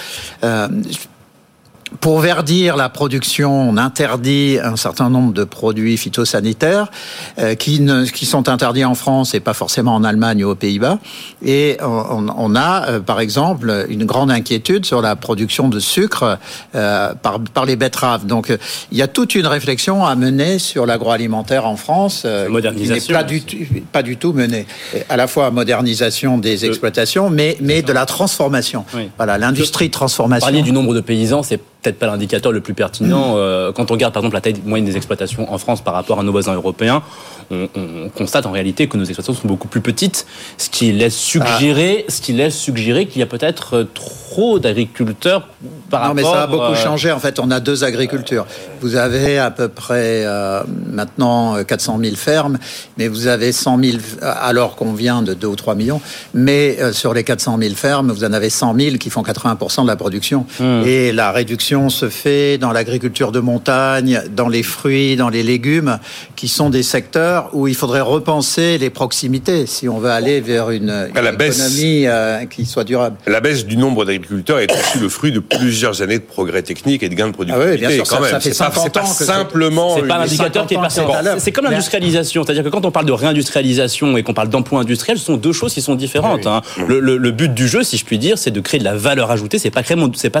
Euh, 1.96 2.06
pour 2.06 2.20
verdir 2.20 2.76
la 2.76 2.88
production, 2.88 3.68
on 3.68 3.76
interdit 3.76 4.58
un 4.62 4.76
certain 4.76 5.10
nombre 5.10 5.32
de 5.32 5.44
produits 5.44 5.96
phytosanitaires 5.96 6.90
euh, 7.38 7.54
qui, 7.54 7.80
ne, 7.80 8.04
qui 8.04 8.26
sont 8.26 8.48
interdits 8.48 8.84
en 8.84 8.94
France 8.94 9.34
et 9.34 9.40
pas 9.40 9.54
forcément 9.54 9.94
en 9.94 10.04
Allemagne 10.04 10.44
ou 10.44 10.50
aux 10.50 10.54
Pays-Bas. 10.54 10.98
Et 11.44 11.76
on, 11.80 12.26
on 12.36 12.56
a, 12.56 12.88
euh, 12.88 13.00
par 13.00 13.20
exemple, 13.20 13.86
une 13.88 14.04
grande 14.04 14.30
inquiétude 14.30 14.86
sur 14.86 15.02
la 15.02 15.16
production 15.16 15.68
de 15.68 15.80
sucre 15.80 16.38
euh, 16.74 17.14
par, 17.14 17.40
par 17.40 17.64
les 17.64 17.76
betteraves. 17.76 18.26
Donc, 18.26 18.56
il 18.92 18.98
y 18.98 19.02
a 19.02 19.08
toute 19.08 19.34
une 19.34 19.46
réflexion 19.46 20.04
à 20.04 20.14
mener 20.14 20.58
sur 20.58 20.86
l'agroalimentaire 20.86 21.66
en 21.66 21.76
France, 21.76 22.22
euh, 22.24 22.48
modernisation, 22.48 23.06
qui 23.06 23.12
n'est 23.12 23.18
pas 23.18 23.24
du, 23.24 23.42
tout, 23.42 23.56
pas 23.92 24.02
du 24.02 24.16
tout 24.16 24.32
menée. 24.32 24.66
À 25.08 25.16
la 25.16 25.26
fois 25.26 25.50
modernisation 25.50 26.38
des 26.38 26.64
exploitations, 26.64 27.30
mais, 27.30 27.56
mais 27.60 27.82
de 27.82 27.92
la 27.92 28.06
transformation. 28.06 28.84
Oui. 28.94 29.10
Voilà, 29.16 29.38
l'industrie 29.38 29.90
transformation. 29.90 30.46
Parliez 30.46 30.62
du 30.62 30.72
nombre 30.72 30.94
de 30.94 31.00
paysans, 31.00 31.42
c'est 31.42 31.60
peut-être 31.86 31.98
pas 32.00 32.06
l'indicateur 32.06 32.50
le 32.50 32.60
plus 32.60 32.74
pertinent. 32.74 33.34
Euh, 33.36 33.70
quand 33.70 33.90
on 33.90 33.94
regarde 33.94 34.12
par 34.12 34.22
exemple 34.22 34.34
la 34.34 34.40
taille 34.40 34.60
moyenne 34.64 34.86
des 34.86 34.96
exploitations 34.96 35.52
en 35.52 35.58
France 35.58 35.82
par 35.82 35.94
rapport 35.94 36.18
à 36.18 36.24
nos 36.24 36.32
voisins 36.32 36.54
européens, 36.54 37.02
on, 37.50 37.68
on 37.76 38.08
constate 38.08 38.44
en 38.44 38.50
réalité 38.50 38.88
que 38.88 38.96
nos 38.96 39.04
exploitations 39.04 39.40
sont 39.40 39.46
beaucoup 39.46 39.68
plus 39.68 39.80
petites, 39.80 40.26
ce 40.58 40.68
qui 40.68 40.90
laisse 40.90 41.14
suggérer, 41.14 42.04
ah. 42.08 42.10
ce 42.10 42.20
qui 42.20 42.32
laisse 42.32 42.56
suggérer 42.58 43.06
qu'il 43.06 43.20
y 43.20 43.22
a 43.22 43.26
peut-être 43.26 43.86
trop 43.94 44.58
d'agriculteurs 44.58 45.46
par 45.88 46.00
non, 46.00 46.08
rapport. 46.08 46.14
mais 46.16 46.22
ça 46.24 46.42
a 46.42 46.46
beaucoup 46.48 46.62
euh... 46.64 46.74
changé. 46.74 47.12
En 47.12 47.20
fait, 47.20 47.38
on 47.38 47.50
a 47.50 47.60
deux 47.60 47.84
agricultures. 47.84 48.46
Vous 48.80 48.96
avez 48.96 49.38
à 49.38 49.50
peu 49.50 49.68
près 49.68 50.24
euh, 50.26 50.62
maintenant 50.90 51.62
400 51.62 52.00
000 52.02 52.16
fermes, 52.16 52.58
mais 52.98 53.06
vous 53.06 53.28
avez 53.28 53.52
100 53.52 53.78
000 53.82 53.98
alors 54.22 54.74
qu'on 54.74 54.92
vient 54.92 55.22
de 55.22 55.34
2 55.34 55.46
ou 55.46 55.56
3 55.56 55.76
millions. 55.76 56.00
Mais 56.34 56.76
euh, 56.80 56.92
sur 56.92 57.14
les 57.14 57.22
400 57.22 57.58
000 57.60 57.74
fermes, 57.74 58.10
vous 58.10 58.24
en 58.24 58.32
avez 58.32 58.50
100 58.50 58.74
000 58.78 58.96
qui 58.96 59.10
font 59.10 59.22
80% 59.22 59.82
de 59.82 59.88
la 59.88 59.96
production. 59.96 60.46
Mmh. 60.58 60.82
Et 60.84 61.12
la 61.12 61.30
réduction 61.30 61.75
se 61.88 62.08
fait 62.08 62.58
dans 62.58 62.72
l'agriculture 62.72 63.32
de 63.32 63.40
montagne, 63.40 64.22
dans 64.34 64.48
les 64.48 64.62
fruits, 64.62 65.16
dans 65.16 65.28
les 65.28 65.42
légumes, 65.42 65.98
qui 66.34 66.48
sont 66.48 66.70
des 66.70 66.82
secteurs 66.82 67.50
où 67.52 67.68
il 67.68 67.74
faudrait 67.74 68.00
repenser 68.00 68.78
les 68.78 68.90
proximités 68.90 69.66
si 69.66 69.88
on 69.88 69.98
veut 69.98 70.10
aller 70.10 70.40
vers 70.40 70.70
une, 70.70 70.90
une 70.90 71.14
la 71.14 71.32
économie 71.32 71.36
baisse, 71.36 72.08
euh, 72.08 72.44
qui 72.46 72.64
soit 72.66 72.84
durable. 72.84 73.16
La 73.26 73.40
baisse 73.40 73.66
du 73.66 73.76
nombre 73.76 74.04
d'agriculteurs 74.04 74.58
est 74.58 74.72
aussi 74.72 74.98
le 74.98 75.08
fruit 75.08 75.32
de 75.32 75.40
plusieurs 75.40 76.02
années 76.02 76.18
de 76.18 76.24
progrès 76.24 76.62
techniques 76.62 77.02
et 77.02 77.08
de 77.08 77.14
gains 77.14 77.28
de 77.28 77.32
productivité. 77.32 77.68
Ah 77.68 77.72
oui, 77.72 77.78
bien 77.78 77.90
sûr, 77.90 78.04
quand 78.08 78.16
ça, 78.16 78.20
même. 78.20 78.30
ça 78.30 78.40
fait 78.40 78.52
50 78.52 78.92
pas, 78.92 79.00
ans 79.00 79.14
que 79.14 79.24
simplement. 79.24 79.96
C'est 79.96 80.02
pas 80.06 80.18
l'indicateur 80.18 80.66
qui 80.66 80.74
est 80.74 80.80
passé. 80.80 81.02
C'est 81.38 81.52
comme 81.52 81.64
l'industrialisation, 81.64 82.44
c'est-à-dire 82.44 82.64
que 82.64 82.68
quand 82.68 82.84
on 82.84 82.90
parle 82.90 83.06
de 83.06 83.12
réindustrialisation 83.12 84.16
et 84.16 84.22
qu'on 84.22 84.34
parle 84.34 84.48
d'emploi 84.48 84.80
industriel, 84.80 85.18
ce 85.18 85.26
sont 85.26 85.36
deux 85.36 85.52
choses 85.52 85.74
qui 85.74 85.82
sont 85.82 85.94
différentes. 85.94 86.44
Oui. 86.44 86.50
Hein. 86.50 86.62
Le, 86.88 87.00
le, 87.00 87.16
le, 87.16 87.30
but 87.30 87.52
du 87.52 87.68
jeu, 87.68 87.82
si 87.82 87.96
je 87.96 88.04
puis 88.04 88.18
dire, 88.18 88.38
c'est 88.38 88.50
de 88.50 88.60
créer 88.60 88.78
de 88.78 88.84
la 88.84 88.94
valeur 88.94 89.30
ajoutée. 89.30 89.58
C'est 89.58 89.70
pas 89.70 89.82
créer, 89.82 89.96
c'est 90.14 90.30
pas, 90.30 90.40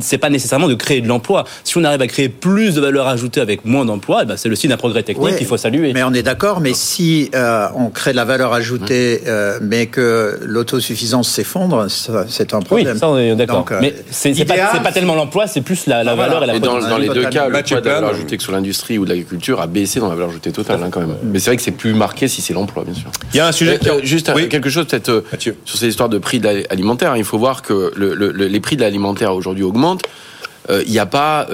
c'est 0.00 0.18
pas 0.18 0.30
nécessairement 0.30 0.61
de 0.68 0.74
créer 0.74 1.00
de 1.00 1.08
l'emploi. 1.08 1.44
Si 1.64 1.76
on 1.78 1.84
arrive 1.84 2.02
à 2.02 2.06
créer 2.06 2.28
plus 2.28 2.74
de 2.74 2.80
valeur 2.80 3.08
ajoutée 3.08 3.40
avec 3.40 3.64
moins 3.64 3.84
d'emplois, 3.84 4.20
eh 4.22 4.26
ben 4.26 4.36
c'est 4.36 4.48
le 4.48 4.56
signe 4.56 4.70
d'un 4.70 4.76
progrès 4.76 5.02
technique 5.02 5.36
qu'il 5.36 5.46
faut 5.46 5.56
saluer. 5.56 5.92
Mais 5.92 6.02
on 6.02 6.12
est 6.12 6.22
d'accord. 6.22 6.60
Mais 6.60 6.74
si 6.74 7.30
euh, 7.34 7.66
on 7.76 7.90
crée 7.90 8.12
de 8.12 8.16
la 8.16 8.24
valeur 8.24 8.52
ajoutée, 8.52 9.22
euh, 9.26 9.58
mais 9.62 9.86
que 9.86 10.38
l'autosuffisance 10.42 11.28
s'effondre, 11.28 11.86
c'est 11.88 12.54
un 12.54 12.60
problème. 12.60 12.92
Oui, 12.92 12.98
ça 12.98 13.08
on 13.08 13.18
est 13.18 13.34
d'accord. 13.34 13.66
Euh, 13.70 13.78
mais 13.80 13.94
c'est 14.10 14.44
pas, 14.44 14.54
pas, 14.80 14.92
tellement 14.92 15.14
l'emploi, 15.14 15.46
c'est 15.46 15.60
plus 15.60 15.86
la, 15.86 16.04
la 16.04 16.14
valeur 16.14 16.38
voilà. 16.38 16.54
et 16.54 16.58
la 16.58 16.66
dans, 16.66 16.78
dans 16.78 16.98
les 16.98 17.08
deux 17.08 17.28
cas, 17.28 17.48
le 17.48 17.62
poids 17.62 17.80
de 17.80 17.86
la 17.86 17.94
valeur 17.94 18.10
ajoutée 18.10 18.36
que 18.36 18.42
sur 18.42 18.52
l'industrie 18.52 18.98
ou 18.98 19.04
de 19.04 19.10
l'agriculture 19.10 19.60
a 19.60 19.66
baissé 19.66 20.00
dans 20.00 20.08
la 20.08 20.14
valeur 20.14 20.30
ajoutée 20.30 20.52
totale 20.52 20.80
hein, 20.82 20.88
quand 20.90 21.00
même. 21.00 21.16
Mais 21.24 21.38
c'est 21.38 21.50
vrai 21.50 21.56
que 21.56 21.62
c'est 21.62 21.70
plus 21.70 21.94
marqué 21.94 22.28
si 22.28 22.42
c'est 22.42 22.54
l'emploi, 22.54 22.84
bien 22.84 22.94
sûr. 22.94 23.10
Il 23.32 23.36
y 23.36 23.40
a 23.40 23.46
un 23.46 23.52
sujet 23.52 23.78
euh, 23.86 24.00
juste 24.02 24.30
oui. 24.34 24.48
quelque 24.48 24.70
chose 24.70 24.86
peut-être 24.86 25.24
sur 25.38 25.78
ces 25.78 25.88
histoires 25.88 26.08
de 26.08 26.18
prix 26.18 26.40
de 26.40 26.64
alimentaire. 26.70 27.16
Il 27.16 27.24
faut 27.24 27.38
voir 27.38 27.62
que 27.62 27.92
le, 27.96 28.14
le, 28.14 28.30
les 28.30 28.60
prix 28.60 28.76
de 28.76 28.82
l'alimentaire 28.82 29.34
aujourd'hui 29.34 29.64
augmentent. 29.64 30.02
Il 30.68 30.90
n'y 30.90 30.98
a 30.98 31.06
pas 31.06 31.48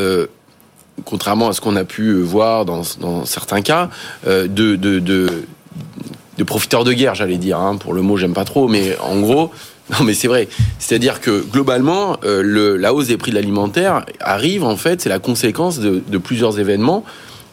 contrairement 1.04 1.48
à 1.48 1.52
ce 1.52 1.60
qu'on 1.60 1.76
a 1.76 1.84
pu 1.84 2.14
voir 2.14 2.64
dans, 2.64 2.82
certains 3.24 3.62
cas, 3.62 3.88
de, 4.26 4.46
de, 4.76 6.44
profiteurs 6.44 6.84
de 6.84 6.92
guerre, 6.92 7.14
j'allais 7.14 7.38
dire. 7.38 7.58
Hein, 7.58 7.76
pour 7.76 7.94
le 7.94 8.02
mot, 8.02 8.16
j'aime 8.16 8.34
pas 8.34 8.44
trop, 8.44 8.68
mais 8.68 8.96
en 8.98 9.20
gros, 9.20 9.50
non, 9.90 10.04
mais 10.04 10.14
c'est 10.14 10.28
vrai. 10.28 10.48
C'est-à-dire 10.78 11.20
que 11.20 11.44
globalement, 11.50 12.16
le, 12.24 12.76
la 12.76 12.92
hausse 12.92 13.06
des 13.06 13.16
prix 13.16 13.30
de 13.30 13.36
l'alimentaire 13.36 14.04
arrive 14.20 14.64
en 14.64 14.76
fait, 14.76 15.00
c'est 15.00 15.08
la 15.08 15.20
conséquence 15.20 15.78
de 15.78 16.18
plusieurs 16.18 16.58
événements 16.58 17.04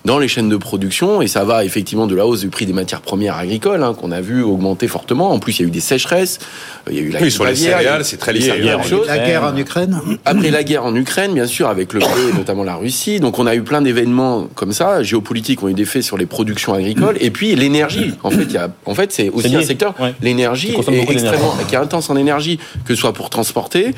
dans 0.05 0.19
les 0.19 0.27
chaînes 0.27 0.49
de 0.49 0.57
production 0.57 1.21
et 1.21 1.27
ça 1.27 1.43
va 1.43 1.65
effectivement 1.65 2.07
de 2.07 2.15
la 2.15 2.25
hausse 2.25 2.41
du 2.41 2.49
prix 2.49 2.65
des 2.65 2.73
matières 2.73 3.01
premières 3.01 3.37
agricoles 3.37 3.83
hein, 3.83 3.93
qu'on 3.93 4.11
a 4.11 4.21
vu 4.21 4.43
augmenter 4.43 4.87
fortement. 4.87 5.31
En 5.31 5.39
plus, 5.39 5.59
il 5.59 5.63
y 5.63 5.65
a 5.65 5.67
eu 5.67 5.71
des 5.71 5.79
sécheresses, 5.79 6.39
il 6.89 6.95
y 6.95 6.99
a 6.99 7.01
eu 7.01 7.09
la 7.09 7.21
oui, 7.21 7.31
sur 7.31 7.45
les 7.45 7.55
céréales, 7.55 8.05
c'est 8.05 8.17
très 8.17 8.33
lié. 8.33 8.47
La 9.07 9.17
guerre 9.19 9.43
en 9.43 9.57
Ukraine. 9.57 9.99
Après 10.23 10.51
la 10.51 10.63
guerre 10.63 10.85
en 10.85 10.95
Ukraine, 10.95 11.33
bien 11.33 11.47
sûr, 11.47 11.67
avec 11.67 11.93
le 11.93 11.99
blé, 11.99 12.33
notamment 12.37 12.63
la 12.63 12.75
Russie. 12.75 13.19
Donc 13.19 13.39
on 13.39 13.47
a 13.47 13.55
eu 13.55 13.63
plein 13.63 13.81
d'événements 13.81 14.47
comme 14.55 14.71
ça, 14.71 15.03
géopolitiques 15.03 15.63
ont 15.63 15.69
eu 15.69 15.73
des 15.73 15.85
faits 15.85 16.03
sur 16.03 16.17
les 16.17 16.25
productions 16.25 16.73
agricoles 16.73 17.17
et 17.19 17.31
puis 17.31 17.55
l'énergie. 17.55 18.13
En 18.23 18.29
fait, 18.29 18.43
il 18.43 18.53
y 18.53 18.57
a, 18.57 18.69
en 18.85 18.95
fait, 18.95 19.11
c'est 19.11 19.29
aussi 19.29 19.55
un 19.55 19.61
secteur 19.61 19.93
l'énergie 20.21 20.73
est 20.73 21.11
extrêmement 21.11 21.55
qui 21.67 21.75
est 21.75 21.79
intense 21.79 22.09
en 22.09 22.15
énergie, 22.15 22.59
que 22.85 22.95
ce 22.95 23.01
soit 23.01 23.13
pour 23.13 23.29
transporter, 23.29 23.93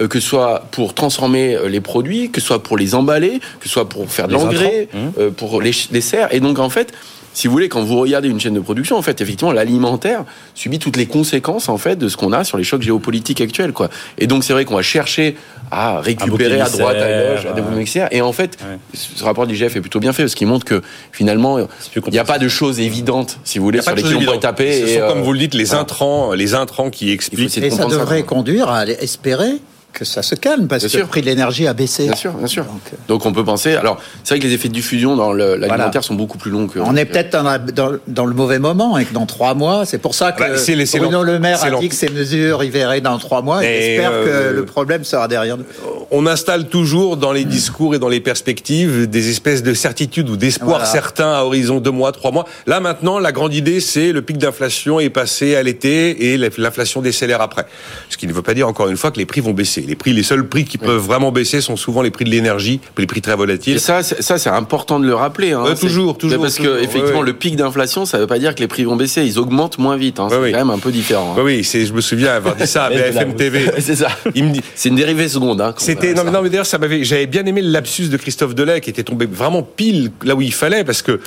euh, 0.00 0.08
que 0.08 0.20
ce 0.20 0.28
soit 0.28 0.66
pour 0.70 0.94
transformer 0.94 1.54
euh, 1.54 1.68
les 1.68 1.80
produits, 1.80 2.30
que 2.30 2.40
ce 2.40 2.46
soit 2.46 2.62
pour 2.62 2.76
les 2.76 2.94
emballer, 2.94 3.40
que 3.60 3.66
ce 3.66 3.70
soit 3.70 3.88
pour 3.88 4.10
faire 4.10 4.28
de 4.28 4.34
l'engrais, 4.34 4.88
euh, 5.18 5.30
pour 5.30 5.51
les, 5.60 5.72
serres. 5.72 6.32
Et 6.32 6.40
donc, 6.40 6.58
en 6.58 6.70
fait, 6.70 6.92
si 7.34 7.46
vous 7.46 7.52
voulez, 7.52 7.68
quand 7.68 7.82
vous 7.82 7.98
regardez 7.98 8.28
une 8.28 8.40
chaîne 8.40 8.54
de 8.54 8.60
production, 8.60 8.96
en 8.96 9.02
fait, 9.02 9.20
effectivement, 9.20 9.52
l'alimentaire 9.52 10.24
subit 10.54 10.78
toutes 10.78 10.96
les 10.96 11.06
conséquences, 11.06 11.68
en 11.68 11.78
fait, 11.78 11.96
de 11.96 12.08
ce 12.08 12.16
qu'on 12.16 12.32
a 12.32 12.44
sur 12.44 12.58
les 12.58 12.64
chocs 12.64 12.82
géopolitiques 12.82 13.40
actuels, 13.40 13.72
quoi. 13.72 13.88
Et 14.18 14.26
donc, 14.26 14.44
c'est 14.44 14.52
vrai 14.52 14.64
qu'on 14.64 14.76
va 14.76 14.82
chercher 14.82 15.36
à 15.70 16.00
récupérer 16.00 16.60
à 16.60 16.68
droite, 16.68 16.96
à 16.96 17.34
gauche, 17.34 17.46
à 17.46 17.52
développer 17.52 18.04
Et 18.10 18.20
en 18.20 18.32
fait, 18.32 18.58
ce 18.94 19.24
rapport 19.24 19.46
de 19.46 19.52
l'IGF 19.52 19.76
est 19.76 19.80
plutôt 19.80 20.00
bien 20.00 20.12
fait, 20.12 20.24
parce 20.24 20.34
qu'il 20.34 20.46
montre 20.46 20.66
que, 20.66 20.82
finalement, 21.10 21.58
il 21.58 21.66
n'y 22.10 22.18
a 22.18 22.24
pas 22.24 22.38
de 22.38 22.48
choses 22.48 22.80
évidentes, 22.80 23.38
si 23.44 23.58
vous 23.58 23.64
voulez, 23.64 23.80
sur 23.80 23.94
lesquelles 23.94 24.16
on 24.16 24.24
pourrait 24.24 24.38
taper. 24.38 24.86
Ce 24.86 24.94
sont, 24.98 25.08
comme 25.08 25.22
vous 25.22 25.32
le 25.32 25.38
dites, 25.38 25.54
les 25.54 25.74
intrants, 25.74 26.34
les 26.34 26.54
intrants 26.54 26.90
qui 26.90 27.10
expliquent. 27.10 27.56
Et 27.58 27.70
ça 27.70 27.86
devrait 27.86 28.24
conduire 28.24 28.68
à 28.68 28.86
espérer 28.86 29.60
que 29.92 30.04
ça 30.04 30.22
se 30.22 30.34
calme 30.34 30.68
parce 30.68 30.86
que 30.86 30.96
le 30.96 31.06
prix 31.06 31.20
de 31.20 31.26
l'énergie 31.26 31.66
a 31.66 31.74
baissé. 31.74 32.04
Bien 32.04 32.16
sûr, 32.16 32.32
bien 32.32 32.46
sûr. 32.46 32.64
Donc, 32.64 32.80
euh, 32.92 32.96
Donc, 33.08 33.26
on 33.26 33.32
peut 33.32 33.44
penser. 33.44 33.74
Alors, 33.74 34.00
c'est 34.24 34.34
vrai 34.34 34.40
que 34.40 34.46
les 34.46 34.54
effets 34.54 34.68
de 34.68 34.74
diffusion 34.74 35.16
dans 35.16 35.32
l'alimentaire 35.32 36.02
sont 36.02 36.14
beaucoup 36.14 36.38
plus 36.38 36.50
longs 36.50 36.66
que. 36.66 36.78
On 36.78 36.96
est 36.96 37.04
peut-être 37.04 37.30
dans, 37.30 37.98
dans, 38.06 38.26
le 38.26 38.34
mauvais 38.34 38.58
moment 38.58 38.98
et 38.98 39.04
que 39.04 39.12
dans 39.12 39.26
trois 39.26 39.54
mois, 39.54 39.84
c'est 39.84 39.98
pour 39.98 40.14
ça 40.14 40.32
que 40.32 40.42
bah, 40.42 40.98
Bruno 40.98 41.22
Le 41.22 41.38
Maire 41.38 41.62
a 41.64 41.70
dit 41.78 41.88
que 41.88 41.94
ces 41.94 42.08
mesures 42.08 42.64
y 42.64 42.70
verraient 42.70 43.00
dans 43.00 43.18
trois 43.18 43.42
mois. 43.42 43.64
Et 43.64 43.96
j'espère 43.96 44.10
euh, 44.12 44.50
que 44.50 44.54
le 44.56 44.64
problème 44.64 45.04
sera 45.04 45.28
derrière 45.28 45.58
nous. 45.58 45.64
On 46.10 46.26
installe 46.26 46.68
toujours 46.68 47.16
dans 47.16 47.32
les 47.32 47.44
discours 47.44 47.94
et 47.94 47.98
dans 47.98 48.08
les 48.08 48.20
perspectives 48.20 49.08
des 49.08 49.30
espèces 49.30 49.62
de 49.62 49.74
certitudes 49.74 50.28
ou 50.28 50.36
d'espoir 50.36 50.86
certains 50.86 51.32
à 51.32 51.42
horizon 51.42 51.80
deux 51.80 51.90
mois, 51.90 52.12
trois 52.12 52.30
mois. 52.30 52.46
Là 52.66 52.80
maintenant, 52.80 53.18
la 53.18 53.32
grande 53.32 53.54
idée, 53.54 53.80
c'est 53.80 54.12
le 54.12 54.22
pic 54.22 54.38
d'inflation 54.38 55.00
est 55.00 55.10
passé 55.10 55.56
à 55.56 55.62
l'été 55.62 56.32
et 56.32 56.38
l'inflation 56.38 57.02
décélère 57.02 57.40
après. 57.40 57.66
Ce 58.08 58.16
qui 58.16 58.26
ne 58.26 58.32
veut 58.32 58.42
pas 58.42 58.54
dire 58.54 58.68
encore 58.68 58.88
une 58.88 58.96
fois 58.96 59.10
que 59.10 59.18
les 59.18 59.26
prix 59.26 59.40
vont 59.40 59.52
baisser. 59.52 59.81
Les 59.86 59.94
prix, 59.94 60.12
les 60.12 60.22
seuls 60.22 60.46
prix 60.46 60.64
qui 60.64 60.78
peuvent 60.78 61.02
vraiment 61.02 61.32
baisser 61.32 61.60
sont 61.60 61.76
souvent 61.76 62.02
les 62.02 62.10
prix 62.10 62.24
de 62.24 62.30
l'énergie, 62.30 62.80
les 62.98 63.06
prix 63.06 63.20
très 63.20 63.36
volatiles. 63.36 63.76
Et 63.76 63.78
ça, 63.78 64.02
ça 64.02 64.38
c'est 64.38 64.50
important 64.50 65.00
de 65.00 65.06
le 65.06 65.14
rappeler. 65.14 65.52
Hein. 65.52 65.74
toujours, 65.78 66.16
toujours. 66.18 66.40
Parce 66.40 66.56
que 66.56 66.82
effectivement, 66.82 67.22
le 67.22 67.32
pic 67.32 67.56
d'inflation, 67.56 68.06
ça 68.06 68.18
ne 68.18 68.22
veut 68.22 68.28
pas 68.28 68.38
dire 68.38 68.54
que 68.54 68.60
les 68.60 68.68
prix 68.68 68.84
vont 68.84 68.96
baisser. 68.96 69.24
Ils 69.24 69.38
augmentent 69.38 69.78
moins 69.78 69.96
vite. 69.96 70.20
Hein. 70.20 70.28
c'est 70.30 70.52
quand 70.52 70.58
même 70.58 70.70
un 70.70 70.78
peu 70.78 70.90
différent. 70.90 71.34
Hein. 71.36 71.42
Oui, 71.44 71.62
je 71.62 71.92
me 71.92 72.00
souviens 72.00 72.34
avoir 72.34 72.56
dit 72.56 72.66
ça 72.66 72.84
à 72.84 72.90
BFM 72.90 73.34
TV. 73.34 73.70
c'est 73.78 73.96
ça. 73.96 74.08
Dit, 74.34 74.60
c'est 74.74 74.88
une 74.88 74.96
dérivée 74.96 75.28
seconde. 75.28 75.60
Hein, 75.60 75.74
C'était 75.78 76.14
non, 76.14 76.24
non, 76.24 76.42
mais 76.42 76.50
d'ailleurs, 76.50 76.66
ça 76.66 76.78
m'avait, 76.78 77.04
j'avais 77.04 77.26
bien 77.26 77.44
aimé 77.46 77.62
le 77.62 77.70
lapsus 77.70 78.08
de 78.08 78.16
Christophe 78.16 78.54
Delay 78.54 78.80
qui 78.80 78.90
était 78.90 79.02
tombé 79.02 79.26
vraiment 79.26 79.62
pile 79.62 80.10
là 80.24 80.34
où 80.34 80.42
il 80.42 80.52
fallait 80.52 80.84
parce 80.84 81.02
que 81.02 81.20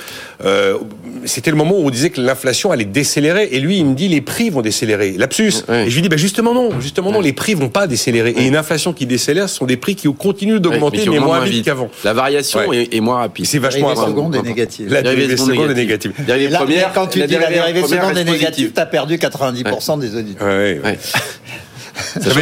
euh, 0.44 0.78
c'était 1.24 1.50
le 1.50 1.56
moment 1.56 1.72
où 1.72 1.86
on 1.86 1.90
disait 1.90 2.10
que 2.10 2.20
l'inflation 2.20 2.70
allait 2.72 2.84
décélérer 2.84 3.48
et 3.52 3.60
lui, 3.60 3.78
il 3.78 3.86
me 3.86 3.94
dit 3.94 4.08
les 4.08 4.20
prix 4.20 4.50
vont 4.50 4.62
décélérer. 4.62 5.12
Lapsus. 5.16 5.64
Et 5.68 5.90
je 5.90 5.94
lui 5.94 6.02
dis, 6.02 6.08
bah 6.08 6.16
justement 6.16 6.54
non, 6.54 6.80
justement 6.80 7.12
non, 7.12 7.20
les 7.20 7.32
prix 7.32 7.54
vont 7.54 7.68
pas 7.68 7.86
décélérer. 7.86 8.34
Et 8.36 8.45
une 8.46 8.56
inflation 8.56 8.92
qui 8.92 9.06
décélère 9.06 9.48
ce 9.48 9.56
sont 9.56 9.66
des 9.66 9.76
prix 9.76 9.94
qui 9.94 10.12
continuent 10.12 10.58
d'augmenter, 10.58 11.08
mais, 11.08 11.18
moins, 11.18 11.40
vite, 11.44 11.64
qu'avant. 11.64 11.90
La 12.04 12.12
variation 12.12 12.72
est, 12.72 13.00
moins 13.00 13.18
rapide. 13.18 13.46
C'est 13.46 13.58
vachement 13.58 13.90
La 13.90 13.96
seconde 13.96 14.36
est 14.36 14.42
négative. 14.42 14.92
La 14.92 15.02
dérivée 15.02 15.36
seconde 15.36 15.70
est 15.70 15.74
négative. 15.74 16.12
La 16.26 16.58
première, 16.58 16.92
quand 16.92 17.06
tu 17.06 17.24
dis 17.26 17.34
la 17.34 17.50
dérivée 17.50 17.82
seconde 17.86 18.16
est 18.16 18.24
négative, 18.24 18.72
tu 18.74 18.80
as 18.80 18.86
perdu 18.86 19.16
90% 19.16 20.00
des 20.00 20.16
auditeurs. 20.16 20.48
Oui, 20.48 20.80
oui. 20.84 20.90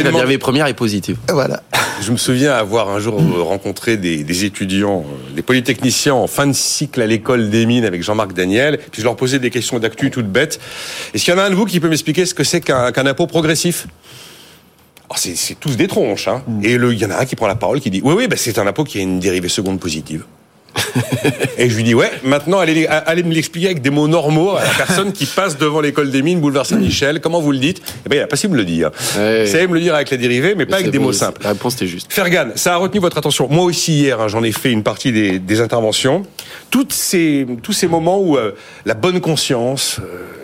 La 0.03 0.11
dérivée 0.11 0.37
première 0.37 0.67
est 0.67 0.73
positive. 0.73 1.17
Voilà. 1.29 1.63
Je 2.01 2.11
me 2.11 2.17
souviens 2.17 2.53
avoir 2.53 2.89
un 2.89 2.99
jour 2.99 3.21
rencontré 3.39 3.97
des, 3.97 4.45
étudiants, 4.45 5.05
des 5.33 5.41
polytechniciens 5.41 6.13
en 6.13 6.27
fin 6.27 6.45
de 6.47 6.53
cycle 6.53 7.01
à 7.01 7.07
l'école 7.07 7.49
des 7.49 7.65
mines 7.65 7.85
avec 7.85 8.03
Jean-Marc 8.03 8.33
Daniel. 8.33 8.79
Puis 8.91 9.01
je 9.01 9.03
leur 9.03 9.15
posais 9.15 9.39
des 9.39 9.49
questions 9.49 9.79
d'actu 9.79 10.11
toutes 10.11 10.27
bêtes. 10.27 10.59
Est-ce 11.13 11.23
qu'il 11.23 11.33
y 11.33 11.37
en 11.37 11.39
a 11.39 11.45
un 11.45 11.49
de 11.49 11.55
vous 11.55 11.65
qui 11.65 11.79
peut 11.79 11.89
m'expliquer 11.89 12.25
ce 12.25 12.33
que 12.33 12.43
c'est 12.43 12.61
qu'un 12.61 13.05
impôt 13.05 13.27
progressif? 13.27 13.87
C'est 15.15 15.59
tous 15.59 15.77
des 15.77 15.87
tronches. 15.87 16.27
Hein. 16.27 16.43
Mm. 16.47 16.65
Et 16.65 16.73
il 16.73 16.99
y 16.99 17.05
en 17.05 17.11
a 17.11 17.17
un 17.17 17.25
qui 17.25 17.35
prend 17.35 17.47
la 17.47 17.55
parole 17.55 17.79
qui 17.79 17.89
dit 17.89 18.01
Oui, 18.03 18.13
oui, 18.15 18.27
bah, 18.27 18.35
c'est 18.37 18.57
un 18.59 18.67
impôt 18.67 18.83
qui 18.83 18.99
a 18.99 19.01
une 19.01 19.19
dérivée 19.19 19.49
seconde 19.49 19.79
positive. 19.79 20.25
et 21.57 21.69
je 21.69 21.75
lui 21.75 21.83
dis 21.83 21.93
ouais, 21.93 22.11
maintenant 22.23 22.59
allez, 22.59 22.87
allez 22.87 23.23
me 23.23 23.33
l'expliquer 23.33 23.67
avec 23.67 23.81
des 23.81 23.89
mots 23.89 24.07
normaux 24.07 24.55
à 24.55 24.63
la 24.63 24.69
personne 24.69 25.11
qui 25.11 25.25
passe 25.25 25.57
devant 25.57 25.81
l'école 25.81 26.11
des 26.11 26.21
mines, 26.21 26.39
boulevard 26.39 26.65
Saint-Michel. 26.65 27.21
Comment 27.21 27.41
vous 27.41 27.51
le 27.51 27.57
dites? 27.57 27.81
Eh 28.05 28.09
ben 28.09 28.17
il 28.17 28.21
a 28.21 28.27
pas 28.27 28.35
si 28.35 28.47
me 28.47 28.55
le 28.55 28.65
dire. 28.65 28.91
Ouais. 29.17 29.45
C'est 29.47 29.67
me 29.67 29.73
le 29.73 29.79
dire 29.79 29.95
avec 29.95 30.11
la 30.11 30.17
dérivée, 30.17 30.55
mais, 30.55 30.65
pas 30.65 30.77
avec 30.77 30.91
des 30.91 30.99
mots 30.99 31.13
simples. 31.13 31.41
La 31.43 31.49
réponse 31.49 31.75
était 31.75 31.87
juste. 31.87 32.11
Fergan, 32.11 32.49
ça 32.55 32.73
a 32.73 32.77
retenu 32.77 32.99
votre 32.99 33.17
attention. 33.17 33.47
Moi 33.49 33.65
aussi 33.65 33.93
hier, 33.93 34.21
hein, 34.21 34.27
j'en 34.27 34.43
ai 34.43 34.51
fait 34.51 34.71
une 34.71 34.83
partie 34.83 35.11
des, 35.11 35.61
interventions. 35.61 36.23
Toutes 36.69 36.91
ces, 36.91 37.47
tous 37.63 37.71
ces 37.71 37.87
moments 37.87 38.19
où 38.19 38.37
euh, 38.37 38.51
la 38.85 38.93
bonne 38.93 39.21
conscience, 39.21 39.99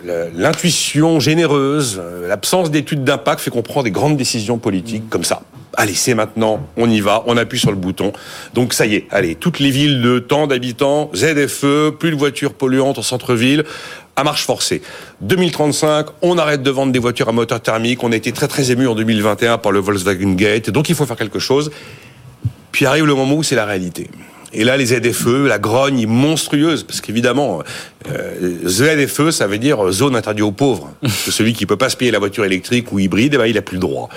euh, 0.06 0.30
l'intuition 0.34 1.20
généreuse, 1.20 2.00
euh, 2.02 2.28
l'absence 2.28 2.70
d'études 2.70 3.04
d'impact 3.04 3.40
fait 3.40 3.50
qu'on 3.50 3.62
prend 3.62 3.82
des 3.82 3.90
grandes 3.90 4.16
décisions 4.16 4.58
politiques 4.58 5.08
comme 5.10 5.24
ça 5.24 5.42
allez, 5.76 5.94
c'est 5.94 6.14
maintenant, 6.14 6.66
on 6.76 6.88
y 6.88 7.00
va, 7.00 7.22
on 7.26 7.36
appuie 7.36 7.58
sur 7.58 7.70
le 7.70 7.76
bouton. 7.76 8.12
Donc 8.54 8.72
ça 8.72 8.86
y 8.86 8.96
est, 8.96 9.06
allez, 9.10 9.34
toutes 9.34 9.58
les 9.58 9.70
villes 9.70 10.02
de 10.02 10.18
tant 10.18 10.46
d'habitants, 10.46 11.10
ZFE, 11.14 11.90
plus 11.98 12.10
de 12.10 12.16
voitures 12.16 12.54
polluantes 12.54 12.98
en 12.98 13.02
centre-ville, 13.02 13.64
à 14.16 14.24
marche 14.24 14.44
forcée. 14.44 14.82
2035, 15.22 16.06
on 16.20 16.38
arrête 16.38 16.62
de 16.62 16.70
vendre 16.70 16.92
des 16.92 16.98
voitures 16.98 17.28
à 17.28 17.32
moteur 17.32 17.60
thermique. 17.60 18.02
On 18.04 18.12
a 18.12 18.16
été 18.16 18.32
très 18.32 18.48
très 18.48 18.70
ému 18.70 18.86
en 18.86 18.94
2021 18.94 19.58
par 19.58 19.72
le 19.72 19.80
Volkswagen 19.80 20.34
Gate. 20.34 20.70
Donc 20.70 20.88
il 20.88 20.94
faut 20.94 21.06
faire 21.06 21.16
quelque 21.16 21.38
chose. 21.38 21.70
Puis 22.72 22.86
arrive 22.86 23.06
le 23.06 23.14
moment 23.14 23.36
où 23.36 23.42
c'est 23.42 23.56
la 23.56 23.64
réalité. 23.64 24.10
Et 24.54 24.64
là, 24.64 24.76
les 24.76 24.86
ZFE, 24.86 25.46
la 25.46 25.58
grogne 25.58 26.00
est 26.00 26.06
monstrueuse, 26.06 26.82
parce 26.82 27.00
qu'évidemment, 27.00 27.62
euh, 28.10 28.58
ZFE, 28.66 29.30
ça 29.30 29.46
veut 29.46 29.58
dire 29.58 29.90
zone 29.92 30.16
interdite 30.16 30.44
aux 30.44 30.52
pauvres. 30.52 30.92
celui 31.06 31.52
qui 31.52 31.66
peut 31.66 31.76
pas 31.76 31.88
se 31.88 31.96
payer 31.96 32.10
la 32.10 32.18
voiture 32.18 32.44
électrique 32.44 32.92
ou 32.92 32.98
hybride, 32.98 33.34
eh 33.34 33.38
ben, 33.38 33.46
il 33.46 33.56
a 33.58 33.62
plus 33.62 33.76
le 33.76 33.80
droit. 33.80 34.08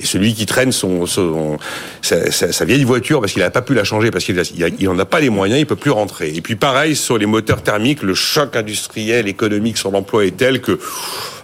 Et 0.00 0.06
celui 0.06 0.34
qui 0.34 0.46
traîne 0.46 0.72
son, 0.72 1.06
son 1.06 1.58
sa, 2.02 2.64
vieille 2.64 2.84
voiture 2.84 3.20
parce 3.20 3.32
qu'il 3.32 3.42
n'a 3.42 3.50
pas 3.50 3.62
pu 3.62 3.74
la 3.74 3.84
changer, 3.84 4.10
parce 4.10 4.24
qu'il 4.24 4.36
n'en 4.82 4.98
a 4.98 5.04
pas 5.04 5.20
les 5.20 5.30
moyens, 5.30 5.60
il 5.60 5.66
peut 5.66 5.76
plus 5.76 5.90
rentrer. 5.90 6.32
Et 6.34 6.40
puis 6.40 6.56
pareil, 6.56 6.96
sur 6.96 7.18
les 7.18 7.26
moteurs 7.26 7.62
thermiques, 7.62 8.02
le 8.02 8.14
choc 8.14 8.56
industriel, 8.56 9.28
économique 9.28 9.78
sur 9.78 9.90
l'emploi 9.90 10.24
est 10.24 10.36
tel 10.36 10.60
que 10.60 10.78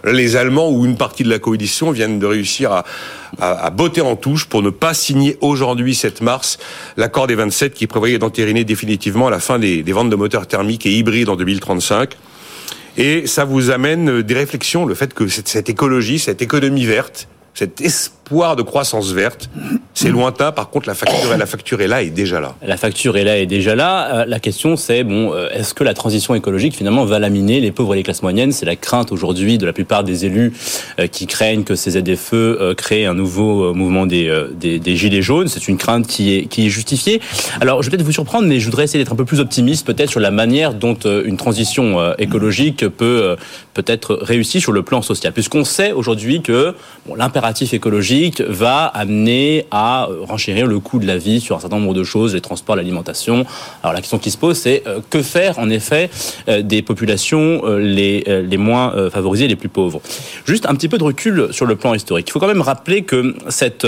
les 0.05 0.35
Allemands 0.35 0.69
ou 0.69 0.85
une 0.85 0.95
partie 0.95 1.23
de 1.23 1.29
la 1.29 1.39
coalition 1.39 1.91
viennent 1.91 2.19
de 2.19 2.25
réussir 2.25 2.71
à, 2.71 2.85
à, 3.39 3.69
botter 3.69 4.01
en 4.01 4.15
touche 4.15 4.45
pour 4.45 4.61
ne 4.61 4.69
pas 4.69 4.93
signer 4.93 5.37
aujourd'hui, 5.41 5.93
7 5.93 6.21
mars, 6.21 6.57
l'accord 6.97 7.27
des 7.27 7.35
27 7.35 7.73
qui 7.73 7.87
prévoyait 7.87 8.17
d'entériner 8.17 8.63
définitivement 8.63 9.29
la 9.29 9.39
fin 9.39 9.59
des, 9.59 9.83
des 9.83 9.91
ventes 9.91 10.09
de 10.09 10.15
moteurs 10.15 10.47
thermiques 10.47 10.85
et 10.85 10.91
hybrides 10.91 11.29
en 11.29 11.35
2035. 11.35 11.88
Et 12.97 13.27
ça 13.27 13.45
vous 13.45 13.71
amène 13.71 14.21
des 14.21 14.33
réflexions, 14.33 14.85
le 14.85 14.95
fait 14.95 15.13
que 15.13 15.27
cette, 15.27 15.47
cette 15.47 15.69
écologie, 15.69 16.19
cette 16.19 16.41
économie 16.41 16.85
verte, 16.85 17.27
cet 17.53 17.81
espoir 18.29 18.55
de 18.55 18.61
croissance 18.61 19.11
verte. 19.11 19.49
C'est 19.95 20.09
lointain. 20.09 20.51
Par 20.51 20.69
contre, 20.69 20.87
la 20.87 20.93
facture, 20.93 21.35
la 21.35 21.45
facture 21.47 21.81
est 21.81 21.87
là 21.87 22.03
et 22.03 22.11
déjà 22.11 22.39
là. 22.39 22.55
La 22.65 22.77
facture 22.77 23.17
est 23.17 23.23
là 23.23 23.37
et 23.37 23.47
déjà 23.47 23.75
là. 23.75 24.13
Euh, 24.13 24.25
la 24.25 24.39
question, 24.39 24.75
c'est 24.75 25.03
bon, 25.03 25.33
euh, 25.33 25.49
est-ce 25.49 25.73
que 25.73 25.83
la 25.83 25.95
transition 25.95 26.35
écologique 26.35 26.75
finalement 26.75 27.05
va 27.05 27.17
laminer 27.17 27.59
les 27.59 27.71
pauvres 27.71 27.95
et 27.95 27.97
les 27.97 28.03
classes 28.03 28.21
moyennes? 28.21 28.51
C'est 28.51 28.67
la 28.67 28.75
crainte 28.75 29.11
aujourd'hui 29.11 29.57
de 29.57 29.65
la 29.65 29.73
plupart 29.73 30.03
des 30.03 30.25
élus 30.25 30.53
euh, 30.99 31.07
qui 31.07 31.25
craignent 31.25 31.63
que 31.63 31.73
ces 31.73 31.99
ZFE 31.99 32.75
créent 32.77 33.07
un 33.07 33.15
nouveau 33.15 33.73
mouvement 33.73 34.05
des, 34.05 34.31
des, 34.55 34.95
gilets 34.95 35.23
jaunes. 35.23 35.47
C'est 35.47 35.67
une 35.67 35.77
crainte 35.77 36.05
qui 36.05 36.35
est 36.35 36.45
qui 36.45 36.67
est 36.67 36.69
justifiée. 36.69 37.19
Alors, 37.61 37.81
je 37.81 37.89
vais 37.89 37.97
peut-être 37.97 38.05
vous 38.05 38.13
surprendre, 38.13 38.47
mais 38.47 38.59
je 38.59 38.65
voudrais 38.65 38.83
essayer 38.83 39.03
d'être 39.03 39.11
un 39.11 39.17
peu 39.17 39.25
plus 39.25 39.39
optimiste 39.39 39.85
peut-être 39.85 40.11
sur 40.11 40.19
la 40.19 40.31
manière 40.31 40.73
dont 40.75 40.97
une 41.25 41.37
transition 41.37 42.13
écologique 42.17 42.87
peut 42.89 43.35
peut-être 43.73 44.17
réussir 44.21 44.61
sur 44.61 44.71
le 44.71 44.83
plan 44.83 45.01
social, 45.01 45.33
puisqu'on 45.33 45.65
sait 45.65 45.91
aujourd'hui 45.91 46.41
que 46.41 46.75
l'impératif 47.17 47.73
écologique 47.73 48.18
va 48.47 48.85
amener 48.85 49.65
à 49.71 50.07
euh, 50.09 50.19
renchérir 50.21 50.67
le 50.67 50.79
coût 50.79 50.99
de 50.99 51.07
la 51.07 51.17
vie 51.17 51.39
sur 51.39 51.55
un 51.55 51.59
certain 51.59 51.79
nombre 51.79 51.93
de 51.93 52.03
choses, 52.03 52.33
les 52.33 52.41
transports, 52.41 52.75
l'alimentation. 52.75 53.45
Alors 53.83 53.93
la 53.93 54.01
question 54.01 54.19
qui 54.19 54.31
se 54.31 54.37
pose, 54.37 54.57
c'est 54.57 54.83
euh, 54.87 54.99
que 55.09 55.21
faire 55.21 55.59
en 55.59 55.69
effet 55.69 56.09
euh, 56.47 56.61
des 56.61 56.81
populations 56.81 57.61
les, 57.77 58.23
les 58.43 58.57
moins 58.57 59.09
favorisées, 59.09 59.47
les 59.47 59.55
plus 59.55 59.69
pauvres? 59.69 60.01
Juste 60.45 60.65
un 60.65 60.75
petit 60.75 60.87
peu 60.87 60.97
de 60.97 61.03
recul 61.03 61.47
sur 61.51 61.65
le 61.65 61.75
plan 61.75 61.93
historique. 61.93 62.27
Il 62.29 62.31
faut 62.31 62.39
quand 62.39 62.47
même 62.47 62.61
rappeler 62.61 63.03
que 63.03 63.35
cette 63.49 63.87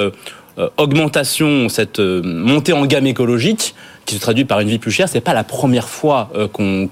augmentation, 0.77 1.69
cette 1.69 1.99
montée 1.99 2.73
en 2.73 2.85
gamme 2.85 3.07
écologique, 3.07 3.73
se 4.15 4.21
traduit 4.21 4.45
par 4.45 4.59
une 4.59 4.69
vie 4.69 4.79
plus 4.79 4.91
chère, 4.91 5.09
c'est 5.09 5.21
pas 5.21 5.33
la 5.33 5.43
première 5.43 5.89
fois 5.89 6.29
qu'on 6.53 6.87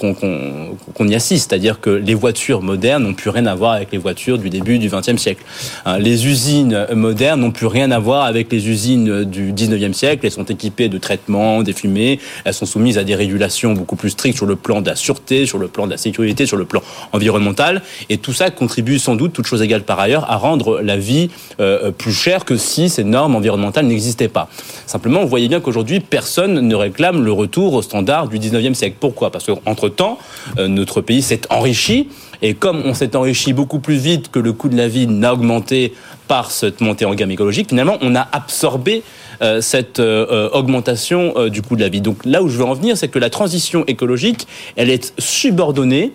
qu'on 0.00 1.08
y 1.08 1.14
assiste. 1.14 1.50
C'est-à-dire 1.50 1.80
que 1.80 1.90
les 1.90 2.14
voitures 2.14 2.62
modernes 2.62 3.02
n'ont 3.02 3.14
plus 3.14 3.30
rien 3.30 3.46
à 3.46 3.54
voir 3.54 3.72
avec 3.72 3.92
les 3.92 3.98
voitures 3.98 4.38
du 4.38 4.50
début 4.50 4.78
du 4.78 4.88
XXe 4.88 5.16
siècle. 5.16 5.44
Hein, 5.84 5.98
les 5.98 6.26
usines 6.26 6.86
modernes 6.94 7.40
n'ont 7.40 7.50
plus 7.50 7.66
rien 7.66 7.90
à 7.90 7.98
voir 7.98 8.24
avec 8.24 8.50
les 8.50 8.68
usines 8.68 9.24
du 9.24 9.52
XIXe 9.52 9.96
siècle. 9.96 10.24
Elles 10.24 10.32
sont 10.32 10.44
équipées 10.44 10.88
de 10.88 10.98
traitements, 10.98 11.62
des 11.62 11.72
fumées. 11.72 12.18
Elles 12.44 12.54
sont 12.54 12.66
soumises 12.66 12.98
à 12.98 13.04
des 13.04 13.14
régulations 13.14 13.72
beaucoup 13.72 13.96
plus 13.96 14.10
strictes 14.10 14.36
sur 14.36 14.46
le 14.46 14.56
plan 14.56 14.80
de 14.80 14.88
la 14.88 14.96
sûreté, 14.96 15.46
sur 15.46 15.58
le 15.58 15.68
plan 15.68 15.86
de 15.86 15.92
la 15.92 15.98
sécurité, 15.98 16.46
sur 16.46 16.56
le 16.56 16.64
plan 16.64 16.82
environnemental. 17.12 17.82
Et 18.08 18.18
tout 18.18 18.32
ça 18.32 18.50
contribue 18.50 18.98
sans 18.98 19.16
doute, 19.16 19.32
toute 19.32 19.46
chose 19.46 19.62
égale 19.62 19.82
par 19.82 20.00
ailleurs, 20.00 20.30
à 20.30 20.36
rendre 20.36 20.80
la 20.80 20.96
vie 20.96 21.30
euh, 21.60 21.90
plus 21.90 22.12
chère 22.12 22.44
que 22.44 22.56
si 22.56 22.88
ces 22.88 23.04
normes 23.04 23.36
environnementales 23.36 23.86
n'existaient 23.86 24.28
pas. 24.28 24.48
Simplement, 24.86 25.20
vous 25.20 25.28
voyez 25.28 25.48
bien 25.48 25.60
qu'aujourd'hui, 25.60 26.00
personne 26.00 26.49
ne 26.54 26.74
réclame 26.74 27.24
le 27.24 27.32
retour 27.32 27.74
au 27.74 27.82
standard 27.82 28.28
du 28.28 28.38
19e 28.38 28.74
siècle. 28.74 28.96
Pourquoi? 29.00 29.30
Parce 29.30 29.46
qu'entre-temps, 29.46 30.18
euh, 30.58 30.68
notre 30.68 31.00
pays 31.00 31.22
s'est 31.22 31.40
enrichi. 31.50 32.08
Et 32.42 32.54
comme 32.54 32.82
on 32.84 32.94
s'est 32.94 33.16
enrichi 33.16 33.52
beaucoup 33.52 33.80
plus 33.80 33.96
vite 33.96 34.30
que 34.30 34.38
le 34.38 34.52
coût 34.52 34.68
de 34.68 34.76
la 34.76 34.88
vie 34.88 35.06
n'a 35.06 35.34
augmenté 35.34 35.92
par 36.26 36.50
cette 36.50 36.80
montée 36.80 37.04
en 37.04 37.14
gamme 37.14 37.30
écologique, 37.30 37.68
finalement, 37.68 37.98
on 38.00 38.14
a 38.14 38.26
absorbé 38.32 39.02
euh, 39.42 39.60
cette 39.60 40.00
augmentation 40.00 41.48
du 41.48 41.62
coût 41.62 41.76
de 41.76 41.82
la 41.82 41.88
vie. 41.88 42.00
Donc 42.00 42.24
là 42.24 42.42
où 42.42 42.48
je 42.48 42.58
veux 42.58 42.64
en 42.64 42.74
venir, 42.74 42.96
c'est 42.96 43.08
que 43.08 43.18
la 43.18 43.30
transition 43.30 43.84
écologique, 43.86 44.46
elle 44.76 44.90
est 44.90 45.12
subordonnée 45.18 46.12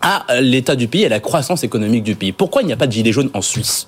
à 0.00 0.26
l'état 0.40 0.76
du 0.76 0.86
pays, 0.86 1.06
à 1.06 1.08
la 1.08 1.20
croissance 1.20 1.64
économique 1.64 2.04
du 2.04 2.14
pays. 2.14 2.32
Pourquoi 2.32 2.62
il 2.62 2.66
n'y 2.66 2.72
a 2.72 2.76
pas 2.76 2.86
de 2.86 2.92
gilet 2.92 3.12
jaune 3.12 3.30
en 3.32 3.40
Suisse? 3.40 3.86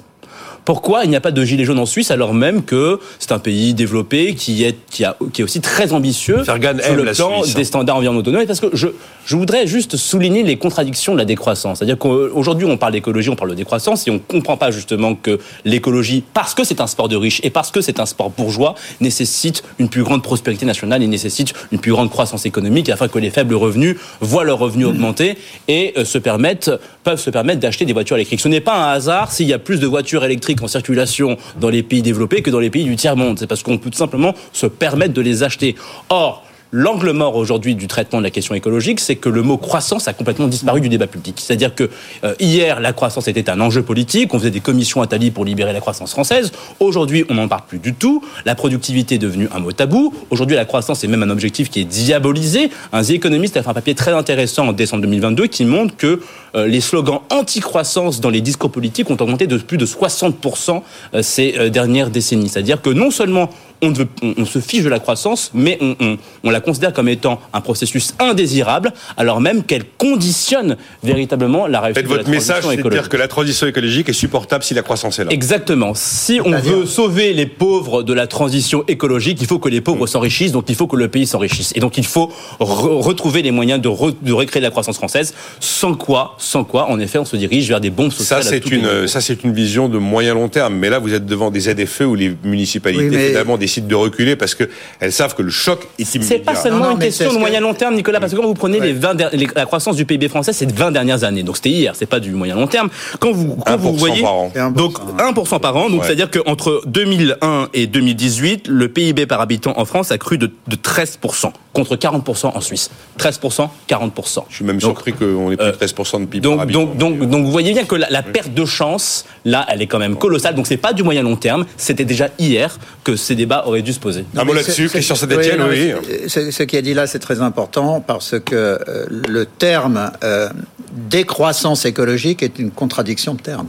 Pourquoi 0.67 1.05
il 1.05 1.11
n'y 1.11 1.17
a 1.17 1.21
pas 1.21 1.31
de 1.31 1.45
gilet 1.45 1.65
jaune 1.65 1.79
en 1.79 1.87
Suisse 1.87 2.11
alors 2.11 2.35
même 2.35 2.65
que 2.65 2.99
c'est 3.21 3.33
un 3.33 3.39
pays 3.39 3.73
développé 3.73 4.35
qui 4.35 4.65
est, 4.65 4.77
qui, 4.91 5.05
a, 5.05 5.17
qui 5.33 5.41
est 5.41 5.45
aussi 5.45 5.61
très 5.61 5.93
ambitieux 5.93 6.43
sur 6.45 6.55
le 6.55 7.13
plan 7.15 7.43
des 7.43 7.65
standards 7.65 7.97
environnementaux 7.97 8.33
Parce 8.47 8.61
que 8.61 8.67
je, 8.75 8.89
je 9.25 9.37
voudrais 9.37 9.69
juste 9.69 9.97
souligner 9.97 10.43
les 10.43 10.57
contradictions 10.57 11.13
de 11.13 11.19
la 11.19 11.25
décroissance. 11.25 11.79
C'est-à-dire 11.79 11.97
qu'aujourd'hui 11.97 12.67
on 12.67 12.77
parle 12.77 12.93
d'écologie, 12.93 13.31
on 13.31 13.37
parle 13.37 13.51
de 13.51 13.55
décroissance 13.55 14.07
et 14.09 14.11
on 14.11 14.15
ne 14.15 14.19
comprend 14.19 14.57
pas 14.57 14.73
justement 14.73 15.15
que 15.15 15.39
l'écologie, 15.65 16.25
parce 16.35 16.53
que 16.53 16.65
c'est 16.65 16.81
un 16.81 16.89
sport 16.89 17.09
de 17.09 17.17
riches 17.17 17.41
et 17.45 17.51
parce 17.51 17.71
que 17.71 17.81
c'est 17.81 18.01
un 18.01 18.07
sport 18.07 18.31
bourgeois, 18.31 18.75
nécessite 19.01 19.63
une 19.79 19.89
plus 19.89 20.03
grande 20.03 20.25
prospérité 20.25 20.67
nationale 20.67 21.01
et 21.01 21.07
nécessite 21.07 21.55
une 21.71 21.79
plus 21.79 21.93
grande 21.93 22.11
croissance 22.11 22.45
économique 22.45 22.89
afin 22.89 23.07
que 23.07 23.21
les 23.21 23.31
faibles 23.31 23.55
revenus 23.55 23.97
voient 24.21 24.43
leurs 24.43 24.59
revenus 24.59 24.89
augmenter 24.89 25.39
et 25.69 25.95
euh, 25.97 26.05
se 26.05 26.19
permettent, 26.19 26.73
peuvent 27.07 27.21
se 27.21 27.31
permettre 27.31 27.61
d'acheter 27.61 27.85
des 27.85 27.93
voitures 27.93 28.17
électriques. 28.17 28.41
Ce 28.41 28.49
n'est 28.49 28.61
pas 28.61 28.75
un 28.75 28.93
hasard 28.93 29.31
s'il 29.31 29.47
y 29.47 29.53
a 29.53 29.61
plus 29.61 29.79
de 29.79 29.87
voitures 29.87 30.25
électriques 30.25 30.61
en 30.61 30.67
circulation 30.67 31.37
dans 31.61 31.69
les 31.69 31.85
pays 31.85 32.03
développés 32.03 32.43
que 32.43 32.51
dans 32.51 32.59
les 32.59 32.69
pays 32.69 32.83
du 32.83 32.97
tiers-monde. 32.97 33.39
C'est 33.39 33.47
parce 33.47 33.63
qu'on 33.63 33.79
peut 33.79 33.91
tout 33.91 33.97
simplement 33.97 34.35
se 34.53 34.67
permettre 34.67 35.15
de 35.15 35.21
les 35.21 35.45
acheter. 35.45 35.77
Or, 36.09 36.45
L'angle 36.73 37.13
mort 37.13 37.37
aujourd'hui 37.37 37.77
du 37.77 37.87
traitement 37.87 38.19
de 38.19 38.25
la 38.25 38.31
question 38.31 38.55
écologique, 38.55 38.99
c'est 38.99 39.15
que 39.15 39.29
le 39.29 39.43
mot 39.43 39.57
croissance 39.57 40.09
a 40.09 40.13
complètement 40.13 40.49
disparu 40.49 40.81
du 40.81 40.89
débat 40.89 41.07
public. 41.07 41.37
C'est-à-dire 41.39 41.75
que 41.75 41.89
euh, 42.25 42.35
hier, 42.41 42.81
la 42.81 42.93
croissance 42.93 43.29
était 43.29 43.49
un 43.49 43.61
enjeu 43.61 43.83
politique, 43.83 44.35
on 44.35 44.39
faisait 44.41 44.51
des 44.51 44.61
commissions 44.61 45.01
à 45.01 45.07
Tali 45.07 45.31
pour 45.31 45.45
libérer 45.45 45.73
la 45.73 45.79
croissance 45.81 46.11
française. 46.11 46.51
Aujourd'hui, 46.81 47.25
on 47.29 47.35
n'en 47.35 47.47
parle 47.47 47.63
plus 47.69 47.79
du 47.79 47.95
tout. 47.95 48.21
La 48.45 48.57
productivité 48.57 49.15
est 49.15 49.19
devenue 49.19 49.49
un 49.55 49.61
mot 49.61 49.71
tabou. 49.71 50.13
Aujourd'hui, 50.31 50.57
la 50.57 50.65
croissance 50.65 51.05
est 51.05 51.09
même 51.09 51.23
un 51.23 51.31
objectif 51.31 51.71
qui 51.71 51.81
est 51.81 51.85
diabolisé. 51.85 52.71
Un 52.93 53.03
The 53.03 53.11
Economist 53.11 53.57
a 53.57 53.63
fait 53.63 53.71
un 53.71 53.75
papier 53.75 53.95
très 53.95 54.13
intéressant 54.13 54.67
en 54.67 54.73
décembre 54.73 55.03
2022 55.03 55.47
qui 55.47 55.65
montre 55.65 55.97
que 55.97 56.21
euh, 56.57 56.67
les 56.67 56.81
slogans 56.81 57.21
anti-croissance 57.31 58.21
dans 58.21 58.31
les 58.31 58.41
discours 58.41 58.73
politiques 58.73 59.09
ont 59.09 59.17
augmenté 59.21 59.47
de 59.47 59.57
plus 59.57 59.79
de 59.79 59.87
60% 59.87 60.83
euh, 61.15 61.23
ces 61.23 61.71
dernières 61.71 62.11
décennies. 62.11 62.49
C'est-à-dire 62.49 62.83
que 62.83 62.91
non 62.91 63.13
seulement 63.13 63.51
on, 63.83 64.45
se 64.45 64.59
fiche 64.59 64.83
de 64.83 64.89
la 64.89 64.99
croissance, 64.99 65.51
mais 65.55 65.79
on, 65.81 66.51
la 66.51 66.61
considère 66.61 66.93
comme 66.93 67.09
étant 67.09 67.41
un 67.53 67.61
processus 67.61 68.15
indésirable, 68.19 68.93
alors 69.17 69.41
même 69.41 69.65
qu'elle 69.65 69.85
conditionne 69.85 70.77
véritablement 71.03 71.67
la 71.67 71.81
réussite 71.81 72.05
de 72.05 72.09
la 72.09 72.17
votre 72.17 72.31
message, 72.31 72.65
c'est 72.69 72.83
de 72.83 72.89
dire 72.89 73.09
que 73.09 73.17
la 73.17 73.29
transition 73.29 73.67
écologique 73.67 74.09
est 74.09 74.15
supportable 74.15 74.65
si 74.65 74.75
la 74.75 74.83
croissance 74.83 75.19
est 75.19 75.25
là. 75.25 75.31
Exactement. 75.33 75.93
Si 75.95 76.41
on 76.45 76.51
veut 76.51 76.87
sauver 76.87 77.33
les 77.33 77.47
pauvres 77.47 78.03
de 78.03 78.13
la 78.13 78.27
transition 78.27 78.85
écologique, 78.89 79.39
il 79.41 79.47
faut 79.47 79.59
que 79.59 79.69
les 79.69 79.81
pauvres 79.81 80.07
s'enrichissent, 80.07 80.53
donc 80.53 80.67
il 80.69 80.75
faut 80.75 80.87
que 80.87 80.97
le 80.97 81.09
pays 81.09 81.27
s'enrichisse. 81.27 81.73
Et 81.75 81.81
donc 81.81 81.99
il 81.99 82.07
faut 82.07 82.31
retrouver 82.59 83.43
les 83.43 83.51
moyens 83.51 83.81
de, 83.81 83.89
de 84.23 84.33
recréer 84.33 84.63
la 84.63 84.71
croissance 84.71 84.97
française, 84.97 85.35
sans 85.61 85.95
quoi, 85.95 86.37
sans 86.39 86.65
quoi, 86.65 86.91
en 86.91 86.99
effet, 86.99 87.19
on 87.19 87.25
se 87.25 87.37
dirige 87.37 87.69
vers 87.69 87.81
des 87.81 87.91
bombes 87.91 88.13
sociales. 88.13 88.43
Ça, 88.43 88.51
c'est 88.51 88.71
une, 88.71 89.07
ça, 89.07 89.21
c'est 89.21 89.45
une 89.45 89.53
vision 89.53 89.89
de 89.89 89.99
moyen 89.99 90.35
long 90.35 90.49
terme. 90.49 90.75
Mais 90.75 90.91
là, 90.91 90.99
vous 90.99 91.13
êtes 91.13 91.27
devant 91.27 91.51
des 91.51 91.61
ZFE 91.61 92.03
où 92.03 92.15
les 92.15 92.33
municipalités, 92.45 93.29
finalement, 93.29 93.59
décident 93.67 93.89
de 93.89 93.95
reculer 93.95 94.37
parce 94.37 94.55
qu'elles 94.55 95.13
savent 95.13 95.35
que 95.35 95.43
le 95.43 95.51
choc 95.51 95.87
est 95.99 96.15
immédiat. 96.15 96.37
C'est 96.37 96.45
pas 96.45 96.55
seulement 96.55 96.93
une 96.93 96.99
question 96.99 97.33
de 97.33 97.39
moyen 97.39 97.61
long 97.61 97.75
terme, 97.75 97.95
Nicolas, 97.95 98.21
parce 98.21 98.33
que 98.33 98.39
quand 98.39 98.47
vous 98.47 98.55
prenez 98.55 98.81
les 98.81 98.93
20 98.93 99.17
la 99.55 99.67
croissance 99.67 99.97
du 99.97 100.05
PIB 100.05 100.29
français, 100.29 100.53
c'est 100.53 100.71
20 100.71 100.93
dernières 100.93 101.25
années. 101.25 101.43
Donc 101.43 101.57
c'était 101.57 101.71
hier, 101.71 101.95
c'est 101.95 102.07
pas 102.07 102.21
du 102.21 102.31
moyen 102.31 102.55
long 102.55 102.67
terme. 102.67 102.89
Quand 103.21 103.33
vous, 103.33 103.57
quand 103.57 103.77
vous 103.77 103.95
voyez. 103.95 104.23
Par 104.23 104.35
an. 104.35 104.53
Donc 104.75 104.99
1% 105.19 105.61
par 105.61 105.77
an. 105.77 105.91
Donc 105.91 106.05
c'est-à-dire 106.05 106.31
qu'entre 106.31 106.83
2001 106.87 107.69
et 107.75 107.87
2018, 107.87 108.69
le 108.69 108.89
PIB 108.89 109.27
par 109.27 109.41
habitant 109.41 109.79
en 109.79 109.85
France 109.85 110.11
a 110.11 110.19
cru 110.19 110.39
de, 110.39 110.51
de 110.67 110.77
13% 110.77 111.53
contre 111.77 111.97
40% 111.97 112.47
en 112.55 112.61
Suisse. 112.63 112.91
13%, 113.19 113.69
40%. 113.89 114.45
Je 114.49 114.55
suis 114.55 114.65
même 114.65 114.81
surpris 114.81 115.13
qu'on 115.13 115.51
ait 115.53 115.57
plus 115.57 115.67
de 115.67 115.73
13% 115.73 116.21
de 116.21 116.27
PIB 116.27 116.41
donc, 116.41 116.55
par 116.57 116.63
habitant. 116.63 116.85
Donc, 116.85 116.97
donc, 116.97 117.29
donc, 117.29 117.45
vous 117.45 117.53
voyez 117.53 117.73
bien 117.73 117.85
que 117.85 117.97
la, 117.97 118.23
perte 118.23 118.55
de 118.55 118.65
chance, 118.65 119.27
là, 119.45 119.67
elle 119.69 119.83
est 119.83 119.87
quand 119.87 119.99
même 119.99 120.17
colossale. 120.17 120.55
Donc 120.55 120.67
c'est 120.67 120.79
pas 120.79 120.95
du 120.95 121.03
moyen 121.03 121.23
long 121.23 121.37
terme. 121.37 121.67
C'était 121.77 122.07
déjà 122.07 122.31
hier 122.39 122.79
que 123.05 123.15
ces 123.15 123.35
débats 123.35 123.65
auraient 123.67 123.83
dû 123.83 123.93
se 123.93 124.01
poser. 124.01 124.25
Un 124.35 124.45
mot 124.45 124.55
là-dessus, 124.55 124.89
Christian 124.89 125.17
Saint-Etienne, 125.17 125.63
oui. 125.69 125.93
Ce 126.27 126.63
qui 126.63 126.77
a 126.79 126.83
dit 126.83 126.95
là, 126.95 127.07
c'est 127.07 127.19
très 127.19 127.43
important 127.43 128.01
parce 128.01 128.41
que 128.41 128.55
euh, 128.55 129.07
le 129.09 129.45
terme 129.45 130.11
euh, 130.25 130.49
décroissance 130.93 131.85
écologique 131.85 132.43
est 132.43 132.59
une 132.59 132.71
contradiction 132.71 133.35
de 133.35 133.41
terme 133.41 133.69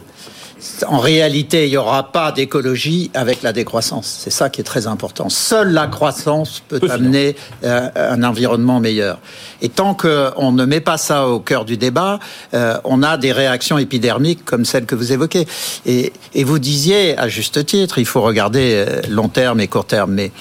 en 0.88 0.98
réalité, 0.98 1.68
il 1.68 1.72
n'y 1.72 1.78
aura 1.78 2.12
pas 2.12 2.32
d'écologie 2.32 3.12
avec 3.14 3.44
la 3.44 3.54
décroissance. 3.54 4.22
C'est 4.24 4.32
ça 4.32 4.50
qui 4.50 4.62
est 4.62 4.64
très 4.64 4.88
important. 4.88 5.30
Seule 5.30 5.72
la 5.72 5.88
croissance 5.88 6.64
peut 6.68 6.82
amener 6.90 7.36
euh, 7.64 7.90
un 7.96 8.24
environnement 8.24 8.80
meilleur. 8.80 9.20
Et 9.62 9.70
tant 9.70 9.94
qu'on 9.94 10.52
ne 10.52 10.66
met 10.66 10.80
pas 10.80 10.98
ça 10.98 11.28
au 11.28 11.40
cœur 11.40 11.64
du 11.64 11.78
débat, 11.78 12.20
euh, 12.54 12.78
on 12.86 13.04
a 13.04 13.18
des 13.18 13.32
réactions 13.32 13.78
épidermiques 13.78 14.46
comme 14.46 14.66
celles 14.66 14.86
que 14.86 14.96
vous 14.96 15.12
évoquez. 15.12 15.48
Et, 15.86 16.12
vous 16.44 16.60
disiez, 16.60 17.18
à 17.18 17.28
juste 17.28 17.66
titre, 17.66 18.00
il 18.00 18.06
faut 18.06 18.22
regarder 18.22 18.86
euh, 18.88 19.02
long 19.10 19.30
terme 19.30 19.60
et 19.60 19.68
court 19.68 19.86
terme. 19.86 20.14
Mais 20.14 20.32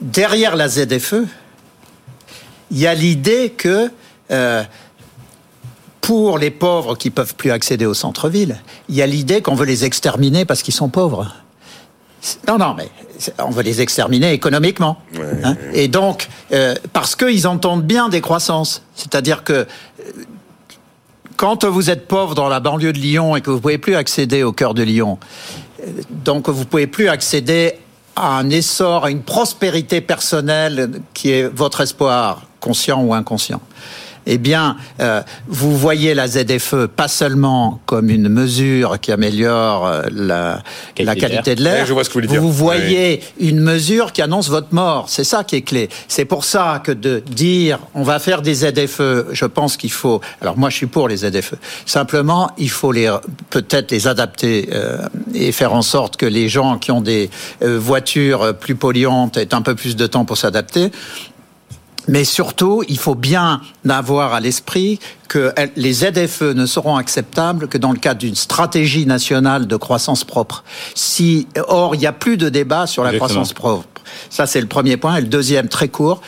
derrière 0.00 0.56
la 0.56 0.68
ZFE, 0.68 1.24
il 2.70 2.78
y 2.78 2.86
a 2.86 2.94
l'idée 2.94 3.54
que 3.56 3.90
pour 6.08 6.38
les 6.38 6.50
pauvres 6.50 6.96
qui 6.96 7.10
peuvent 7.10 7.34
plus 7.34 7.50
accéder 7.50 7.84
au 7.84 7.92
centre-ville, 7.92 8.56
il 8.88 8.94
y 8.94 9.02
a 9.02 9.06
l'idée 9.06 9.42
qu'on 9.42 9.54
veut 9.54 9.66
les 9.66 9.84
exterminer 9.84 10.46
parce 10.46 10.62
qu'ils 10.62 10.72
sont 10.72 10.88
pauvres. 10.88 11.34
Non, 12.48 12.56
non, 12.56 12.72
mais 12.74 12.88
on 13.38 13.50
veut 13.50 13.62
les 13.62 13.82
exterminer 13.82 14.32
économiquement. 14.32 14.96
Hein. 15.44 15.54
Et 15.74 15.86
donc, 15.86 16.28
euh, 16.52 16.74
parce 16.94 17.14
qu'ils 17.14 17.46
entendent 17.46 17.82
bien 17.82 18.08
des 18.08 18.22
croissances. 18.22 18.82
C'est-à-dire 18.94 19.44
que 19.44 19.66
quand 21.36 21.66
vous 21.66 21.90
êtes 21.90 22.08
pauvre 22.08 22.34
dans 22.34 22.48
la 22.48 22.60
banlieue 22.60 22.94
de 22.94 22.98
Lyon 22.98 23.36
et 23.36 23.42
que 23.42 23.50
vous 23.50 23.60
pouvez 23.60 23.76
plus 23.76 23.94
accéder 23.94 24.42
au 24.42 24.52
cœur 24.52 24.72
de 24.72 24.84
Lyon, 24.84 25.18
euh, 25.82 25.90
donc 26.24 26.48
vous 26.48 26.64
pouvez 26.64 26.86
plus 26.86 27.10
accéder 27.10 27.74
à 28.16 28.38
un 28.38 28.48
essor, 28.48 29.04
à 29.04 29.10
une 29.10 29.20
prospérité 29.20 30.00
personnelle 30.00 31.02
qui 31.12 31.32
est 31.32 31.46
votre 31.46 31.82
espoir, 31.82 32.46
conscient 32.60 33.02
ou 33.02 33.12
inconscient 33.12 33.60
eh 34.26 34.38
bien, 34.38 34.76
euh, 35.00 35.22
vous 35.46 35.76
voyez 35.76 36.14
la 36.14 36.26
ZFE 36.26 36.86
pas 36.86 37.08
seulement 37.08 37.80
comme 37.86 38.10
une 38.10 38.28
mesure 38.28 39.00
qui 39.00 39.12
améliore 39.12 39.86
euh, 39.86 40.02
la, 40.10 40.62
qualité 40.94 41.54
de 41.54 41.62
l'air, 41.62 41.86
vous, 41.86 42.52
voyez 42.52 43.22
une 43.40 43.60
mesure 43.60 44.12
qui 44.12 44.22
annonce 44.22 44.48
votre 44.48 44.74
mort. 44.74 45.06
C'est 45.08 45.24
ça 45.24 45.44
qui 45.44 45.56
est 45.56 45.62
clé. 45.62 45.88
C'est 46.08 46.24
pour 46.24 46.44
ça 46.44 46.80
que 46.84 46.92
de 46.92 47.22
dire 47.30 47.78
on 47.94 48.02
va 48.02 48.18
faire 48.18 48.42
des 48.42 48.54
ZFE, 48.54 49.32
je 49.32 49.44
pense 49.44 49.76
qu'il 49.76 49.92
faut. 49.92 50.20
Alors 50.40 50.58
moi, 50.58 50.70
je 50.70 50.76
suis 50.76 50.86
pour 50.86 51.08
les 51.08 51.18
ZFE. 51.18 51.54
Simplement, 51.86 52.50
il 52.58 52.70
faut 52.70 52.92
les 52.92 53.12
peut-être 53.50 53.90
les 53.90 54.06
adapter 54.06 54.68
euh, 54.72 54.98
et 55.34 55.52
faire 55.52 55.72
en 55.72 55.82
sorte 55.82 56.16
que 56.16 56.26
les 56.26 56.48
gens 56.48 56.78
qui 56.78 56.90
ont 56.90 57.00
des 57.00 57.30
voitures 57.60 58.54
plus 58.54 58.74
polluantes 58.74 59.36
aient 59.36 59.54
un 59.54 59.62
peu 59.62 59.74
plus 59.74 59.96
de 59.96 60.06
temps 60.06 60.24
pour 60.24 60.36
s'adapter. 60.36 60.90
Mais 62.08 62.24
surtout, 62.24 62.82
il 62.88 62.98
faut 62.98 63.14
bien 63.14 63.60
avoir 63.88 64.32
à 64.32 64.40
l'esprit 64.40 64.98
que 65.28 65.52
les 65.76 65.92
ZFE 65.92 66.54
ne 66.54 66.66
seront 66.66 66.96
acceptables 66.96 67.68
que 67.68 67.78
dans 67.78 67.92
le 67.92 67.98
cadre 67.98 68.20
d'une 68.20 68.34
stratégie 68.34 69.06
nationale 69.06 69.66
de 69.66 69.76
croissance 69.76 70.24
propre. 70.24 70.64
Si, 70.94 71.46
or, 71.68 71.94
il 71.94 71.98
n'y 71.98 72.06
a 72.06 72.12
plus 72.12 72.38
de 72.38 72.48
débat 72.48 72.86
sur 72.86 73.04
la 73.04 73.12
croissance 73.12 73.52
propre. 73.52 73.86
Ça, 74.30 74.46
c'est 74.46 74.60
le 74.60 74.66
premier 74.66 74.96
point. 74.96 75.16
Et 75.16 75.20
le 75.20 75.26
deuxième, 75.26 75.68
très 75.68 75.88
court, 75.88 76.22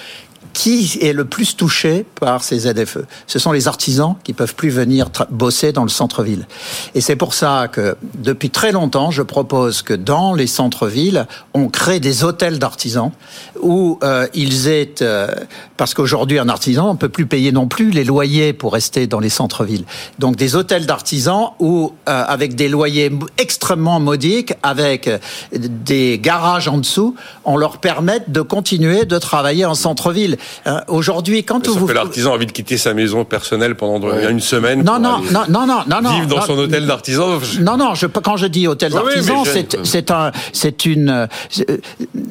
qui 0.53 0.99
est 1.01 1.13
le 1.13 1.25
plus 1.25 1.57
touché 1.57 2.05
par 2.21 2.43
ces 2.43 2.61
ZFE 2.61 2.99
Ce 3.27 3.39
sont 3.39 3.53
les 3.53 3.69
artisans 3.69 4.17
qui 4.25 4.33
peuvent 4.33 4.55
plus 4.55 4.71
venir 4.71 5.09
bosser 5.31 5.73
dans 5.73 5.85
le 5.85 5.89
centre-ville. 5.89 6.47
Et 6.95 7.01
c'est 7.01 7.17
pour 7.17 7.35
ça 7.35 7.69
que 7.71 7.97
depuis 8.19 8.51
très 8.51 8.73
longtemps, 8.73 9.11
je 9.11 9.23
propose 9.23 9.83
que 9.83 9.95
dans 9.95 10.35
les 10.35 10.47
centres-villes, 10.47 11.27
on 11.55 11.69
crée 11.69 12.01
des 12.01 12.25
hôtels 12.25 12.59
d'artisans 12.59 13.13
où 13.61 13.99
euh, 14.03 14.27
ils 14.35 14.69
aient, 14.69 14.95
euh, 15.03 15.29
parce 15.77 15.95
qu'aujourd'hui 15.95 16.39
un 16.39 16.49
artisan, 16.49 16.91
on 16.91 16.97
peut 16.97 17.09
plus 17.09 17.27
payer 17.27 17.53
non 17.53 17.67
plus 17.67 17.91
les 17.91 18.05
loyers 18.05 18.53
pour 18.53 18.73
rester 18.73 19.07
dans 19.07 19.21
les 19.21 19.29
centres-villes. 19.29 19.85
Donc 20.19 20.37
des 20.37 20.57
hôtels 20.57 20.87
d'artisans 20.87 21.51
où 21.59 21.93
euh, 22.09 22.25
avec 22.27 22.55
des 22.55 22.69
loyers 22.69 23.11
extrêmement 23.39 24.01
modiques, 24.01 24.55
avec 24.63 25.11
des 25.53 26.19
garages 26.19 26.69
en 26.69 26.79
dessous, 26.79 27.15
on 27.45 27.57
leur 27.57 27.79
permette 27.79 28.31
de 28.31 28.41
continuer 28.41 29.05
de 29.05 29.19
travailler 29.19 29.65
en 29.65 29.75
centre-ville. 29.75 30.37
Euh, 30.67 30.81
aujourd'hui, 30.89 31.45
quand 31.45 31.67
vous... 31.67 31.87
que 31.87 31.93
l'artisan 31.93 32.33
a 32.33 32.35
envie 32.35 32.47
de 32.47 32.53
quitter 32.53 32.79
sa 32.79 32.95
maison 32.95 33.25
personnelle 33.25 33.75
pendant 33.75 34.01
une 34.29 34.41
semaine. 34.41 34.83
Non, 34.83 34.99
non, 34.99 35.19
non, 35.31 35.43
non, 35.49 35.67
non, 35.67 36.03
non, 36.03 36.11
Vivre 36.11 36.27
dans 36.27 36.43
son 36.43 36.59
hôtel 36.59 36.87
d'artisan. 36.87 37.39
Non, 37.61 37.77
non, 37.77 37.95
je, 37.95 38.07
quand 38.07 38.37
je 38.37 38.47
dis 38.47 38.67
hôtel 38.67 38.93
d'artisan, 38.93 39.45
c'est 39.85 40.11
un, 40.11 40.33
c'est 40.53 40.87
une, 40.87 41.29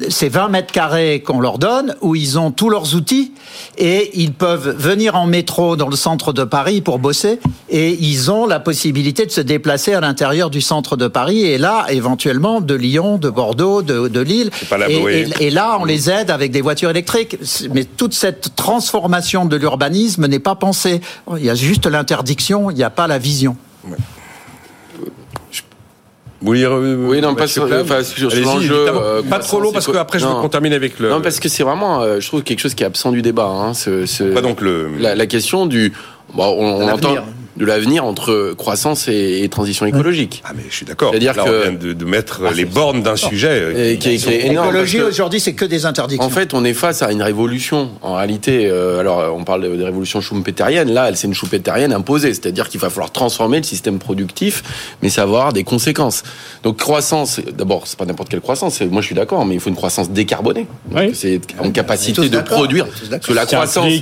c'est 0.08 0.28
20 0.28 0.48
mètres 0.48 0.72
carrés 0.72 1.22
qu'on 1.24 1.40
leur 1.40 1.58
donne 1.58 1.96
où 2.00 2.14
ils 2.14 2.38
ont 2.38 2.50
tous 2.50 2.70
leurs 2.70 2.94
outils 2.94 3.32
et 3.78 4.10
ils 4.14 4.32
peuvent 4.32 4.76
venir 4.76 5.16
en 5.16 5.26
métro 5.26 5.76
dans 5.76 5.88
le 5.88 5.96
centre 5.96 6.32
de 6.32 6.44
Paris 6.44 6.80
pour 6.80 6.98
bosser 6.98 7.38
et 7.68 7.96
ils 8.00 8.30
ont 8.30 8.46
la 8.46 8.60
possibilité 8.60 9.26
de 9.26 9.30
se 9.30 9.40
déplacer 9.40 9.94
à 9.94 10.00
l'intérieur 10.00 10.50
du 10.50 10.60
centre 10.60 10.96
de 10.96 11.08
Paris 11.08 11.44
et 11.44 11.58
là, 11.58 11.86
éventuellement, 11.90 12.60
de 12.60 12.74
Lyon, 12.74 13.18
de 13.18 13.30
Bordeaux, 13.30 13.82
de, 13.82 14.08
de 14.08 14.20
Lille. 14.20 14.50
et, 14.88 15.26
et, 15.40 15.50
là, 15.50 15.78
on 15.80 15.84
les 15.84 16.10
aide 16.10 16.30
avec 16.30 16.50
des 16.50 16.60
voitures 16.60 16.90
électriques. 16.90 17.36
Mais 17.72 17.84
toute 18.00 18.14
cette 18.14 18.56
transformation 18.56 19.44
de 19.44 19.56
l'urbanisme 19.56 20.26
n'est 20.26 20.38
pas 20.38 20.54
pensée. 20.54 21.02
Il 21.36 21.44
y 21.44 21.50
a 21.50 21.54
juste 21.54 21.84
l'interdiction, 21.84 22.70
il 22.70 22.76
n'y 22.78 22.82
a 22.82 22.88
pas 22.88 23.06
la 23.06 23.18
vision. 23.18 23.58
Oui, 26.40 26.64
oui, 26.64 27.20
non, 27.20 27.34
pas 27.34 27.46
sur, 27.46 27.64
enfin, 27.64 28.02
sur 28.02 28.30
l'enjeu. 28.34 28.86
Euh, 28.88 29.22
pas 29.22 29.38
trop 29.38 29.60
long 29.60 29.70
parce 29.70 29.86
qu'après 29.86 30.18
je 30.18 30.24
veux 30.24 30.32
qu'on 30.32 30.48
termine 30.48 30.72
avec 30.72 30.98
le. 30.98 31.10
Non, 31.10 31.20
parce 31.20 31.40
que 31.40 31.50
c'est 31.50 31.62
vraiment, 31.62 32.00
euh, 32.00 32.20
je 32.20 32.26
trouve 32.26 32.42
quelque 32.42 32.60
chose 32.60 32.72
qui 32.72 32.84
est 32.84 32.86
absent 32.86 33.12
du 33.12 33.20
débat. 33.20 33.44
Hein, 33.44 33.74
ce, 33.74 34.06
ce... 34.06 34.24
Pas 34.24 34.40
donc 34.40 34.62
le. 34.62 34.96
La, 34.98 35.14
la 35.14 35.26
question 35.26 35.66
du. 35.66 35.92
Bon, 36.32 36.46
on, 36.58 36.82
on 36.82 36.88
entend 36.88 37.16
de 37.56 37.64
l'avenir 37.64 38.04
entre 38.04 38.54
croissance 38.56 39.08
et, 39.08 39.48
transition 39.50 39.86
écologique. 39.86 40.42
Ah 40.44 40.52
mais 40.54 40.62
je 40.68 40.74
suis 40.74 40.86
d'accord. 40.86 41.10
C'est-à-dire 41.10 41.34
que 41.34 41.40
on 41.40 41.62
vient 41.62 41.72
de, 41.72 41.92
de 41.92 42.04
mettre 42.04 42.42
ah, 42.46 42.52
les 42.52 42.64
bornes 42.64 43.02
d'un 43.02 43.16
sujet 43.16 43.48
euh, 43.50 43.92
et, 43.92 43.98
qui, 43.98 44.10
est, 44.10 44.46
énorme. 44.46 44.68
L'écologie 44.68 45.02
aujourd'hui, 45.02 45.40
c'est 45.40 45.54
que 45.54 45.64
des 45.64 45.86
interdictions. 45.86 46.24
En 46.24 46.30
fait, 46.30 46.54
on 46.54 46.64
est 46.64 46.74
face 46.74 47.02
à 47.02 47.10
une 47.10 47.22
révolution. 47.22 47.90
En 48.02 48.14
réalité, 48.14 48.68
euh, 48.68 49.00
alors 49.00 49.34
on 49.36 49.44
parle 49.44 49.62
de 49.62 49.82
révolution 49.82 50.20
schumpeterienne. 50.20 50.92
Là, 50.92 51.10
c'est 51.14 51.26
une 51.26 51.34
schumpeterienne 51.34 51.92
imposée, 51.92 52.32
c'est-à-dire 52.34 52.68
qu'il 52.68 52.80
va 52.80 52.90
falloir 52.90 53.10
transformer 53.10 53.58
le 53.58 53.64
système 53.64 53.98
productif, 53.98 54.62
mais 55.02 55.08
ça 55.08 55.22
va 55.22 55.30
avoir 55.30 55.52
des 55.52 55.64
conséquences. 55.64 56.22
Donc 56.62 56.76
croissance, 56.76 57.40
d'abord, 57.40 57.86
c'est 57.86 57.98
pas 57.98 58.04
n'importe 58.04 58.28
quelle 58.28 58.40
croissance. 58.40 58.80
Moi, 58.82 59.00
je 59.02 59.06
suis 59.06 59.14
d'accord, 59.14 59.44
mais 59.44 59.54
il 59.54 59.60
faut 59.60 59.70
une 59.70 59.76
croissance 59.76 60.10
décarbonée. 60.10 60.66
Oui. 60.94 61.10
C'est 61.14 61.40
en 61.58 61.70
capacité 61.70 62.28
de 62.28 62.40
produire. 62.40 62.86
Parce 63.10 63.26
que 63.26 63.32
la 63.32 63.46
croissance, 63.46 63.92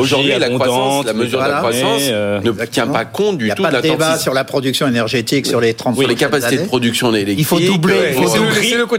aujourd'hui, 0.00 0.32
la 0.38 0.50
croissance, 0.50 1.04
la 1.04 1.12
mesure 1.12 1.40
de 1.40 1.48
la 1.48 1.58
croissance 1.58 2.02
euh, 2.08 2.40
ne 2.40 2.52
tient 2.66 2.87
pas 2.88 3.04
compte 3.04 3.38
du 3.38 3.50
tout 3.50 3.62
de 3.62 3.68
la 3.68 3.80
débat 3.80 4.18
sur 4.18 4.34
la 4.34 4.44
production 4.44 4.86
énergétique, 4.86 5.46
sur 5.46 5.60
les 5.60 5.74
30 5.74 5.96
oui, 5.96 6.06
les 6.06 6.14
capacités 6.14 6.58
de 6.58 6.66
production 6.66 7.14
électrique. 7.14 7.38
Il 7.38 7.44
faut 7.44 7.60
doubler. 7.60 8.14
il 8.16 8.24
faut 8.24 8.98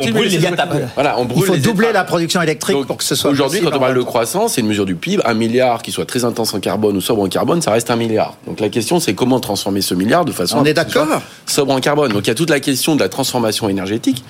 il 1.35 1.43
faut 1.43 1.57
doubler 1.57 1.91
la 1.91 2.03
production 2.03 2.41
électrique 2.41 2.85
pour 2.85 2.97
que 2.97 3.03
ce 3.03 3.15
soit. 3.15 3.31
Aujourd'hui, 3.31 3.61
quand 3.61 3.75
on 3.75 3.79
parle 3.79 3.95
de 3.95 4.01
croissance, 4.01 4.53
c'est 4.53 4.61
une 4.61 4.67
mesure 4.67 4.85
du 4.85 4.95
PIB. 4.95 5.21
Un 5.25 5.33
milliard 5.33 5.81
qui 5.81 5.91
soit 5.91 6.05
très 6.05 6.25
intense 6.25 6.53
en 6.53 6.59
carbone 6.59 6.97
ou 6.97 7.01
sobre 7.01 7.23
en 7.23 7.29
carbone, 7.29 7.61
ça 7.61 7.71
reste 7.71 7.91
un 7.91 7.95
milliard. 7.95 8.37
Donc 8.47 8.59
la 8.59 8.69
question, 8.69 8.99
c'est 8.99 9.13
comment 9.13 9.39
transformer 9.39 9.81
ce 9.81 9.93
milliard 9.93 10.25
de 10.25 10.31
façon. 10.31 10.57
On 10.59 10.65
est 10.65 10.73
d'accord. 10.73 11.07
Sobre 11.45 11.73
en 11.73 11.79
carbone. 11.79 12.11
Donc 12.11 12.25
il 12.25 12.27
y 12.27 12.31
a 12.31 12.35
toute 12.35 12.49
la 12.49 12.59
question 12.59 12.95
de 12.95 13.01
la 13.01 13.09
transformation 13.09 13.69
énergétique. 13.69 14.23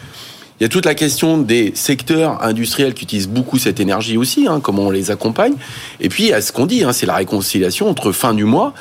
Il 0.59 0.63
y 0.63 0.65
a 0.65 0.69
toute 0.69 0.85
la 0.85 0.93
question 0.93 1.37
des 1.37 1.71
secteurs 1.73 2.43
industriels 2.43 2.93
qui 2.93 3.05
utilisent 3.05 3.29
beaucoup 3.29 3.57
cette 3.57 3.79
énergie 3.79 4.17
aussi, 4.17 4.45
hein, 4.45 4.59
comment 4.61 4.87
on 4.87 4.91
les 4.91 5.09
accompagne. 5.09 5.53
Et 6.01 6.09
puis, 6.09 6.33
à 6.33 6.41
ce 6.41 6.51
qu'on 6.51 6.65
dit, 6.65 6.83
hein, 6.83 6.91
c'est 6.91 7.05
la 7.05 7.15
réconciliation 7.15 7.89
entre 7.89 8.11
fin 8.11 8.33
du 8.33 8.43
mois 8.43 8.73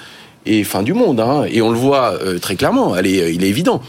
et 0.48 0.64
fin 0.64 0.82
du 0.82 0.94
monde. 0.94 1.20
Hein. 1.20 1.44
Et 1.50 1.62
on 1.62 1.70
le 1.70 1.76
voit 1.76 2.14
euh, 2.14 2.38
très 2.38 2.56
clairement, 2.56 2.96
elle 2.96 3.06
est, 3.06 3.34
il 3.34 3.44
est 3.44 3.48
évident 3.48 3.82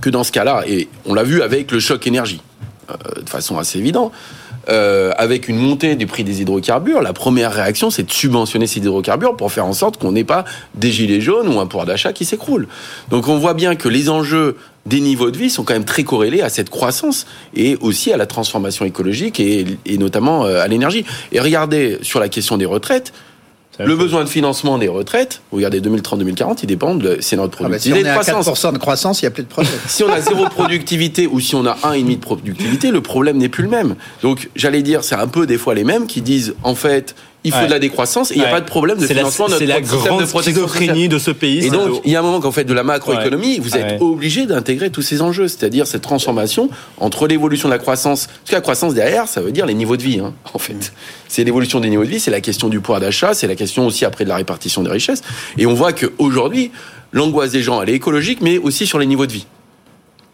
que 0.00 0.10
dans 0.10 0.24
ce 0.24 0.32
cas-là, 0.32 0.64
et 0.66 0.88
on 1.06 1.14
l'a 1.14 1.22
vu 1.22 1.42
avec 1.42 1.70
le 1.70 1.80
choc 1.80 2.06
énergie, 2.06 2.42
euh, 2.90 3.22
de 3.22 3.28
façon 3.28 3.58
assez 3.58 3.78
évidente, 3.78 4.12
euh, 4.68 5.12
avec 5.16 5.48
une 5.48 5.56
montée 5.56 5.96
des 5.96 6.06
prix 6.06 6.24
des 6.24 6.40
hydrocarbures, 6.40 7.02
la 7.02 7.12
première 7.12 7.52
réaction, 7.52 7.90
c'est 7.90 8.04
de 8.04 8.10
subventionner 8.10 8.66
ces 8.66 8.78
hydrocarbures 8.78 9.36
pour 9.36 9.50
faire 9.50 9.66
en 9.66 9.72
sorte 9.72 9.96
qu'on 9.96 10.12
n'ait 10.12 10.24
pas 10.24 10.44
des 10.74 10.90
gilets 10.90 11.20
jaunes 11.20 11.48
ou 11.48 11.58
un 11.58 11.66
pouvoir 11.66 11.86
d'achat 11.86 12.12
qui 12.12 12.24
s'écroule. 12.24 12.68
Donc 13.10 13.28
on 13.28 13.38
voit 13.38 13.54
bien 13.54 13.74
que 13.74 13.88
les 13.88 14.08
enjeux 14.08 14.56
des 14.86 15.00
niveaux 15.00 15.30
de 15.30 15.38
vie 15.38 15.50
sont 15.50 15.62
quand 15.62 15.74
même 15.74 15.84
très 15.84 16.02
corrélés 16.04 16.42
à 16.42 16.48
cette 16.48 16.70
croissance 16.70 17.26
et 17.54 17.76
aussi 17.80 18.12
à 18.12 18.16
la 18.16 18.26
transformation 18.26 18.84
écologique 18.84 19.38
et 19.38 19.98
notamment 19.98 20.44
à 20.44 20.66
l'énergie. 20.66 21.04
Et 21.30 21.38
regardez 21.38 21.98
sur 22.02 22.18
la 22.18 22.28
question 22.28 22.56
des 22.56 22.66
retraites, 22.66 23.12
le 23.84 23.96
besoin 23.96 24.24
de 24.24 24.28
financement 24.28 24.78
des 24.78 24.88
retraites, 24.88 25.42
regardez 25.52 25.80
2030-2040, 25.80 26.58
il 26.62 26.66
dépend 26.66 26.94
de 26.94 27.18
c'est 27.20 27.36
notre 27.36 27.56
productivité. 27.56 28.00
Ah 28.00 28.16
bah 28.16 28.22
si 28.22 28.30
on 28.30 28.34
est 28.34 28.40
à 28.40 28.40
4% 28.40 28.72
de 28.72 28.78
croissance, 28.78 29.22
il 29.22 29.24
n'y 29.24 29.28
a 29.28 29.30
plus 29.30 29.42
de 29.42 29.48
problème. 29.48 29.72
si 29.86 30.02
on 30.02 30.10
a 30.10 30.20
zéro 30.20 30.46
productivité 30.46 31.26
ou 31.26 31.40
si 31.40 31.54
on 31.54 31.66
a 31.66 31.76
un 31.82 31.92
et 31.92 32.02
demi 32.02 32.16
de 32.16 32.20
productivité, 32.20 32.90
le 32.90 33.00
problème 33.00 33.38
n'est 33.38 33.48
plus 33.48 33.64
le 33.64 33.70
même. 33.70 33.96
Donc 34.22 34.50
j'allais 34.56 34.82
dire, 34.82 35.04
c'est 35.04 35.14
un 35.14 35.28
peu 35.28 35.46
des 35.46 35.58
fois 35.58 35.74
les 35.74 35.84
mêmes 35.84 36.06
qui 36.06 36.22
disent 36.22 36.54
en 36.62 36.74
fait 36.74 37.14
il 37.44 37.52
faut 37.52 37.64
de 37.64 37.70
la 37.70 37.78
décroissance 37.78 38.30
et 38.30 38.34
il 38.34 38.40
n'y 38.40 38.46
a 38.46 38.50
pas 38.50 38.60
de 38.60 38.66
problème 38.66 38.98
de 38.98 39.06
financement 39.06 39.46
de 39.46 39.52
notre 39.52 39.64
la 39.64 39.82
système 39.82 40.18
de 40.18 40.24
protection 40.24 40.68
sociale. 40.68 41.08
de 41.08 41.18
ce 41.18 41.30
pays. 41.30 41.66
Et 41.66 41.70
donc, 41.70 42.00
il 42.04 42.12
y 42.12 42.16
a 42.16 42.20
un 42.20 42.22
moment 42.22 42.40
qu'en 42.40 42.52
fait, 42.52 42.64
de 42.64 42.74
la 42.74 42.84
macroéconomie, 42.84 43.58
vous 43.58 43.76
êtes 43.76 44.00
obligé 44.00 44.46
d'intégrer 44.46 44.90
tous 44.90 45.02
ces 45.02 45.22
enjeux, 45.22 45.48
c'est-à-dire 45.48 45.86
cette 45.86 46.02
transformation 46.02 46.70
entre 46.98 47.26
l'évolution 47.26 47.68
de 47.68 47.74
la 47.74 47.78
croissance, 47.78 48.26
parce 48.26 48.50
que 48.50 48.54
la 48.54 48.60
croissance 48.60 48.94
derrière, 48.94 49.28
ça 49.28 49.40
veut 49.40 49.52
dire 49.52 49.66
les 49.66 49.74
niveaux 49.74 49.96
de 49.96 50.02
vie, 50.02 50.20
hein, 50.20 50.34
en 50.54 50.58
fait. 50.58 50.92
C'est 51.28 51.44
l'évolution 51.44 51.80
des 51.80 51.88
niveaux 51.88 52.04
de 52.04 52.10
vie, 52.10 52.20
c'est 52.20 52.30
la 52.30 52.40
question 52.40 52.68
du 52.68 52.80
pouvoir 52.80 53.00
d'achat, 53.00 53.34
c'est 53.34 53.46
la 53.46 53.56
question 53.56 53.86
aussi 53.86 54.04
après 54.04 54.24
de 54.24 54.28
la 54.28 54.36
répartition 54.36 54.82
des 54.82 54.90
richesses. 54.90 55.22
Et 55.58 55.66
on 55.66 55.74
voit 55.74 55.92
qu'aujourd'hui, 55.92 56.70
l'angoisse 57.12 57.50
des 57.50 57.62
gens, 57.62 57.82
elle 57.82 57.90
est 57.90 57.94
écologique, 57.94 58.40
mais 58.40 58.58
aussi 58.58 58.86
sur 58.86 58.98
les 58.98 59.06
niveaux 59.06 59.26
de 59.26 59.32
vie. 59.32 59.46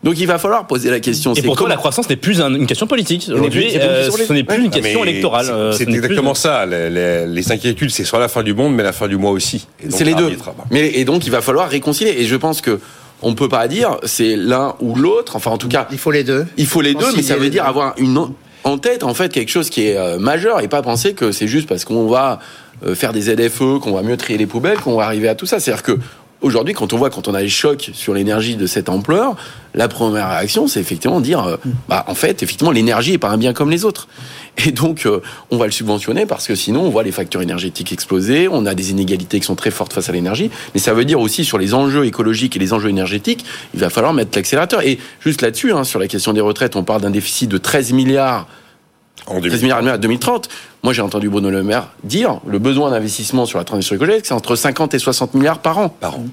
Donc 0.05 0.19
il 0.21 0.27
va 0.27 0.39
falloir 0.39 0.67
poser 0.67 0.91
la 0.91 1.01
question. 1.01 1.35
Et 1.35 1.43
pourquoi 1.43 1.69
la 1.69 1.77
croissance 1.77 2.09
n'est 2.09 2.17
plus 2.17 2.41
une 2.41 2.67
question 2.67 2.87
politique 2.87 3.29
aujourd'hui 3.33 3.73
euh, 3.77 4.09
Ce 4.11 4.33
n'est 4.33 4.45
plus 4.45 4.65
une 4.65 4.71
question 4.71 5.05
électorale. 5.05 5.47
C'est 5.77 5.89
euh, 5.89 5.93
exactement 5.93 6.35
ça. 6.35 6.67
Les, 6.67 7.53
inquiétudes, 7.53 7.91
c'est 7.91 8.05
sur 8.05 8.19
la 8.19 8.29
fin 8.29 8.43
du 8.43 8.55
monde, 8.55 8.75
mais 8.75 8.83
la 8.83 8.93
fin 8.93 9.09
du 9.09 9.17
mois 9.17 9.33
aussi. 9.33 9.67
C'est 9.89 10.05
les 10.05 10.15
deux. 10.15 10.37
Mais 10.71 10.93
et 10.95 11.05
donc 11.05 11.27
il 11.27 11.31
va 11.31 11.41
falloir 11.41 11.69
réconcilier. 11.69 12.15
Et 12.19 12.27
je 12.27 12.37
pense 12.37 12.61
que 12.61 12.79
on 13.23 13.35
peut 13.35 13.49
pas 13.49 13.67
dire 13.67 13.97
c'est 14.05 14.37
l'un 14.37 14.77
ou 14.81 14.95
l'autre. 14.95 15.35
Enfin 15.35 15.51
en 15.51 15.59
tout 15.59 15.69
cas, 15.69 15.89
il 15.91 15.99
faut 15.99 16.13
les 16.13 16.23
deux. 16.23 16.47
Il 16.57 16.67
faut 16.67 16.81
les 16.81 16.95
deux, 16.95 17.13
mais 17.17 17.23
ça 17.23 17.37
veut 17.37 17.51
dire 17.51 17.67
avoir 17.67 17.95
une 17.99 18.29
en 18.65 18.79
tête 18.79 19.03
en 19.03 19.15
fait 19.15 19.33
quelque 19.33 19.51
chose 19.51 19.71
qui 19.71 19.87
est 19.89 19.97
euh, 19.97 20.19
majeur 20.19 20.61
et 20.61 20.69
pas 20.69 20.83
penser 20.83 21.15
que 21.15 21.33
c'est 21.33 21.49
juste 21.49 21.69
parce 21.69 21.85
qu'on 21.85 22.07
va 22.07 22.39
faire 22.95 23.13
des 23.13 23.23
ZFE, 23.23 23.81
qu'on 23.81 23.91
va 23.91 24.03
mieux 24.03 24.17
trier 24.17 24.39
les 24.39 24.47
poubelles, 24.47 24.79
qu'on 24.79 24.95
va 24.95 25.07
arriver 25.07 25.29
à 25.29 25.35
tout 25.35 25.47
ça. 25.47 25.59
C'est-à-dire 25.59 25.83
que 25.83 25.99
aujourd'hui, 26.41 26.75
quand 26.75 26.93
on 26.93 26.97
voit, 26.97 27.11
quand 27.11 27.29
on 27.29 27.35
a 27.35 27.43
des 27.43 27.49
chocs 27.49 27.91
sur 27.93 28.15
l'énergie 28.15 28.57
de 28.57 28.67
cette 28.67 28.89
ampleur, 28.89 29.37
la 29.75 29.89
première 29.89 30.31
réaction, 30.31 30.67
c'est 30.67 30.81
effectivement 30.81 31.21
dire, 31.21 31.45
euh, 31.45 31.57
bah, 31.89 32.05
en 32.09 32.15
fait, 32.15 32.43
effectivement, 32.43 32.71
l'énergie 32.71 33.15
est 33.15 33.19
pas 33.19 33.31
un 33.31 33.37
bien 33.37 33.53
comme 33.53 33.71
les 33.71 33.85
autres. 33.85 34.09
Et 34.67 34.73
donc, 34.73 35.07
euh, 35.07 35.21
on 35.51 35.57
va 35.57 35.67
le 35.67 35.73
subventionner 35.73 36.27
parce 36.27 36.47
que 36.47 36.55
sinon, 36.55 36.83
on 36.83 36.91
voit 36.91 37.03
les 37.03 37.13
factures 37.13 37.43
énergétiques 37.43 37.93
exploser, 37.93 38.49
on 38.51 38.67
a 38.67 38.75
des 38.75 38.91
inégalités 38.91 39.41
qui 39.41 39.47
sont 39.47 39.55
très 39.55 39.71
fortes 39.71 39.93
face 39.93 40.09
à 40.09 40.13
l'énergie. 40.13 40.51
Mais 40.75 40.81
ça 40.81 40.95
veut 40.95 41.05
dire 41.05 41.21
aussi 41.21 41.45
sur 41.45 41.59
les 41.59 41.75
enjeux 41.75 42.07
écologiques 42.07 42.57
et 42.57 42.59
les 42.59 42.73
enjeux 42.73 42.89
énergétiques, 42.89 43.45
il 43.75 43.81
va 43.81 43.91
falloir 43.91 44.13
mettre 44.13 44.37
l'accélérateur. 44.37 44.83
Et 44.83 44.99
juste 45.21 45.43
là-dessus, 45.43 45.73
hein, 45.73 45.85
sur 45.85 46.01
la 46.01 46.09
question 46.09 46.33
des 46.33 46.41
retraites, 46.41 46.77
on 46.77 46.85
parle 46.85 47.03
d'un 47.03 47.11
déficit 47.11 47.49
de 47.49 47.59
13 47.59 47.93
milliards 47.93 48.47
en 49.29 49.41
13 49.41 49.63
milliards 49.63 49.87
à 49.87 49.99
2030. 49.99 50.49
Moi, 50.83 50.93
j'ai 50.93 51.03
entendu 51.03 51.29
Bruno 51.29 51.51
Le 51.51 51.63
Maire 51.63 51.89
dire 52.05 52.41
le 52.47 52.59
besoin 52.59 52.91
d'investissement 52.91 53.47
sur 53.47 53.59
la 53.59 53.65
transition 53.65 53.97
écologique, 53.97 54.27
c'est 54.27 54.35
entre 54.35 54.57
50 54.57 54.95
et 54.95 54.99
60 54.99 55.35
milliards 55.35 55.59
par 55.59 55.79
an. 55.79 55.89
Par 55.89 56.17
an. 56.17 56.27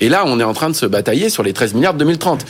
Et 0.00 0.08
là, 0.08 0.24
on 0.26 0.38
est 0.40 0.44
en 0.44 0.52
train 0.52 0.68
de 0.68 0.74
se 0.74 0.86
batailler 0.86 1.30
sur 1.30 1.42
les 1.42 1.52
13 1.52 1.74
milliards 1.74 1.94
de 1.94 1.98
2030. 2.00 2.44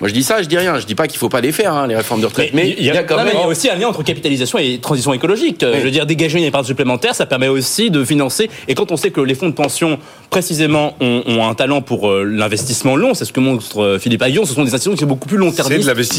Moi, 0.00 0.08
je 0.08 0.14
dis 0.14 0.22
ça, 0.22 0.42
je 0.42 0.48
dis 0.48 0.56
rien. 0.56 0.78
Je 0.78 0.86
dis 0.86 0.94
pas 0.94 1.06
qu'il 1.06 1.18
faut 1.18 1.28
pas 1.28 1.40
les 1.40 1.52
faire, 1.52 1.74
hein, 1.74 1.86
les 1.86 1.96
réformes 1.96 2.22
de 2.22 2.26
retraite. 2.26 2.50
Mais, 2.54 2.74
il 2.78 2.84
y, 2.84 2.90
a, 2.90 3.02
quand 3.02 3.18
même... 3.18 3.28
il 3.34 3.38
y 3.38 3.42
a 3.42 3.46
aussi 3.46 3.68
un 3.68 3.76
lien 3.76 3.88
entre 3.88 4.02
capitalisation 4.02 4.58
et 4.58 4.78
transition 4.78 5.12
écologique. 5.12 5.60
Je 5.60 5.80
veux 5.80 5.90
dire, 5.90 6.06
dégager 6.06 6.38
une 6.38 6.44
épargne 6.44 6.64
supplémentaire, 6.64 7.14
ça 7.14 7.26
permet 7.26 7.48
aussi 7.48 7.90
de 7.90 8.04
financer. 8.04 8.50
Et 8.66 8.74
quand 8.74 8.92
on 8.92 8.96
sait 8.96 9.10
que 9.10 9.20
les 9.20 9.34
fonds 9.34 9.48
de 9.48 9.54
pension, 9.54 9.98
précisément, 10.30 10.94
ont, 11.00 11.44
un 11.44 11.54
talent 11.54 11.82
pour 11.82 12.08
euh, 12.08 12.24
l'investissement 12.24 12.96
long, 12.96 13.14
c'est 13.14 13.24
ce 13.24 13.32
que 13.32 13.40
montre 13.40 13.80
euh, 13.80 13.98
Philippe 13.98 14.22
Aguillon, 14.22 14.44
ce 14.44 14.54
sont 14.54 14.64
des 14.64 14.70
institutions 14.70 14.92
qui 14.92 15.00
sont 15.00 15.06
beaucoup 15.06 15.28
plus 15.28 15.36
long 15.36 15.50
terme 15.52 15.68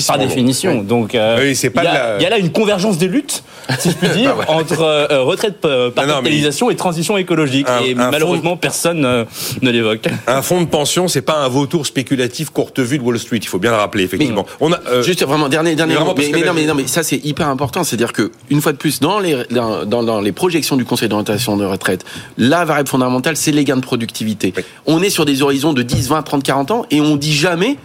par 0.08 0.18
définition. 0.20 0.84
Donc, 0.84 1.16
euh, 1.16 1.54
il, 1.54 1.84
y 1.84 2.26
a, 2.26 2.30
là 2.30 2.38
une 2.38 2.52
convergence 2.52 2.98
des 2.98 3.08
luttes, 3.08 3.44
si 3.80 3.90
je 3.92 3.96
puis 3.96 4.10
dire, 4.16 4.36
entre 4.48 5.08
retraite 5.24 5.60
par 5.60 6.06
capitalisation 6.06 6.70
et 6.70 6.76
transition 6.76 7.18
écologique. 7.18 7.68
et 7.86 7.96
malheureusement, 7.96 8.58
personne 8.58 9.26
ne 9.62 9.72
l'évoque. 9.72 10.08
Un 10.28 10.42
fonds 10.42 10.62
de 10.62 10.68
pension, 10.68 11.08
c'est 11.08 11.22
pas 11.22 11.38
un 11.38 11.48
vautour 11.48 11.86
spéculatif 11.86 12.50
courte 12.50 12.80
vue 12.80 12.98
de 12.98 13.04
Wall 13.04 13.20
Street. 13.20 13.40
Il 13.42 13.48
faut 13.48 13.60
bien 13.60 13.71
bien 13.72 13.78
le 13.78 13.82
rappeler, 13.82 14.04
effectivement. 14.04 14.46
On 14.60 14.72
a, 14.72 14.80
euh, 14.90 15.04
Juste 15.04 15.24
vraiment, 15.26 15.50
dernier, 15.50 15.76
dernier 15.76 15.96
mais, 15.96 16.32
mais, 16.32 16.42
non, 16.44 16.54
mais, 16.54 16.66
non, 16.66 16.76
mais 16.76 16.88
ça, 16.88 17.04
c'est 17.04 17.18
hyper 17.24 17.48
important. 17.48 17.84
C'est-à-dire 17.84 18.14
que, 18.14 18.32
une 18.50 18.62
fois 18.62 18.72
de 18.72 18.78
plus, 18.78 19.00
dans 19.00 19.20
les, 19.20 19.44
dans, 19.50 19.86
dans, 19.86 20.22
les 20.22 20.32
projections 20.32 20.76
du 20.76 20.86
Conseil 20.86 21.10
d'orientation 21.10 21.58
de 21.58 21.66
retraite, 21.66 22.06
la 22.38 22.66
variable 22.66 22.90
fondamentale, 22.90 23.38
c'est 23.38 23.52
les 23.52 23.64
gains 23.64 23.78
de 23.78 23.82
productivité. 23.82 24.54
On 24.86 25.02
est 25.02 25.10
sur 25.10 25.26
des 25.26 25.42
horizons 25.42 25.74
de 25.74 25.82
10, 25.82 26.10
20, 26.10 26.22
30, 26.22 26.44
40 26.44 26.72
ans 26.72 26.86
et 26.92 27.02
on 27.02 27.16
dit 27.16 27.34
jamais 27.34 27.78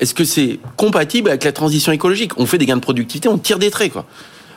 est-ce 0.00 0.14
que 0.14 0.24
c'est 0.24 0.58
compatible 0.76 1.28
avec 1.28 1.44
la 1.44 1.52
transition 1.52 1.92
écologique? 1.92 2.32
On 2.36 2.46
fait 2.46 2.58
des 2.58 2.66
gains 2.66 2.76
de 2.76 2.80
productivité, 2.80 3.28
on 3.28 3.38
tire 3.38 3.58
des 3.58 3.70
traits, 3.70 3.92
quoi. 3.92 4.04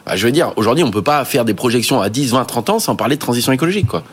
Bah, 0.08 0.16
je 0.16 0.26
veux 0.26 0.32
dire, 0.32 0.54
aujourd'hui, 0.56 0.86
on 0.86 0.92
peut 0.92 1.02
pas 1.02 1.26
faire 1.26 1.44
des 1.44 1.54
projections 1.54 2.00
à 2.00 2.08
10, 2.08 2.32
20, 2.32 2.46
30 2.46 2.70
ans 2.70 2.80
sans 2.80 2.96
parler 2.96 3.18
de 3.18 3.22
transition 3.22 3.52
écologique, 3.52 3.88
quoi. 3.88 4.04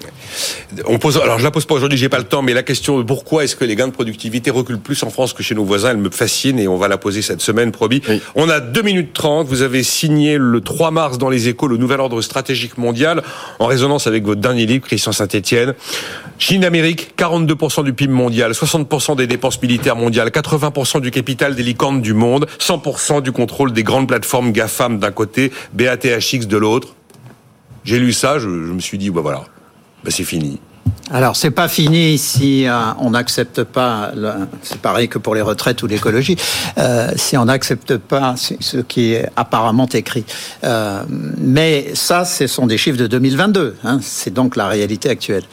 On 0.86 0.98
pose, 0.98 1.18
alors 1.18 1.38
je 1.38 1.44
la 1.44 1.52
pose 1.52 1.66
pas 1.66 1.74
aujourd'hui, 1.76 1.96
j'ai 1.96 2.08
pas 2.08 2.18
le 2.18 2.24
temps, 2.24 2.42
mais 2.42 2.52
la 2.52 2.64
question 2.64 2.98
de 2.98 3.04
pourquoi 3.04 3.44
est-ce 3.44 3.54
que 3.54 3.64
les 3.64 3.76
gains 3.76 3.86
de 3.86 3.92
productivité 3.92 4.50
reculent 4.50 4.80
plus 4.80 5.00
en 5.04 5.10
France 5.10 5.32
que 5.32 5.44
chez 5.44 5.54
nos 5.54 5.64
voisins, 5.64 5.90
elle 5.90 5.98
me 5.98 6.10
fascine 6.10 6.58
et 6.58 6.66
on 6.66 6.76
va 6.76 6.88
la 6.88 6.98
poser 6.98 7.22
cette 7.22 7.40
semaine, 7.40 7.70
promis. 7.70 8.02
On 8.34 8.48
a 8.48 8.58
2 8.58 8.82
minutes 8.82 9.12
30, 9.12 9.46
vous 9.46 9.62
avez 9.62 9.84
signé 9.84 10.36
le 10.36 10.60
3 10.60 10.90
mars 10.90 11.16
dans 11.16 11.30
les 11.30 11.46
échos 11.46 11.68
le 11.68 11.76
nouvel 11.76 12.00
ordre 12.00 12.20
stratégique 12.22 12.76
mondial 12.76 13.22
en 13.60 13.66
résonance 13.66 14.08
avec 14.08 14.24
votre 14.24 14.40
dernier 14.40 14.66
livre, 14.66 14.84
Christian 14.84 15.12
Saint-Etienne. 15.12 15.74
Chine-Amérique, 16.38 17.14
42% 17.16 17.84
du 17.84 17.92
PIB 17.92 18.12
mondial, 18.12 18.52
60% 18.52 19.16
des 19.16 19.26
dépenses 19.26 19.60
militaires 19.62 19.96
mondiales, 19.96 20.28
80% 20.28 21.00
du 21.00 21.10
capital 21.10 21.54
des 21.54 21.62
licornes 21.62 22.00
du 22.00 22.14
monde, 22.14 22.46
100% 22.58 23.22
du 23.22 23.32
contrôle 23.32 23.72
des 23.72 23.82
grandes 23.82 24.08
plateformes 24.08 24.52
GAFAM 24.52 24.98
d'un 24.98 25.12
côté, 25.12 25.52
BATHX 25.72 26.46
de 26.46 26.56
l'autre. 26.56 26.94
J'ai 27.84 27.98
lu 27.98 28.12
ça, 28.12 28.38
je, 28.38 28.48
me 28.48 28.80
suis 28.80 28.98
dit, 28.98 29.10
bah 29.10 29.20
voilà, 29.20 29.44
bah 30.02 30.10
c'est 30.10 30.24
fini. 30.24 30.58
Alors 31.10 31.36
c'est 31.36 31.50
pas 31.50 31.68
fini 31.68 32.16
si 32.16 32.66
euh, 32.66 32.72
on 32.98 33.10
n'accepte 33.10 33.62
pas, 33.62 34.12
c'est 34.62 34.80
pareil 34.80 35.08
que 35.08 35.18
pour 35.18 35.34
les 35.34 35.42
retraites 35.42 35.82
ou 35.82 35.86
l'écologie, 35.86 36.36
euh, 36.78 37.10
si 37.16 37.36
on 37.36 37.44
n'accepte 37.44 37.98
pas 37.98 38.34
ce 38.36 38.78
qui 38.78 39.12
est 39.12 39.28
apparemment 39.36 39.88
écrit. 39.92 40.24
Euh, 40.64 41.02
mais 41.08 41.94
ça, 41.94 42.24
ce 42.24 42.46
sont 42.46 42.66
des 42.66 42.78
chiffres 42.78 42.98
de 42.98 43.06
2022. 43.06 43.76
Hein, 43.84 43.98
c'est 44.02 44.32
donc 44.32 44.56
la 44.56 44.66
réalité 44.66 45.10
actuelle. 45.10 45.44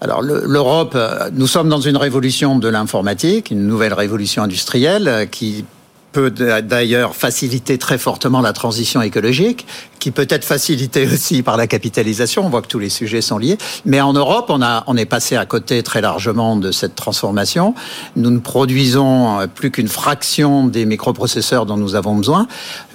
Alors 0.00 0.22
l'Europe, 0.22 0.96
nous 1.34 1.46
sommes 1.46 1.68
dans 1.68 1.80
une 1.80 1.96
révolution 1.96 2.58
de 2.58 2.68
l'informatique, 2.68 3.50
une 3.50 3.66
nouvelle 3.66 3.92
révolution 3.92 4.42
industrielle 4.42 5.28
qui 5.30 5.64
peut 6.12 6.30
d'ailleurs 6.30 7.14
faciliter 7.14 7.78
très 7.78 7.98
fortement 7.98 8.40
la 8.40 8.52
transition 8.52 9.02
écologique, 9.02 9.66
qui 10.00 10.10
peut 10.10 10.26
être 10.28 10.44
facilitée 10.44 11.06
aussi 11.06 11.42
par 11.42 11.56
la 11.56 11.66
capitalisation. 11.66 12.44
On 12.44 12.48
voit 12.48 12.62
que 12.62 12.66
tous 12.66 12.80
les 12.80 12.88
sujets 12.88 13.20
sont 13.20 13.38
liés. 13.38 13.58
Mais 13.84 14.00
en 14.00 14.12
Europe, 14.12 14.46
on, 14.48 14.62
a, 14.62 14.82
on 14.88 14.96
est 14.96 15.04
passé 15.04 15.36
à 15.36 15.46
côté 15.46 15.82
très 15.82 16.00
largement 16.00 16.56
de 16.56 16.72
cette 16.72 16.96
transformation. 16.96 17.74
Nous 18.16 18.30
ne 18.30 18.38
produisons 18.38 19.46
plus 19.54 19.70
qu'une 19.70 19.88
fraction 19.88 20.66
des 20.66 20.86
microprocesseurs 20.86 21.66
dont 21.66 21.76
nous 21.76 21.94
avons 21.94 22.16
besoin. 22.16 22.48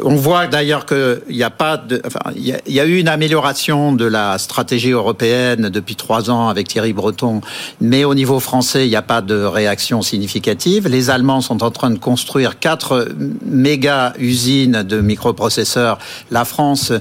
On 0.04 0.16
voit 0.16 0.48
d'ailleurs 0.48 0.86
qu'il 0.86 1.22
n'y 1.30 1.44
a 1.44 1.50
pas 1.50 1.78
de, 1.78 2.02
enfin, 2.06 2.32
y, 2.36 2.52
a, 2.52 2.58
y 2.68 2.80
a 2.80 2.86
eu 2.86 2.98
une 2.98 3.08
amélioration 3.08 3.94
de 3.94 4.06
la 4.06 4.38
stratégie 4.40 4.92
européenne 4.92 5.70
depuis 5.70 5.96
trois 5.96 6.30
ans 6.30 6.50
avec 6.50 6.68
Thierry 6.68 6.94
Breton, 6.94 7.42
mais 7.80 8.04
au 8.04 8.16
niveau 8.16 8.40
français, 8.40 8.88
il 8.88 8.90
n'y 8.90 8.96
a 8.96 9.04
pas 9.04 9.22
de 9.22 9.44
réaction 9.44 10.02
significative. 10.02 10.88
Les 10.88 11.12
Allemands 11.12 11.42
sont 11.42 11.62
en 11.62 11.70
train 11.70 11.92
de 11.92 12.00
construire 12.00 12.60
quatre 12.60 13.08
méga 13.46 14.14
usine 14.18 14.82
de 14.82 15.02
microprocesseurs. 15.02 16.00
La 16.32 16.46
France 16.46 16.92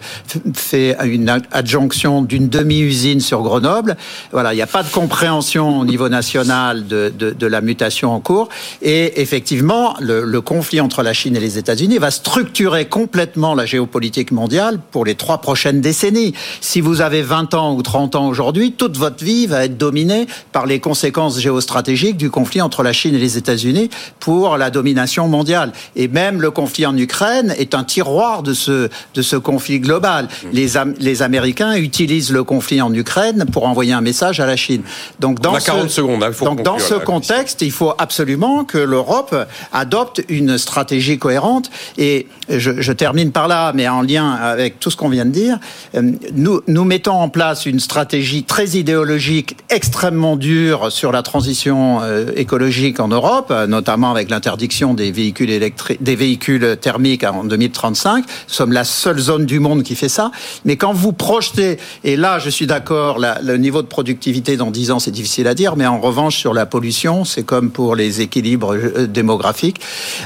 fait 0.54 0.96
une 1.04 1.28
adjonction 1.52 2.22
d'une 2.22 2.48
demi-usine 2.48 3.20
sur 3.20 3.42
Grenoble. 3.42 3.96
Voilà, 4.32 4.52
il 4.52 4.56
n'y 4.56 4.62
a 4.62 4.66
pas 4.66 4.82
de 4.82 4.88
compréhension 4.88 5.80
au 5.80 5.84
niveau 5.84 6.08
national 6.08 6.86
de, 6.86 7.46
la 7.46 7.60
mutation 7.60 8.12
en 8.12 8.20
cours. 8.20 8.48
Et 8.80 9.20
effectivement, 9.20 9.94
le, 10.00 10.24
le 10.24 10.40
conflit 10.40 10.80
entre 10.80 11.02
la 11.02 11.12
Chine 11.12 11.36
et 11.36 11.40
les 11.40 11.58
États-Unis 11.58 11.98
va 11.98 12.10
structurer 12.10 12.86
complètement 12.86 13.54
la 13.54 13.66
géopolitique 13.66 14.32
mondiale 14.32 14.78
pour 14.90 15.04
les 15.04 15.14
trois 15.14 15.38
prochaines 15.38 15.80
décennies. 15.80 16.34
Si 16.60 16.80
vous 16.80 17.00
avez 17.00 17.22
20 17.22 17.54
ans 17.54 17.74
ou 17.74 17.82
30 17.82 18.14
ans 18.14 18.26
aujourd'hui, 18.26 18.72
toute 18.72 18.96
votre 18.96 19.22
vie 19.24 19.46
va 19.46 19.64
être 19.64 19.76
dominée 19.76 20.26
par 20.52 20.66
les 20.66 20.80
conséquences 20.80 21.38
géostratégiques 21.38 22.16
du 22.16 22.30
conflit 22.30 22.60
entre 22.60 22.82
la 22.82 22.92
Chine 22.92 23.14
et 23.14 23.18
les 23.18 23.36
États-Unis 23.36 23.90
pour 24.20 24.56
la 24.56 24.70
domination 24.70 25.28
mondiale. 25.28 25.72
Et 25.96 26.08
même 26.08 26.40
le 26.40 26.50
conflit 26.50 26.86
en 26.86 26.96
Ukraine 26.96 27.54
est 27.58 27.74
un 27.74 27.84
tiroir 27.84 28.42
de 28.42 28.54
ce, 28.54 28.88
de 29.14 29.22
ce 29.22 29.36
conflit 29.36 29.80
global. 29.84 30.28
Les, 30.52 30.72
les 30.98 31.22
Américains 31.22 31.74
utilisent 31.76 32.32
le 32.32 32.42
conflit 32.42 32.80
en 32.82 32.92
Ukraine 32.92 33.44
pour 33.52 33.66
envoyer 33.66 33.92
un 33.92 34.00
message 34.00 34.40
à 34.40 34.46
la 34.46 34.56
Chine. 34.56 34.82
Donc 35.20 35.40
dans 35.40 35.58
ce, 35.60 35.88
secondes, 35.88 36.22
hein, 36.22 36.30
donc 36.42 36.62
dans 36.62 36.78
ce 36.78 36.94
contexte, 36.94 37.62
il 37.62 37.70
faut 37.70 37.94
absolument 37.98 38.64
que 38.64 38.78
l'Europe 38.78 39.34
adopte 39.72 40.22
une 40.28 40.58
stratégie 40.58 41.18
cohérente. 41.18 41.70
Et 41.98 42.26
je, 42.48 42.80
je, 42.80 42.92
termine 42.92 43.32
par 43.32 43.48
là, 43.48 43.72
mais 43.74 43.88
en 43.88 44.02
lien 44.02 44.32
avec 44.32 44.80
tout 44.80 44.90
ce 44.90 44.96
qu'on 44.96 45.08
vient 45.08 45.26
de 45.26 45.30
dire, 45.30 45.58
euh, 45.94 46.12
nous, 46.34 46.60
nous 46.66 46.84
mettons 46.84 47.14
en 47.14 47.28
place 47.28 47.66
une 47.66 47.80
stratégie 47.80 48.44
très 48.44 48.70
idéologique, 48.70 49.56
extrêmement 49.70 50.36
dure 50.36 50.90
sur 50.90 51.12
la 51.12 51.22
transition 51.22 52.00
euh, 52.02 52.30
écologique 52.36 53.00
en 53.00 53.08
Europe, 53.08 53.52
notamment 53.68 54.10
avec 54.10 54.30
l'interdiction 54.30 54.94
des 54.94 55.12
véhicules 55.12 55.50
électriques 55.50 55.74
des 56.00 56.16
véhicules 56.16 56.76
thermiques 56.80 57.24
en 57.24 57.44
2035. 57.44 58.24
Nous 58.24 58.24
sommes 58.46 58.72
la 58.72 58.84
seule 58.84 59.18
zone 59.18 59.46
du 59.46 59.60
monde 59.60 59.73
qui 59.82 59.94
fait 59.94 60.08
ça. 60.08 60.30
Mais 60.64 60.76
quand 60.76 60.92
vous 60.92 61.12
projetez, 61.12 61.78
et 62.04 62.16
là 62.16 62.38
je 62.38 62.50
suis 62.50 62.66
d'accord, 62.66 63.18
le 63.18 63.56
niveau 63.56 63.82
de 63.82 63.86
productivité 63.86 64.56
dans 64.56 64.70
10 64.70 64.90
ans 64.92 64.98
c'est 64.98 65.10
difficile 65.10 65.46
à 65.46 65.54
dire, 65.54 65.76
mais 65.76 65.86
en 65.86 66.00
revanche 66.00 66.36
sur 66.36 66.54
la 66.54 66.66
pollution, 66.66 67.24
c'est 67.24 67.42
comme 67.42 67.70
pour 67.70 67.96
les 67.96 68.20
équilibres 68.20 68.74
euh, 68.74 69.06
démographiques. 69.06 69.80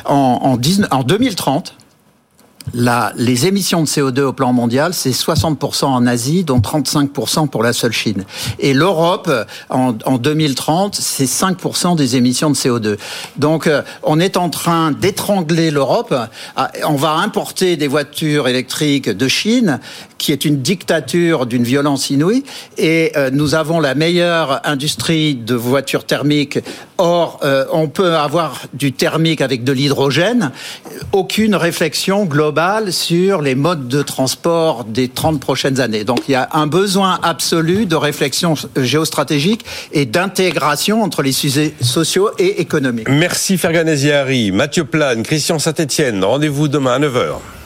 En, 0.05 0.41
en, 0.43 0.97
en 0.97 1.03
2030, 1.03 1.75
la, 2.75 3.13
les 3.17 3.47
émissions 3.47 3.83
de 3.83 3.87
CO2 3.87 4.21
au 4.21 4.33
plan 4.33 4.53
mondial, 4.53 4.95
c'est 4.95 5.11
60% 5.11 5.87
en 5.87 6.07
Asie, 6.07 6.45
dont 6.45 6.59
35% 6.59 7.49
pour 7.49 7.63
la 7.63 7.73
seule 7.73 7.93
Chine. 7.93 8.25
Et 8.59 8.75
l'Europe, 8.75 9.31
en, 9.71 9.95
en 10.05 10.19
2030, 10.19 10.95
c'est 10.95 11.25
5% 11.25 11.97
des 11.97 12.17
émissions 12.17 12.51
de 12.51 12.55
CO2. 12.55 12.97
Donc, 13.37 13.67
euh, 13.67 13.83
on 14.03 14.21
est 14.21 14.37
en 14.37 14.51
train 14.51 14.91
d'étrangler 14.93 15.71
l'Europe. 15.71 16.15
Ah, 16.57 16.71
on 16.87 16.97
va 16.97 17.13
importer 17.15 17.77
des 17.77 17.89
voitures 17.89 18.49
électriques 18.49 19.09
de 19.09 19.29
Chine, 19.29 19.81
qui 20.19 20.33
est 20.33 20.45
une 20.45 20.61
dictature 20.61 21.47
d'une 21.47 21.65
violence 21.65 22.11
inouïe. 22.11 22.45
Et 22.77 23.13
euh, 23.17 23.31
nous 23.33 23.55
avons 23.55 23.81
la 23.81 23.95
meilleure 23.95 24.61
industrie 24.65 25.35
de 25.35 25.55
voitures 25.55 26.05
thermiques. 26.05 26.59
Or, 26.99 27.41
euh, 27.43 27.65
on 27.73 27.89
peut 27.89 28.17
avoir 28.17 28.63
du 28.75 28.93
thermique 28.93 29.41
avec 29.41 29.65
de 29.65 29.73
l'hydrogène. 29.73 30.51
Aucune 31.13 31.55
réflexion 31.55 32.25
globale 32.25 32.58
sur 32.91 33.41
les 33.41 33.55
modes 33.55 33.87
de 33.87 34.03
transport 34.03 34.85
des 34.85 35.09
30 35.09 35.41
prochaines 35.41 35.81
années. 35.81 36.03
Donc 36.03 36.23
il 36.29 36.33
y 36.33 36.35
a 36.35 36.49
un 36.53 36.67
besoin 36.67 37.21
absolu 37.23 37.87
de 37.87 37.95
réflexion 37.95 38.55
géostratégique 38.77 39.65
et 39.93 40.07
d'intégration 40.07 41.03
entre 41.03 41.23
les 41.23 41.33
sujets 41.33 41.75
sociaux 41.81 42.31
et 42.39 42.61
économiques. 42.61 43.09
Merci 43.09 43.59
Ferganesi 43.59 44.11
Harry, 44.11 44.51
Mathieu 44.51 44.85
Plane, 44.85 45.23
Christian 45.23 45.61
Saint-Etienne. 45.61 46.25
Rendez-vous 46.25 46.67
demain 46.67 46.95
à 46.95 46.99
9h. 46.99 47.58